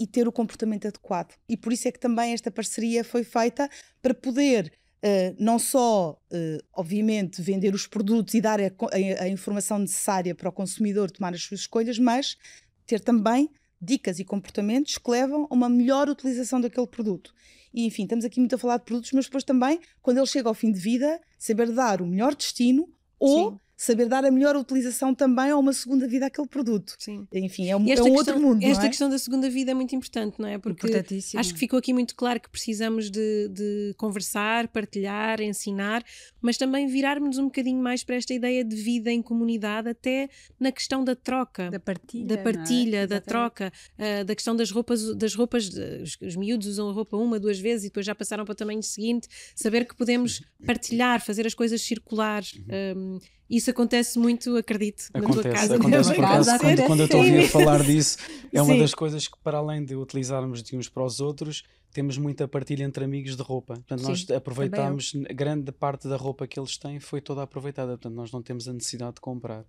E 0.00 0.06
ter 0.06 0.28
o 0.28 0.32
comportamento 0.32 0.86
adequado. 0.86 1.34
E 1.48 1.56
por 1.56 1.72
isso 1.72 1.88
é 1.88 1.90
que 1.90 1.98
também 1.98 2.32
esta 2.32 2.52
parceria 2.52 3.02
foi 3.02 3.24
feita 3.24 3.68
para 4.00 4.14
poder 4.14 4.72
Uh, 4.98 5.36
não 5.38 5.60
só, 5.60 6.20
uh, 6.32 6.64
obviamente, 6.74 7.40
vender 7.40 7.72
os 7.72 7.86
produtos 7.86 8.34
e 8.34 8.40
dar 8.40 8.60
a, 8.60 8.64
a, 8.66 9.22
a, 9.22 9.28
informação 9.28 9.78
necessária 9.78 10.34
para 10.34 10.48
o 10.48 10.52
consumidor 10.52 11.08
tomar 11.08 11.32
as 11.32 11.42
suas 11.42 11.60
escolhas, 11.60 12.00
mas 12.00 12.36
ter 12.84 12.98
também 12.98 13.48
dicas 13.80 14.18
e 14.18 14.24
comportamentos 14.24 14.98
que 14.98 15.10
levam 15.10 15.46
a 15.48 15.54
uma 15.54 15.68
melhor 15.68 16.08
utilização 16.08 16.60
daquele 16.60 16.86
produto. 16.88 17.32
E 17.72 17.86
enfim, 17.86 18.02
estamos 18.02 18.24
aqui 18.24 18.40
muito 18.40 18.56
a 18.56 18.58
falar 18.58 18.78
de 18.78 18.84
produtos, 18.86 19.12
mas 19.12 19.26
depois 19.26 19.44
também, 19.44 19.78
quando 20.02 20.18
ele 20.18 20.26
chega 20.26 20.48
ao 20.48 20.54
fim 20.54 20.72
de 20.72 20.80
vida, 20.80 21.20
saber 21.38 21.70
dar 21.70 22.02
o 22.02 22.06
melhor 22.06 22.34
destino 22.34 22.92
ou 23.20 23.52
Sim 23.52 23.58
saber 23.78 24.08
dar 24.08 24.24
a 24.24 24.30
melhor 24.30 24.56
utilização 24.56 25.14
também 25.14 25.50
a 25.50 25.56
uma 25.56 25.72
segunda 25.72 26.08
vida 26.08 26.26
àquele 26.26 26.48
produto. 26.48 26.96
Sim. 26.98 27.28
Enfim, 27.32 27.68
é 27.68 27.76
um, 27.76 27.80
é 27.80 27.82
um 27.82 27.86
questão, 27.86 28.12
outro 28.12 28.40
mundo. 28.40 28.64
Esta 28.64 28.86
é? 28.86 28.88
questão 28.88 29.08
da 29.08 29.16
segunda 29.16 29.48
vida 29.48 29.70
é 29.70 29.74
muito 29.74 29.94
importante, 29.94 30.34
não 30.40 30.48
é? 30.48 30.58
Porque 30.58 30.88
acho 31.36 31.52
que 31.52 31.58
ficou 31.58 31.78
aqui 31.78 31.94
muito 31.94 32.16
claro 32.16 32.40
que 32.40 32.50
precisamos 32.50 33.08
de, 33.08 33.48
de, 33.48 33.94
conversar, 33.96 34.66
partilhar, 34.66 35.40
ensinar, 35.40 36.04
mas 36.42 36.58
também 36.58 36.88
virarmos 36.88 37.38
um 37.38 37.44
bocadinho 37.44 37.80
mais 37.80 38.02
para 38.02 38.16
esta 38.16 38.34
ideia 38.34 38.64
de 38.64 38.74
vida 38.74 39.12
em 39.12 39.22
comunidade, 39.22 39.88
até 39.88 40.28
na 40.58 40.72
questão 40.72 41.04
da 41.04 41.14
troca. 41.14 41.70
Da 41.70 41.78
partilha. 41.78 42.26
Da 42.26 42.38
partilha, 42.38 42.96
é? 42.98 43.06
da 43.06 43.20
troca, 43.20 43.72
uh, 43.96 44.24
da 44.24 44.34
questão 44.34 44.56
das 44.56 44.72
roupas, 44.72 45.14
das 45.14 45.36
roupas, 45.36 45.70
de, 45.70 46.02
os, 46.02 46.18
os 46.20 46.34
miúdos 46.34 46.66
usam 46.66 46.88
a 46.88 46.92
roupa 46.92 47.16
uma, 47.16 47.38
duas 47.38 47.60
vezes 47.60 47.84
e 47.84 47.88
depois 47.90 48.04
já 48.04 48.14
passaram 48.14 48.44
para 48.44 48.52
o 48.52 48.56
tamanho 48.56 48.82
seguinte, 48.82 49.28
saber 49.54 49.86
que 49.86 49.94
podemos 49.94 50.42
partilhar, 50.66 51.24
fazer 51.24 51.46
as 51.46 51.54
coisas 51.54 51.80
circulares. 51.80 52.60
Um, 52.68 52.98
uhum. 52.98 53.20
Isso 53.48 53.70
acontece 53.70 54.18
muito, 54.18 54.56
acredito, 54.56 55.08
acontece, 55.14 55.36
na 55.36 55.42
tua 55.42 55.52
casa. 55.52 55.76
Acontece, 55.76 56.14
por 56.14 56.24
acaso, 56.24 56.58
quando, 56.58 56.86
quando 56.86 57.00
eu 57.00 57.04
estou 57.06 57.20
a 57.20 57.24
ouvir 57.24 57.48
falar 57.48 57.82
disso, 57.82 58.18
é 58.52 58.60
uma 58.60 58.74
Sim. 58.74 58.80
das 58.80 58.94
coisas 58.94 59.26
que, 59.26 59.38
para 59.42 59.58
além 59.58 59.84
de 59.84 59.96
utilizarmos 59.96 60.62
de 60.62 60.76
uns 60.76 60.88
para 60.88 61.04
os 61.04 61.18
outros, 61.18 61.64
temos 61.90 62.18
muita 62.18 62.46
partilha 62.46 62.84
entre 62.84 63.04
amigos 63.04 63.36
de 63.36 63.42
roupa. 63.42 63.74
Portanto, 63.74 64.00
Sim, 64.00 64.08
nós 64.08 64.30
aproveitamos, 64.30 65.12
grande 65.34 65.72
parte 65.72 66.06
da 66.08 66.16
roupa 66.16 66.46
que 66.46 66.60
eles 66.60 66.76
têm 66.76 67.00
foi 67.00 67.20
toda 67.20 67.42
aproveitada. 67.42 67.92
Portanto, 67.92 68.14
nós 68.14 68.30
não 68.30 68.42
temos 68.42 68.68
a 68.68 68.72
necessidade 68.72 69.14
de 69.14 69.20
comprar. 69.20 69.64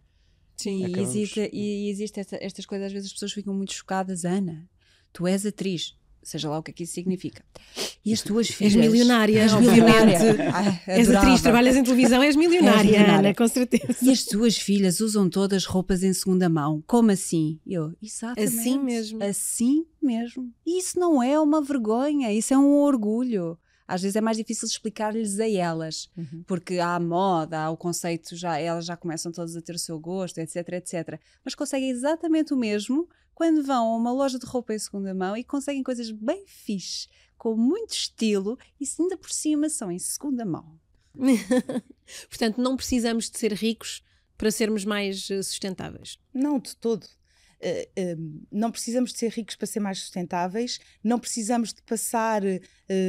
Sim, 0.57 0.85
e 0.85 0.99
existe, 0.99 1.49
e 1.53 1.89
existe 1.89 2.19
esta, 2.19 2.37
estas 2.41 2.65
coisas, 2.65 2.87
às 2.87 2.91
vezes 2.91 3.07
as 3.07 3.13
pessoas 3.13 3.31
ficam 3.31 3.53
muito 3.53 3.73
chocadas. 3.73 4.25
Ana, 4.25 4.69
tu 5.13 5.25
és 5.25 5.45
atriz, 5.45 5.97
seja 6.23 6.49
lá 6.49 6.59
o 6.59 6.63
que 6.63 6.71
é 6.71 6.73
que 6.73 6.83
isso 6.83 6.93
significa. 6.93 7.43
E 8.03 8.13
as 8.13 8.21
tuas 8.21 8.47
filhas. 8.47 8.75
És 8.75 8.89
milionária, 8.89 9.41
és 9.41 9.53
milionária. 9.53 10.17
és 10.87 11.09
atriz, 11.09 11.41
trabalhas 11.41 11.75
em 11.75 11.83
televisão, 11.83 12.21
és 12.23 12.35
milionária, 12.35 12.79
és 12.79 12.85
milionária, 12.85 13.19
Ana, 13.19 13.33
com 13.33 13.47
certeza. 13.47 13.97
E 14.01 14.09
as 14.09 14.23
tuas 14.23 14.57
filhas 14.57 14.99
usam 14.99 15.29
todas 15.29 15.65
roupas 15.65 16.03
em 16.03 16.13
segunda 16.13 16.49
mão. 16.49 16.83
Como 16.87 17.11
assim? 17.11 17.59
Eu, 17.65 17.93
exatamente. 18.01 18.59
Assim 18.59 18.79
mesmo. 18.79 19.23
Assim 19.23 19.85
mesmo. 20.01 20.51
Isso 20.65 20.99
não 20.99 21.21
é 21.21 21.39
uma 21.39 21.61
vergonha, 21.61 22.31
isso 22.31 22.53
é 22.53 22.57
um 22.57 22.73
orgulho 22.73 23.57
às 23.89 24.03
vezes 24.03 24.15
é 24.15 24.21
mais 24.21 24.37
difícil 24.37 24.67
explicar-lhes 24.67 25.39
a 25.39 25.49
elas, 25.49 26.11
uhum. 26.15 26.43
porque 26.45 26.77
há 26.77 26.93
a 26.93 26.99
moda, 26.99 27.59
há 27.59 27.71
o 27.71 27.75
conceito, 27.75 28.35
já 28.35 28.59
elas 28.59 28.85
já 28.85 28.95
começam 28.95 29.31
todas 29.31 29.55
a 29.55 29.61
ter 29.61 29.73
o 29.73 29.79
seu 29.79 29.99
gosto, 29.99 30.37
etc, 30.37 30.57
etc. 30.73 31.19
Mas 31.43 31.55
conseguem 31.55 31.89
exatamente 31.89 32.53
o 32.53 32.57
mesmo 32.57 33.09
quando 33.33 33.63
vão 33.63 33.93
a 33.93 33.97
uma 33.97 34.11
loja 34.11 34.37
de 34.37 34.45
roupa 34.45 34.75
em 34.75 34.79
segunda 34.79 35.11
mão 35.11 35.35
e 35.35 35.43
conseguem 35.43 35.81
coisas 35.81 36.11
bem 36.11 36.45
fixe, 36.45 37.07
com 37.35 37.55
muito 37.55 37.93
estilo 37.93 38.59
e 38.79 38.85
ainda 38.99 39.17
por 39.17 39.31
cima 39.31 39.69
são 39.69 39.91
em 39.91 39.97
segunda 39.97 40.45
mão. 40.45 40.79
Portanto, 42.29 42.61
não 42.61 42.77
precisamos 42.77 43.27
de 43.27 43.39
ser 43.39 43.53
ricos 43.53 44.03
para 44.37 44.51
sermos 44.51 44.85
mais 44.85 45.31
eh, 45.31 45.41
sustentáveis. 45.41 46.19
Não, 46.31 46.59
de 46.59 46.75
todo. 46.75 47.07
Uh, 47.61 48.17
uh, 48.17 48.45
não 48.49 48.71
precisamos 48.71 49.11
de 49.11 49.19
ser 49.19 49.31
ricos 49.31 49.55
para 49.55 49.67
ser 49.67 49.81
mais 49.81 49.99
sustentáveis, 49.99 50.79
não 51.03 51.19
precisamos 51.19 51.73
de 51.73 51.81
passar 51.81 52.41
uh, 52.41 52.59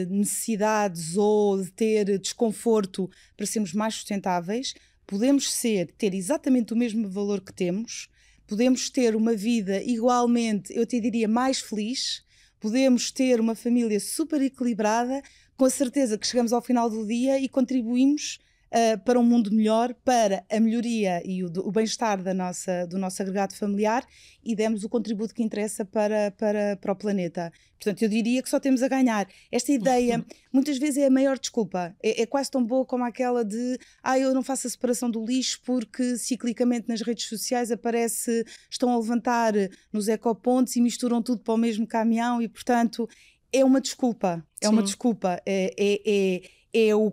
necessidades 0.09 1.16
ou 1.16 1.62
de 1.62 1.70
ter 1.70 2.18
desconforto 2.18 3.09
para 3.36 3.46
sermos 3.46 3.72
mais 3.72 3.94
sustentáveis. 3.94 4.74
Podemos 5.07 5.53
ser, 5.53 5.92
ter 5.96 6.14
exatamente 6.14 6.72
o 6.72 6.76
mesmo 6.76 7.09
valor 7.09 7.40
que 7.40 7.53
temos, 7.53 8.09
podemos 8.46 8.90
ter 8.90 9.14
uma 9.14 9.34
vida 9.34 9.80
igualmente, 9.82 10.76
eu 10.76 10.84
te 10.84 11.01
diria, 11.01 11.28
mais 11.28 11.61
feliz, 11.61 12.24
podemos 12.59 13.12
ter 13.12 13.40
uma 13.40 13.55
família 13.55 14.01
super 14.01 14.42
equilibrada, 14.42 15.22
com 15.57 15.64
a 15.64 15.70
certeza 15.70 16.18
que 16.18 16.26
chegamos 16.26 16.53
ao 16.53 16.61
final 16.61 16.90
do 16.90 17.07
dia 17.07 17.38
e 17.38 17.48
contribuímos 17.48 18.40
uh, 18.73 18.99
para 19.05 19.18
um 19.18 19.23
mundo 19.23 19.51
melhor, 19.53 19.95
para 20.05 20.45
a 20.51 20.61
melhoria 20.61 21.23
e 21.25 21.45
o, 21.45 21.53
o 21.64 21.71
bem-estar 21.71 22.23
da 22.23 22.33
nossa, 22.33 22.87
do 22.87 22.99
nosso 22.99 23.21
agregado 23.23 23.55
familiar 23.55 24.05
e 24.45 24.55
demos 24.55 24.85
o 24.85 24.89
contributo 24.89 25.35
que 25.35 25.43
interessa 25.43 25.85
para, 25.85 26.31
para, 26.33 26.77
para 26.77 26.93
o 26.93 26.97
planeta. 26.97 27.53
Portanto, 27.81 28.03
eu 28.03 28.09
diria 28.09 28.43
que 28.43 28.49
só 28.49 28.61
temos 28.61 28.83
a 28.83 28.89
ganhar. 28.89 29.27
Esta 29.51 29.73
ideia, 29.73 30.25
muitas 30.53 30.79
vezes, 30.79 30.99
é 30.99 31.07
a 31.07 31.11
maior 31.11 31.39
desculpa. 31.39 31.95
É, 32.03 32.23
é, 32.23 32.27
quase 32.27 32.51
tão 32.51 32.64
boa 32.64 32.85
como 32.85 33.05
aquela 33.05 33.45
de 33.45 33.79
ah, 34.03 34.18
eu 34.18 34.35
não 34.35 34.43
faço 34.43 34.66
a 34.66 34.71
separação 34.71 35.11
do 35.11 35.25
lixo 35.25 35.61
porque 35.64 36.16
ciclicamente 36.16 36.89
nas 36.89 37.01
redes 37.01 37.27
sociais 37.27 37.71
aparece, 37.71 38.45
estão 38.71 38.91
a 38.91 38.99
levantar 38.99 39.55
nos 39.93 40.09
ecopontos 40.09 40.77
e 40.77 40.81
misturam 40.81 41.23
tudo 41.23 41.43
para 41.43 41.55
o 41.55 41.59
mesmo 41.59 41.87
caminhão 41.87 42.43
e, 42.43 42.49
portanto, 42.49 43.09
é 43.53 43.64
uma 43.64 43.81
desculpa. 43.81 44.45
É 44.61 44.66
Sim. 44.66 44.73
uma 44.73 44.83
desculpa. 44.83 45.41
É, 45.47 45.75
é, 45.79 46.01
é, 46.07 46.89
é 46.89 46.95
o 46.95 47.11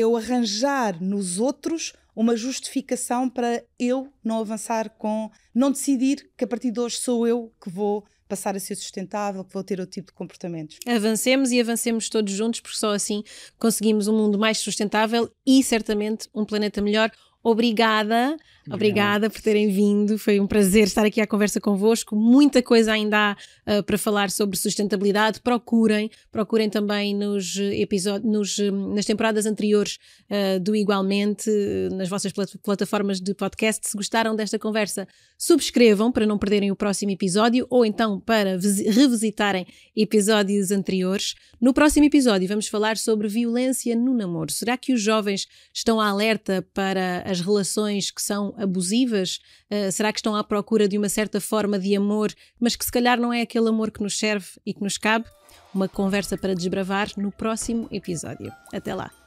eu 0.00 0.16
arranjar 0.16 1.00
nos 1.02 1.38
outros 1.38 1.92
uma 2.14 2.36
justificação 2.36 3.28
para 3.28 3.62
eu 3.78 4.12
não 4.22 4.40
avançar 4.40 4.90
com, 4.90 5.30
não 5.54 5.70
decidir 5.70 6.28
que 6.36 6.44
a 6.44 6.46
partir 6.46 6.70
de 6.70 6.80
hoje 6.80 6.96
sou 6.96 7.26
eu 7.26 7.52
que 7.62 7.70
vou 7.70 8.04
passar 8.28 8.54
a 8.54 8.60
ser 8.60 8.76
sustentável, 8.76 9.44
que 9.44 9.52
vou 9.52 9.64
ter 9.64 9.80
outro 9.80 9.92
tipo 9.92 10.08
de 10.08 10.12
comportamentos. 10.14 10.78
Avancemos 10.86 11.50
e 11.50 11.60
avancemos 11.60 12.08
todos 12.08 12.32
juntos, 12.32 12.60
porque 12.60 12.76
só 12.76 12.92
assim 12.92 13.24
conseguimos 13.58 14.06
um 14.06 14.16
mundo 14.16 14.38
mais 14.38 14.58
sustentável 14.58 15.30
e 15.46 15.62
certamente 15.62 16.28
um 16.34 16.44
planeta 16.44 16.80
melhor 16.80 17.10
Obrigada, 17.42 18.36
obrigada 18.68 19.30
por 19.30 19.40
terem 19.40 19.70
vindo. 19.70 20.18
Foi 20.18 20.40
um 20.40 20.46
prazer 20.46 20.84
estar 20.84 21.06
aqui 21.06 21.20
à 21.20 21.26
conversa 21.26 21.60
convosco. 21.60 22.16
Muita 22.16 22.62
coisa 22.62 22.92
ainda 22.92 23.36
há 23.66 23.78
uh, 23.78 23.82
para 23.82 23.96
falar 23.96 24.30
sobre 24.30 24.56
sustentabilidade. 24.56 25.40
Procurem, 25.40 26.10
procurem 26.30 26.68
também 26.68 27.14
nos 27.14 27.56
episódios, 27.56 28.30
nos, 28.30 28.58
hum, 28.58 28.94
nas 28.94 29.04
temporadas 29.04 29.46
anteriores 29.46 29.98
uh, 30.30 30.60
do 30.60 30.74
Igualmente, 30.74 31.50
nas 31.92 32.08
vossas 32.08 32.32
plat 32.32 32.50
plataformas 32.62 33.20
de 33.20 33.34
podcast. 33.34 33.88
Se 33.88 33.96
gostaram 33.96 34.34
desta 34.34 34.58
conversa, 34.58 35.06
subscrevam 35.38 36.10
para 36.12 36.26
não 36.26 36.38
perderem 36.38 36.70
o 36.70 36.76
próximo 36.76 37.12
episódio 37.12 37.66
ou 37.70 37.84
então 37.84 38.20
para 38.20 38.58
revisitarem 38.58 39.66
episódios 39.96 40.70
anteriores. 40.70 41.34
No 41.60 41.72
próximo 41.72 42.06
episódio 42.06 42.48
vamos 42.48 42.66
falar 42.68 42.96
sobre 42.96 43.28
violência 43.28 43.94
no 43.96 44.14
namoro. 44.14 44.50
Será 44.50 44.76
que 44.76 44.92
os 44.92 45.00
jovens 45.00 45.46
estão 45.72 46.00
alerta 46.00 46.66
para 46.74 47.22
as 47.26 47.40
relações 47.40 48.10
que 48.10 48.22
abusivas? 48.56 49.38
Uh, 49.70 49.90
será 49.92 50.12
que 50.12 50.18
estão 50.18 50.34
à 50.34 50.44
procura 50.44 50.88
de 50.88 50.96
uma 50.96 51.08
certa 51.08 51.40
forma 51.40 51.78
de 51.78 51.94
amor, 51.96 52.32
mas 52.58 52.76
que 52.76 52.84
se 52.84 52.92
calhar 52.92 53.20
não 53.20 53.32
é 53.32 53.42
aquele 53.42 53.68
amor 53.68 53.90
que 53.90 54.02
nos 54.02 54.18
serve 54.18 54.46
e 54.64 54.74
que 54.74 54.82
nos 54.82 54.96
cabe? 54.98 55.26
Uma 55.74 55.88
conversa 55.88 56.36
para 56.36 56.54
desbravar 56.54 57.08
no 57.16 57.30
próximo 57.30 57.88
episódio. 57.90 58.52
Até 58.72 58.94
lá! 58.94 59.19